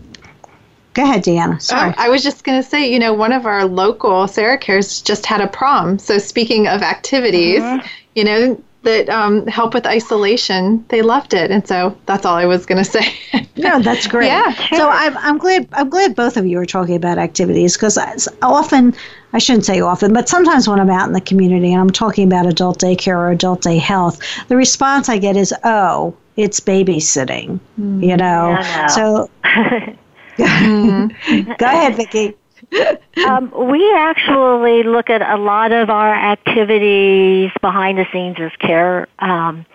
Go 0.94 1.04
ahead, 1.04 1.24
Deanna. 1.24 1.62
Sorry. 1.62 1.90
Oh, 1.90 1.94
I 1.98 2.10
was 2.10 2.24
just 2.24 2.44
going 2.44 2.62
to 2.62 2.68
say, 2.68 2.92
you 2.92 3.00
know, 3.00 3.14
one 3.14 3.32
of 3.32 3.46
our 3.46 3.66
local 3.66 4.28
Sarah 4.28 4.58
Cares 4.58 5.02
just 5.02 5.26
had 5.26 5.42
a 5.42 5.48
prom. 5.48 5.98
So 5.98 6.18
speaking 6.18 6.68
of 6.68 6.82
activities, 6.82 7.62
mm-hmm. 7.62 7.88
you 8.16 8.24
know, 8.24 8.64
that 8.84 9.10
um, 9.10 9.48
help 9.48 9.74
with 9.74 9.86
isolation, 9.86 10.86
they 10.90 11.02
loved 11.02 11.34
it, 11.34 11.50
and 11.52 11.66
so 11.68 11.98
that's 12.06 12.26
all 12.26 12.36
I 12.36 12.46
was 12.46 12.66
going 12.66 12.84
to 12.84 12.90
say. 12.90 13.14
no, 13.56 13.82
that's 13.82 14.08
great. 14.08 14.28
Yeah. 14.28 14.54
So 14.76 14.90
I'm, 14.90 15.18
I'm 15.18 15.38
glad 15.38 15.68
I'm 15.72 15.90
glad 15.90 16.16
both 16.16 16.38
of 16.38 16.46
you 16.46 16.60
are 16.60 16.66
talking 16.66 16.96
about 16.96 17.18
activities 17.18 17.76
because 17.76 17.98
often 18.42 18.94
I 19.32 19.40
shouldn't 19.40 19.66
say 19.66 19.80
often, 19.80 20.14
but 20.14 20.30
sometimes 20.30 20.68
when 20.68 20.80
I'm 20.80 20.90
out 20.90 21.08
in 21.08 21.14
the 21.14 21.22
community 21.22 21.72
and 21.72 21.82
I'm 21.82 21.90
talking 21.90 22.28
about 22.28 22.46
adult 22.46 22.80
daycare 22.80 23.16
or 23.16 23.32
adult 23.32 23.62
day 23.62 23.78
health, 23.78 24.20
the 24.50 24.58
response 24.58 25.10
I 25.10 25.18
get 25.18 25.38
is, 25.38 25.54
"Oh, 25.64 26.14
it's 26.36 26.60
babysitting," 26.60 27.60
mm. 27.80 28.06
you 28.06 28.18
know. 28.18 28.50
Yeah, 28.52 28.88
so. 28.88 29.30
mm-hmm. 30.38 31.52
Go 31.58 31.66
ahead, 31.66 31.96
Vicki 31.96 32.36
um, 33.28 33.52
we 33.70 33.94
actually 33.94 34.84
look 34.84 35.10
at 35.10 35.22
a 35.22 35.38
lot 35.38 35.72
of 35.72 35.90
our 35.90 36.14
activities 36.14 37.52
behind 37.62 37.98
the 37.98 38.06
scenes 38.12 38.38
as 38.40 38.52
care. 38.60 39.08
Um, 39.20 39.66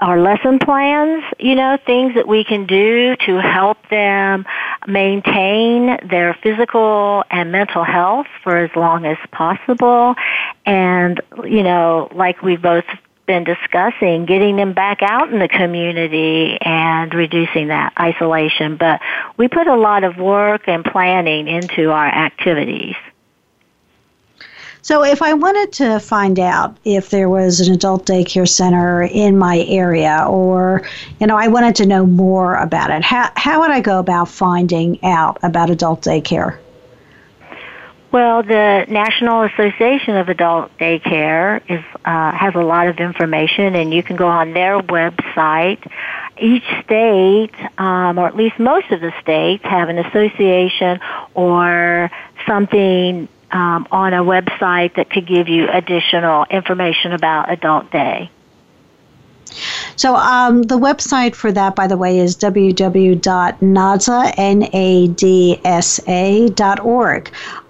our 0.00 0.18
lesson 0.18 0.58
plans, 0.58 1.22
you 1.38 1.54
know, 1.54 1.76
things 1.84 2.14
that 2.14 2.26
we 2.26 2.42
can 2.42 2.64
do 2.66 3.16
to 3.26 3.36
help 3.38 3.76
them 3.90 4.46
maintain 4.86 5.98
their 6.08 6.38
physical 6.42 7.22
and 7.30 7.52
mental 7.52 7.84
health 7.84 8.26
for 8.42 8.56
as 8.56 8.70
long 8.74 9.04
as 9.04 9.18
possible. 9.30 10.14
And, 10.64 11.20
you 11.44 11.62
know, 11.62 12.08
like 12.14 12.42
we 12.42 12.56
both 12.56 12.84
been 13.30 13.44
discussing 13.44 14.26
getting 14.26 14.56
them 14.56 14.72
back 14.72 15.02
out 15.02 15.32
in 15.32 15.38
the 15.38 15.46
community 15.46 16.58
and 16.60 17.14
reducing 17.14 17.68
that 17.68 17.92
isolation. 17.96 18.76
But 18.76 19.00
we 19.36 19.46
put 19.46 19.68
a 19.68 19.76
lot 19.76 20.02
of 20.02 20.16
work 20.16 20.62
and 20.66 20.84
planning 20.84 21.46
into 21.46 21.92
our 21.92 22.06
activities. 22.06 22.96
So, 24.82 25.04
if 25.04 25.22
I 25.22 25.34
wanted 25.34 25.72
to 25.74 26.00
find 26.00 26.40
out 26.40 26.76
if 26.84 27.10
there 27.10 27.28
was 27.28 27.60
an 27.60 27.72
adult 27.72 28.04
daycare 28.04 28.48
center 28.48 29.02
in 29.02 29.38
my 29.38 29.60
area, 29.68 30.26
or 30.28 30.82
you 31.20 31.28
know, 31.28 31.36
I 31.36 31.46
wanted 31.46 31.76
to 31.76 31.86
know 31.86 32.06
more 32.06 32.56
about 32.56 32.90
it, 32.90 33.04
how 33.04 33.30
how 33.36 33.60
would 33.60 33.70
I 33.70 33.80
go 33.80 34.00
about 34.00 34.28
finding 34.28 34.98
out 35.04 35.38
about 35.44 35.70
adult 35.70 36.02
daycare? 36.02 36.58
Well, 38.12 38.42
the 38.42 38.86
National 38.88 39.42
Association 39.42 40.16
of 40.16 40.28
Adult 40.28 40.76
Daycare 40.78 41.62
is 41.68 41.84
uh, 42.04 42.32
has 42.32 42.56
a 42.56 42.60
lot 42.60 42.88
of 42.88 42.98
information, 42.98 43.76
and 43.76 43.94
you 43.94 44.02
can 44.02 44.16
go 44.16 44.26
on 44.26 44.52
their 44.52 44.80
website. 44.80 45.78
Each 46.36 46.64
state, 46.84 47.54
um, 47.78 48.18
or 48.18 48.26
at 48.26 48.34
least 48.34 48.58
most 48.58 48.90
of 48.90 49.00
the 49.00 49.12
states, 49.20 49.62
have 49.64 49.88
an 49.88 49.98
association 49.98 50.98
or 51.34 52.10
something 52.48 53.28
um, 53.52 53.86
on 53.92 54.12
a 54.12 54.24
website 54.24 54.96
that 54.96 55.10
could 55.10 55.28
give 55.28 55.48
you 55.48 55.68
additional 55.70 56.46
information 56.50 57.12
about 57.12 57.52
Adult 57.52 57.92
Day. 57.92 58.30
So 60.00 60.16
um, 60.16 60.62
the 60.62 60.78
website 60.78 61.34
for 61.34 61.52
that, 61.52 61.76
by 61.76 61.86
the 61.86 61.98
way, 61.98 62.18
is 62.20 62.34
www.nadsa.org. 62.34 63.22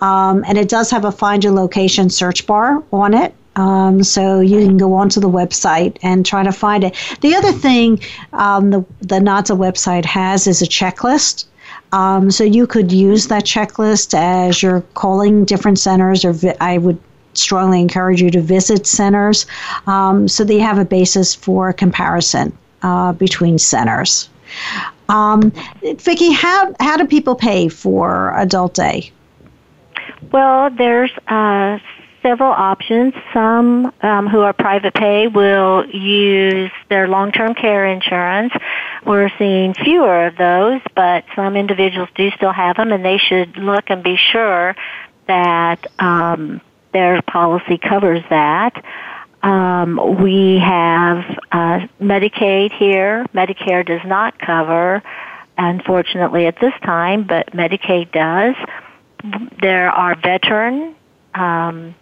Um, 0.01 0.45
and 0.47 0.57
it 0.57 0.68
does 0.68 0.91
have 0.93 1.05
a 1.05 1.11
find 1.11 1.43
your 1.43 1.53
location 1.53 2.09
search 2.09 2.47
bar 2.47 2.85
on 2.93 3.14
it. 3.14 3.35
Um, 3.57 4.05
so 4.05 4.39
you 4.39 4.64
can 4.64 4.76
go 4.76 4.95
onto 4.95 5.18
the 5.18 5.28
website 5.28 5.97
and 6.05 6.24
try 6.24 6.45
to 6.45 6.53
find 6.53 6.85
it. 6.85 6.95
The 7.20 7.35
other 7.35 7.51
thing 7.51 7.99
um, 8.33 8.70
the, 8.70 8.85
the 9.01 9.18
NADSA 9.18 9.59
website 9.59 10.05
has 10.05 10.47
is 10.47 10.62
a 10.62 10.66
checklist. 10.66 11.47
Um, 11.91 12.31
so 12.31 12.45
you 12.45 12.68
could 12.68 12.93
use 12.93 13.26
that 13.26 13.43
checklist 13.43 14.14
as 14.16 14.62
you're 14.62 14.83
calling 14.95 15.45
different 15.45 15.81
centers, 15.81 16.24
or 16.24 16.33
vi- 16.33 16.57
I 16.61 16.78
would 16.78 17.01
strongly 17.41 17.80
encourage 17.80 18.22
you 18.22 18.30
to 18.30 18.41
visit 18.41 18.86
centers 18.86 19.47
um, 19.86 20.28
so 20.28 20.45
that 20.45 20.55
you 20.55 20.61
have 20.61 20.78
a 20.78 20.84
basis 20.84 21.34
for 21.34 21.72
comparison 21.72 22.57
uh, 22.82 23.12
between 23.12 23.59
centers. 23.59 24.28
Um, 25.09 25.53
Vicki, 25.82 26.32
how, 26.32 26.74
how 26.80 26.97
do 26.97 27.07
people 27.07 27.34
pay 27.34 27.68
for 27.68 28.32
Adult 28.36 28.74
Day? 28.74 29.12
Well, 30.32 30.70
there's 30.70 31.11
uh, 31.26 31.78
several 32.22 32.53
options. 32.53 33.14
Some 33.32 33.93
um, 34.03 34.28
who 34.28 34.41
are 34.41 34.53
private 34.53 34.95
pay 34.95 35.26
will 35.26 35.86
use 35.88 36.70
their 36.88 37.09
long-term 37.09 37.55
care 37.55 37.86
insurance. 37.86 38.53
We're 39.05 39.30
seeing 39.38 39.74
fewer 39.74 40.26
of 40.26 40.36
those, 40.36 40.80
but 40.95 41.24
some 41.34 41.57
individuals 41.57 42.09
do 42.14 42.30
still 42.32 42.53
have 42.53 42.76
them, 42.76 42.93
and 42.93 43.05
they 43.05 43.18
should 43.18 43.57
look 43.57 43.84
and 43.88 44.03
be 44.03 44.16
sure 44.16 44.76
that 45.26 45.86
um, 45.99 46.61
their 46.93 47.22
policy 47.22 47.78
covers 47.78 48.22
that. 48.30 48.84
Um, 49.43 50.22
we 50.22 50.59
have 50.59 51.24
uh, 51.51 51.86
Medicaid 52.01 52.72
here. 52.72 53.24
Medicare 53.34 53.86
does 53.86 54.03
not 54.05 54.38
cover, 54.38 55.03
unfortunately, 55.57 56.47
at 56.47 56.61
this 56.61 56.74
time, 56.82 57.26
but 57.26 57.53
Medicaid 57.53 58.12
does. 58.12 58.55
There 59.61 59.91
are 59.91 60.14
veteran 60.14 60.95
um, 61.34 61.95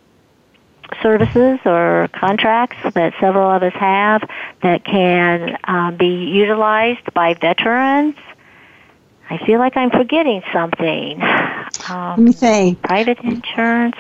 services 1.03 1.59
or 1.64 2.09
contracts 2.12 2.76
that 2.95 3.12
several 3.20 3.51
of 3.51 3.62
us 3.62 3.74
have 3.74 4.28
that 4.62 4.84
can 4.84 5.59
um, 5.64 5.97
be 5.97 6.24
utilized 6.26 7.12
by 7.14 7.34
veterans. 7.34 8.14
I 9.31 9.39
feel 9.45 9.59
like 9.59 9.76
I'm 9.76 9.91
forgetting 9.91 10.43
something. 10.53 11.20
Um, 11.91 12.11
Let 12.11 12.18
me 12.18 12.33
think. 12.33 12.83
Private 12.83 13.18
insurance, 13.20 13.97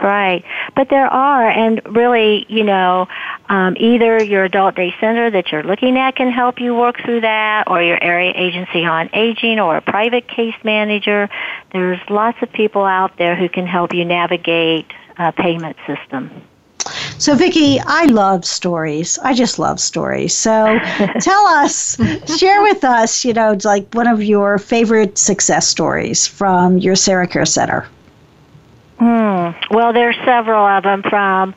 right? 0.00 0.44
But 0.76 0.88
there 0.88 1.06
are, 1.06 1.48
and 1.48 1.80
really, 1.84 2.46
you 2.48 2.64
know, 2.64 3.08
um, 3.48 3.76
either 3.78 4.22
your 4.22 4.44
adult 4.44 4.76
day 4.76 4.94
center 5.00 5.30
that 5.30 5.50
you're 5.50 5.62
looking 5.64 5.98
at 5.98 6.14
can 6.14 6.30
help 6.30 6.60
you 6.60 6.74
work 6.74 6.96
through 7.04 7.22
that, 7.22 7.64
or 7.66 7.82
your 7.82 8.02
area 8.02 8.32
agency 8.36 8.84
on 8.84 9.10
aging, 9.12 9.58
or 9.58 9.76
a 9.76 9.82
private 9.82 10.28
case 10.28 10.54
manager. 10.62 11.28
There's 11.72 12.00
lots 12.08 12.38
of 12.42 12.52
people 12.52 12.84
out 12.84 13.16
there 13.18 13.34
who 13.36 13.48
can 13.48 13.66
help 13.66 13.92
you 13.92 14.04
navigate 14.04 14.86
a 15.18 15.32
payment 15.32 15.76
system. 15.86 16.30
So, 17.18 17.34
Vicki, 17.34 17.80
I 17.80 18.04
love 18.04 18.44
stories. 18.44 19.18
I 19.18 19.34
just 19.34 19.58
love 19.58 19.80
stories. 19.80 20.34
So, 20.34 20.78
tell 21.20 21.46
us, 21.48 21.96
share 22.38 22.62
with 22.62 22.84
us, 22.84 23.24
you 23.24 23.32
know, 23.32 23.56
like 23.64 23.92
one 23.92 24.06
of 24.06 24.22
your 24.22 24.58
favorite 24.58 25.18
success 25.18 25.66
stories 25.66 26.26
from 26.26 26.78
your 26.78 26.94
Sarah 26.94 27.26
Care 27.26 27.44
Center. 27.46 27.88
Hmm. 28.98 29.50
Well, 29.70 29.92
there's 29.92 30.16
several 30.24 30.64
of 30.64 30.84
them 30.84 31.02
from 31.02 31.54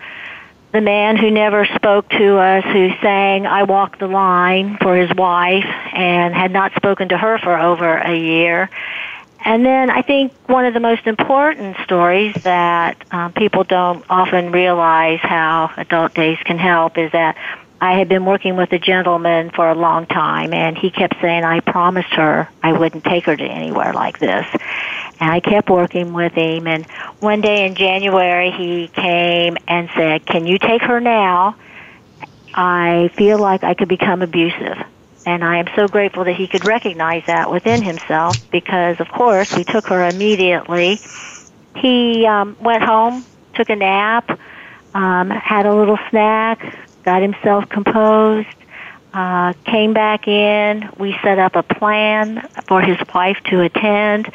the 0.72 0.82
man 0.82 1.18
who 1.18 1.30
never 1.30 1.66
spoke 1.66 2.10
to 2.10 2.38
us, 2.38 2.64
who 2.64 2.90
sang 3.02 3.46
I 3.46 3.64
Walk 3.64 4.00
the 4.00 4.08
Line 4.08 4.78
for 4.82 4.96
his 4.96 5.14
wife 5.16 5.66
and 5.94 6.34
had 6.34 6.52
not 6.52 6.74
spoken 6.76 7.10
to 7.10 7.18
her 7.18 7.38
for 7.40 7.58
over 7.58 7.98
a 7.98 8.16
year. 8.16 8.70
And 9.44 9.66
then 9.66 9.90
I 9.90 10.02
think 10.04 10.34
one 10.48 10.66
of 10.66 10.74
the 10.74 10.80
most 10.80 11.08
important 11.08 11.76
stories 11.84 12.36
that 12.44 13.04
um, 13.12 13.34
people 13.34 13.64
don't 13.64 14.06
often 14.10 14.52
realize 14.52 15.20
how 15.20 15.72
adult 15.78 16.14
days 16.14 16.38
can 16.46 16.60
help 16.60 16.98
is 16.98 17.12
that 17.14 17.38
I 17.82 17.98
had 17.98 18.08
been 18.08 18.26
working 18.26 18.56
with 18.56 18.72
a 18.74 18.78
gentleman 18.78 19.50
for 19.50 19.68
a 19.68 19.74
long 19.74 20.06
time, 20.06 20.54
and 20.54 20.78
he 20.78 20.92
kept 20.92 21.20
saying, 21.20 21.44
I 21.44 21.62
promised 21.62 22.14
her 22.14 22.48
I 22.62 22.74
wouldn't 22.74 23.04
take 23.04 23.26
her 23.26 23.36
to 23.36 23.44
anywhere 23.44 23.92
like 23.94 24.20
this. 24.20 24.46
And 25.20 25.32
I 25.32 25.40
kept 25.40 25.68
working 25.68 26.14
with 26.14 26.34
him, 26.34 26.68
and 26.68 26.86
one 27.20 27.42
day 27.42 27.66
in 27.66 27.74
January, 27.74 28.52
he 28.52 28.88
came 28.88 29.58
and 29.68 29.90
said, 29.96 30.28
Can 30.28 30.46
you 30.46 30.60
take 30.60 30.84
her 30.84 31.00
now? 31.00 31.56
I 32.54 33.10
feel 33.16 33.40
like 33.40 33.64
I 33.64 33.74
could 33.74 33.88
become 33.88 34.22
abusive. 34.22 34.78
And 35.26 35.44
I 35.44 35.58
am 35.58 35.68
so 35.76 35.88
grateful 35.88 36.24
that 36.24 36.36
he 36.36 36.48
could 36.48 36.66
recognize 36.66 37.24
that 37.28 37.52
within 37.52 37.82
himself 37.84 38.38
because, 38.52 39.00
of 39.00 39.08
course, 39.10 39.52
we 39.56 39.64
took 39.64 39.88
her 39.88 40.08
immediately. 40.08 41.00
He 41.76 42.26
um, 42.26 42.58
went 42.60 42.84
home, 42.84 43.26
took 43.54 43.70
a 43.70 43.76
nap, 43.76 44.40
um, 44.94 45.30
had 45.30 45.66
a 45.66 45.74
little 45.74 46.00
snack, 46.10 46.76
got 47.04 47.22
himself 47.22 47.70
composed, 47.70 48.48
uh, 49.14 49.54
came 49.66 49.94
back 49.94 50.28
in. 50.28 50.90
We 50.98 51.16
set 51.24 51.38
up 51.38 51.56
a 51.56 51.64
plan 51.64 52.48
for 52.68 52.82
his 52.82 52.98
wife 53.14 53.38
to 53.46 53.62
attend. 53.62 54.32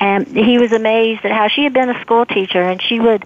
And 0.00 0.26
he 0.36 0.58
was 0.58 0.72
amazed 0.72 1.24
at 1.24 1.32
how 1.32 1.48
she 1.48 1.64
had 1.64 1.72
been 1.72 1.90
a 1.90 2.00
school 2.02 2.26
teacher 2.26 2.62
and 2.62 2.80
she 2.80 3.00
would 3.00 3.24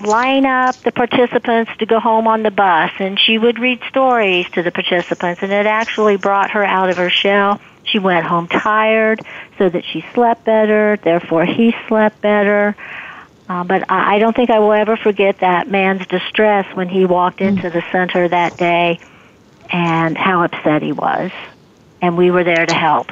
line 0.00 0.46
up 0.46 0.76
the 0.76 0.92
participants 0.92 1.70
to 1.78 1.86
go 1.86 2.00
home 2.00 2.26
on 2.26 2.42
the 2.42 2.50
bus 2.50 2.90
and 2.98 3.18
she 3.18 3.38
would 3.38 3.58
read 3.58 3.80
stories 3.88 4.48
to 4.50 4.62
the 4.62 4.70
participants 4.70 5.42
and 5.42 5.52
it 5.52 5.66
actually 5.66 6.16
brought 6.16 6.50
her 6.50 6.64
out 6.64 6.90
of 6.90 6.96
her 6.96 7.10
shell. 7.10 7.60
She 7.84 7.98
went 7.98 8.26
home 8.26 8.46
tired 8.46 9.20
so 9.58 9.68
that 9.68 9.84
she 9.84 10.04
slept 10.14 10.44
better, 10.44 10.98
therefore 11.02 11.44
he 11.44 11.74
slept 11.88 12.20
better. 12.20 12.76
Uh, 13.48 13.64
but 13.64 13.90
I, 13.90 14.16
I 14.16 14.18
don't 14.18 14.34
think 14.34 14.50
I 14.50 14.60
will 14.60 14.72
ever 14.72 14.96
forget 14.96 15.40
that 15.40 15.68
man's 15.68 16.06
distress 16.06 16.66
when 16.76 16.88
he 16.88 17.04
walked 17.04 17.40
into 17.40 17.68
the 17.68 17.82
center 17.90 18.28
that 18.28 18.56
day 18.56 19.00
and 19.70 20.16
how 20.16 20.44
upset 20.44 20.82
he 20.82 20.92
was. 20.92 21.30
And 22.00 22.16
we 22.16 22.30
were 22.30 22.44
there 22.44 22.64
to 22.64 22.74
help. 22.74 23.10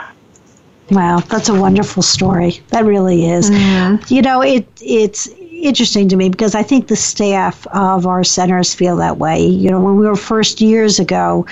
Wow, 0.91 1.18
that's 1.20 1.49
a 1.51 1.61
wonderful 1.61 2.03
story. 2.03 2.62
That 2.68 2.84
really 2.84 3.28
is. 3.28 3.51
Mm-hmm. 3.51 4.14
You 4.14 4.22
know, 4.22 4.41
it 4.43 4.66
it's 4.80 5.28
interesting 5.63 6.09
to 6.09 6.17
me 6.17 6.29
because 6.29 6.55
I 6.55 6.63
think 6.63 6.89
the 6.89 6.97
staff 6.97 7.67
of 7.69 8.07
our 8.07 8.25
centers 8.25 8.75
feel 8.75 8.97
that 8.97 9.19
way. 9.19 9.45
You 9.45 9.71
know, 9.71 9.81
when 9.81 9.97
we 9.97 10.07
were 10.07 10.17
first 10.17 10.61
years 10.61 10.99
ago 10.99 11.47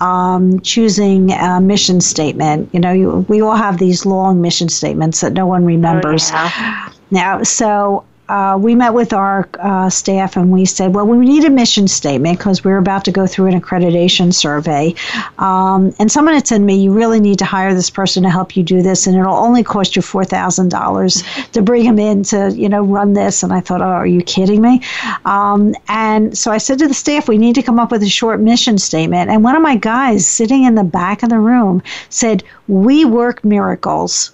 um, 0.00 0.60
choosing 0.60 1.32
a 1.32 1.60
mission 1.60 2.00
statement, 2.00 2.70
you 2.72 2.80
know, 2.80 2.92
you, 2.92 3.26
we 3.28 3.40
all 3.40 3.56
have 3.56 3.78
these 3.78 4.06
long 4.06 4.40
mission 4.40 4.68
statements 4.68 5.20
that 5.20 5.32
no 5.32 5.46
one 5.46 5.64
remembers. 5.64 6.30
Oh, 6.30 6.34
yeah. 6.34 6.92
Now, 7.10 7.42
so 7.42 8.04
uh, 8.30 8.56
we 8.56 8.76
met 8.76 8.94
with 8.94 9.12
our 9.12 9.48
uh, 9.58 9.90
staff 9.90 10.36
and 10.36 10.52
we 10.52 10.64
said, 10.64 10.94
well, 10.94 11.04
we 11.04 11.26
need 11.26 11.44
a 11.44 11.50
mission 11.50 11.88
statement 11.88 12.38
because 12.38 12.62
we're 12.62 12.78
about 12.78 13.04
to 13.04 13.10
go 13.10 13.26
through 13.26 13.46
an 13.46 13.60
accreditation 13.60 14.32
survey. 14.32 14.94
Um, 15.38 15.92
and 15.98 16.12
someone 16.12 16.34
had 16.34 16.46
said 16.46 16.58
to 16.58 16.62
me, 16.62 16.80
you 16.80 16.92
really 16.92 17.18
need 17.18 17.40
to 17.40 17.44
hire 17.44 17.74
this 17.74 17.90
person 17.90 18.22
to 18.22 18.30
help 18.30 18.56
you 18.56 18.62
do 18.62 18.82
this, 18.82 19.08
and 19.08 19.16
it'll 19.16 19.34
only 19.34 19.64
cost 19.64 19.96
you 19.96 20.02
$4,000 20.02 21.50
to 21.50 21.62
bring 21.62 21.82
him 21.84 21.98
in 21.98 22.22
to, 22.22 22.52
you 22.54 22.68
know, 22.68 22.82
run 22.82 23.14
this. 23.14 23.42
And 23.42 23.52
I 23.52 23.58
thought, 23.58 23.82
oh, 23.82 23.86
are 23.86 24.06
you 24.06 24.22
kidding 24.22 24.62
me? 24.62 24.80
Um, 25.24 25.74
and 25.88 26.38
so 26.38 26.52
I 26.52 26.58
said 26.58 26.78
to 26.78 26.86
the 26.86 26.94
staff, 26.94 27.26
we 27.26 27.36
need 27.36 27.56
to 27.56 27.62
come 27.64 27.80
up 27.80 27.90
with 27.90 28.04
a 28.04 28.08
short 28.08 28.38
mission 28.38 28.78
statement. 28.78 29.28
And 29.28 29.42
one 29.42 29.56
of 29.56 29.62
my 29.62 29.74
guys 29.74 30.24
sitting 30.24 30.62
in 30.62 30.76
the 30.76 30.84
back 30.84 31.24
of 31.24 31.30
the 31.30 31.40
room 31.40 31.82
said, 32.10 32.44
we 32.68 33.04
work 33.04 33.44
miracles. 33.44 34.30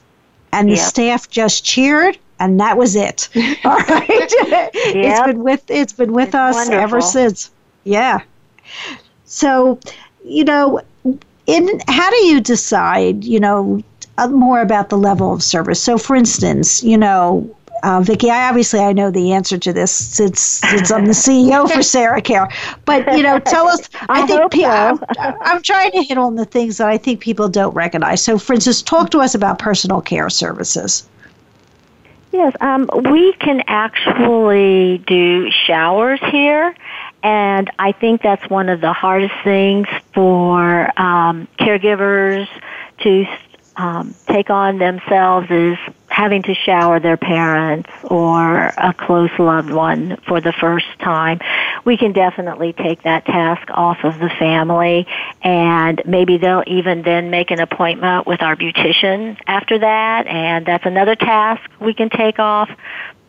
And 0.53 0.69
the 0.69 0.77
yep. 0.77 0.85
staff 0.85 1.31
just 1.31 1.65
cheered 1.65 2.19
and 2.39 2.61
that 2.61 2.77
was 2.77 2.97
it. 2.97 3.29
All 3.65 3.79
right, 3.79 4.09
yep. 4.47 4.71
it's 4.75 5.21
been 5.27 5.43
with 5.43 5.65
it's 5.71 5.93
been 5.93 6.13
with 6.13 6.29
it's 6.29 6.35
us 6.35 6.55
wonderful. 6.55 6.81
ever 6.81 7.01
since. 7.01 7.51
Yeah. 7.85 8.21
So, 9.25 9.79
you 10.25 10.45
know, 10.45 10.81
in 11.47 11.81
how 11.89 12.11
do 12.11 12.17
you 12.27 12.41
decide? 12.41 13.25
You 13.25 13.41
know, 13.41 13.83
uh, 14.19 14.29
more 14.29 14.61
about 14.61 14.89
the 14.89 14.99
level 14.99 15.33
of 15.33 15.43
service. 15.43 15.83
So, 15.83 15.99
for 15.99 16.17
instance, 16.17 16.83
you 16.83 16.99
know. 16.99 17.51
Uh, 17.83 18.01
Vicki, 18.01 18.31
I 18.31 18.49
obviously 18.49 18.81
I 18.81 18.95
know 18.95 19.11
the 19.11 19.33
answer 19.33 19.59
to 19.59 19.73
this 19.73 19.93
since, 19.93 20.41
since 20.41 20.91
I'm 20.91 21.05
the 21.05 21.13
CEO 21.27 21.71
for 21.71 21.83
Sarah 21.83 22.23
Care. 22.23 22.49
But 22.87 23.07
you 23.17 23.23
know, 23.23 23.39
tell 23.39 23.69
us. 23.69 23.91
I, 24.09 24.23
I 24.23 24.27
think 24.27 24.51
pe- 24.51 24.61
so. 24.63 24.69
I'm, 24.71 24.99
I'm 25.43 25.63
trying 25.63 25.93
to 25.93 26.03
hit 26.03 26.17
on 26.17 26.37
the 26.37 26.47
things 26.47 26.79
that 26.79 26.89
I 26.89 26.97
think 26.97 27.21
people 27.21 27.49
don't 27.51 27.75
recognize. 27.75 28.25
So, 28.25 28.39
for 28.39 28.55
instance, 28.55 28.81
talk 28.81 29.11
to 29.11 29.19
us 29.21 29.35
about 29.35 29.59
personal 29.59 30.01
care 30.01 30.31
services. 30.31 31.07
Yes, 32.37 32.53
um, 32.61 32.91
we 33.11 33.33
can 33.33 33.63
actually 33.67 34.99
do 35.07 35.51
showers 35.51 36.21
here, 36.31 36.77
and 37.23 37.71
I 37.79 37.93
think 37.93 38.21
that's 38.21 38.47
one 38.51 38.69
of 38.69 38.83
the 38.83 38.93
hardest 38.93 39.33
things 39.43 39.89
for 40.13 41.01
um, 41.01 41.49
caregivers 41.59 42.47
to 42.99 43.27
um, 43.77 44.15
take 44.27 44.51
on 44.51 44.77
themselves 44.77 45.47
is 45.51 45.79
having 46.17 46.43
to 46.43 46.55
shower 46.55 46.99
their 46.99 47.19
parents 47.19 47.91
or 48.05 48.73
a 48.79 48.95
close 48.95 49.29
loved 49.39 49.69
one 49.69 50.17
for 50.27 50.41
the 50.41 50.53
first 50.53 50.87
time. 50.99 51.39
We 51.85 51.99
can 51.99 52.13
definitely 52.13 52.73
take 52.73 53.03
that 53.03 53.27
task 53.27 53.69
off 53.69 53.99
of 54.03 54.19
the 54.19 54.31
family 54.39 55.07
and 55.43 56.01
maybe 56.07 56.39
they'll 56.39 56.65
even 56.67 57.03
then 57.03 57.29
make 57.29 57.51
an 57.51 57.61
appointment 57.61 58.27
with 58.27 58.41
our 58.41 58.57
beautician 58.57 59.37
after 59.47 59.79
that 59.79 60.27
and 60.27 60.65
that's 60.65 60.87
another 60.87 61.17
task 61.17 61.61
we 61.83 61.93
can 61.93 62.09
take 62.09 62.39
off 62.39 62.71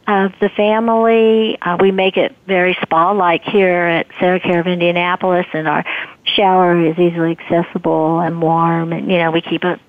of 0.08 0.32
the 0.40 0.48
family. 0.48 1.62
Uh, 1.62 1.76
we 1.82 1.92
make 1.92 2.16
it 2.16 2.34
very 2.48 2.78
spa-like 2.82 3.44
here 3.44 3.84
at 3.84 4.08
Sarah 4.18 4.40
Care 4.40 4.62
of 4.62 4.68
Indianapolis, 4.68 5.46
and 5.52 5.68
our 5.68 5.84
shower 6.24 6.86
is 6.86 6.98
easily 6.98 7.32
accessible 7.38 8.22
and 8.22 8.42
warm. 8.42 8.94
And 8.94 9.12
you 9.12 9.18
know, 9.18 9.32
we 9.32 9.42
keep 9.42 9.66
it 9.66 9.82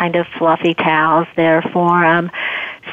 kind 0.00 0.16
of 0.16 0.26
fluffy 0.38 0.72
towels 0.72 1.28
there 1.36 1.60
for 1.60 2.00
them. 2.00 2.30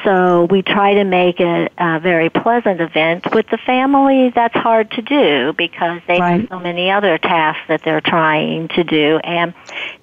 So 0.04 0.46
we 0.50 0.60
try 0.62 0.94
to 0.94 1.04
make 1.04 1.40
it 1.40 1.72
a 1.78 1.98
very 1.98 2.28
pleasant 2.28 2.80
event. 2.80 3.34
With 3.34 3.48
the 3.48 3.56
family, 3.56 4.30
that's 4.34 4.54
hard 4.54 4.90
to 4.92 5.02
do 5.02 5.54
because 5.54 6.02
they 6.06 6.20
right. 6.20 6.40
have 6.40 6.48
so 6.50 6.60
many 6.60 6.90
other 6.90 7.16
tasks 7.16 7.62
that 7.68 7.82
they're 7.82 8.02
trying 8.02 8.68
to 8.68 8.84
do. 8.84 9.18
And 9.24 9.54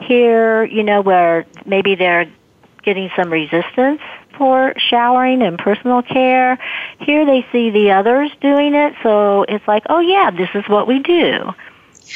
here, 0.02 0.64
you 0.64 0.84
know, 0.84 1.02
where 1.02 1.46
maybe 1.66 1.94
they're 1.94 2.28
getting 2.82 3.10
some 3.16 3.32
resistance 3.32 4.02
for 4.36 4.74
showering 4.78 5.44
and 5.44 5.58
personal 5.60 6.02
care. 6.02 6.58
Here 7.00 7.26
they 7.26 7.46
see 7.52 7.70
the 7.70 7.92
others 7.92 8.32
doing 8.42 8.74
it, 8.74 8.96
so 9.04 9.44
it's 9.44 9.66
like, 9.68 9.84
oh 9.90 10.00
yeah, 10.00 10.32
this 10.32 10.50
is 10.56 10.68
what 10.68 10.88
we 10.88 11.00
do. 11.00 11.54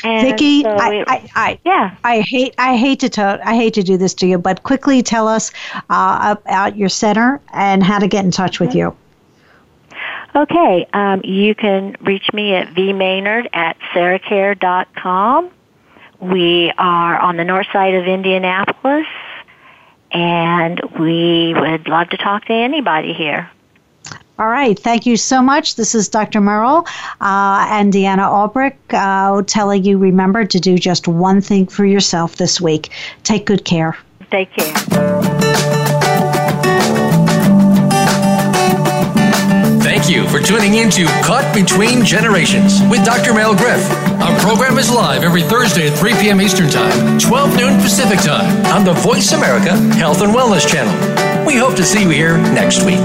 And 0.04 0.28
Vicki, 0.28 0.62
so 0.64 0.70
I, 0.70 1.04
I, 1.08 1.30
I, 1.36 1.60
yeah, 1.66 1.96
I 2.04 2.22
hate, 2.22 2.56
I 2.58 2.78
hate 2.78 3.00
to, 3.02 3.40
I 3.44 3.56
hate 3.56 3.74
to 3.76 3.84
do 3.84 3.98
this 3.98 4.14
to 4.16 4.28
you, 4.28 4.38
but 4.38 4.64
quickly 4.64 5.02
tell 5.02 5.28
us 5.28 5.52
uh, 5.90 6.36
about 6.42 6.78
your 6.78 6.90
center 6.90 7.42
and 7.54 7.84
how 7.84 8.00
to 8.00 8.08
get 8.08 8.24
in 8.24 8.32
touch 8.32 8.60
with 8.60 8.76
you. 8.76 8.96
Okay, 10.36 10.88
um, 10.94 11.22
you 11.24 11.56
can 11.56 11.96
reach 12.02 12.32
me 12.34 12.54
at 12.54 12.68
vmaynard 12.74 13.48
at 13.54 13.78
sarahcare.com. 13.94 15.50
We 16.20 16.72
are 16.78 17.20
on 17.20 17.38
the 17.38 17.44
north 17.44 17.68
side 17.74 17.96
of 17.96 18.06
Indianapolis, 18.06 19.08
and 20.12 20.80
we 21.00 21.54
would 21.56 21.88
love 21.88 22.10
to 22.10 22.18
talk 22.18 22.46
to 22.46 22.54
anybody 22.54 23.14
here. 23.14 23.50
All 24.40 24.48
right. 24.48 24.80
Thank 24.80 25.06
you 25.06 25.18
so 25.18 25.42
much. 25.42 25.76
This 25.76 25.94
is 25.94 26.08
Dr. 26.08 26.40
Merle 26.40 26.88
uh, 27.20 27.68
and 27.70 27.92
Deanna 27.92 28.24
Albrecht 28.24 28.94
uh, 28.94 29.44
telling 29.46 29.84
you 29.84 29.98
remember 29.98 30.46
to 30.46 30.60
do 30.62 30.78
just 30.78 31.10
one 31.10 31.42
thing 31.42 31.68
for 31.68 31.86
yourself 31.86 32.38
this 32.38 32.62
week. 32.62 32.90
Take 33.24 33.46
good 33.46 33.66
care. 33.66 33.98
Take 34.32 34.50
care. 34.54 34.74
Thank 39.82 40.10
you 40.10 40.26
for 40.30 40.40
tuning 40.40 40.76
in 40.76 40.90
to 40.92 41.06
Caught 41.24 41.54
Between 41.54 42.06
Generations 42.06 42.82
with 42.84 43.04
Dr. 43.04 43.34
Merle 43.34 43.56
Griff. 43.56 43.92
Our 44.22 44.40
program 44.40 44.78
is 44.78 44.90
live 44.90 45.24
every 45.24 45.44
Thursday 45.44 45.90
at 45.90 45.98
3 45.98 46.14
p.m. 46.14 46.40
Eastern 46.40 46.70
Time, 46.70 47.20
12 47.20 47.58
noon 47.58 47.82
Pacific 47.82 48.20
Time 48.20 48.66
on 48.68 48.86
the 48.86 48.94
Voice 48.94 49.34
America 49.34 49.76
Health 49.96 50.22
and 50.22 50.34
Wellness 50.34 50.66
Channel. 50.66 51.46
We 51.46 51.58
hope 51.58 51.76
to 51.76 51.84
see 51.84 52.04
you 52.04 52.10
here 52.10 52.38
next 52.38 52.86
week. 52.86 53.00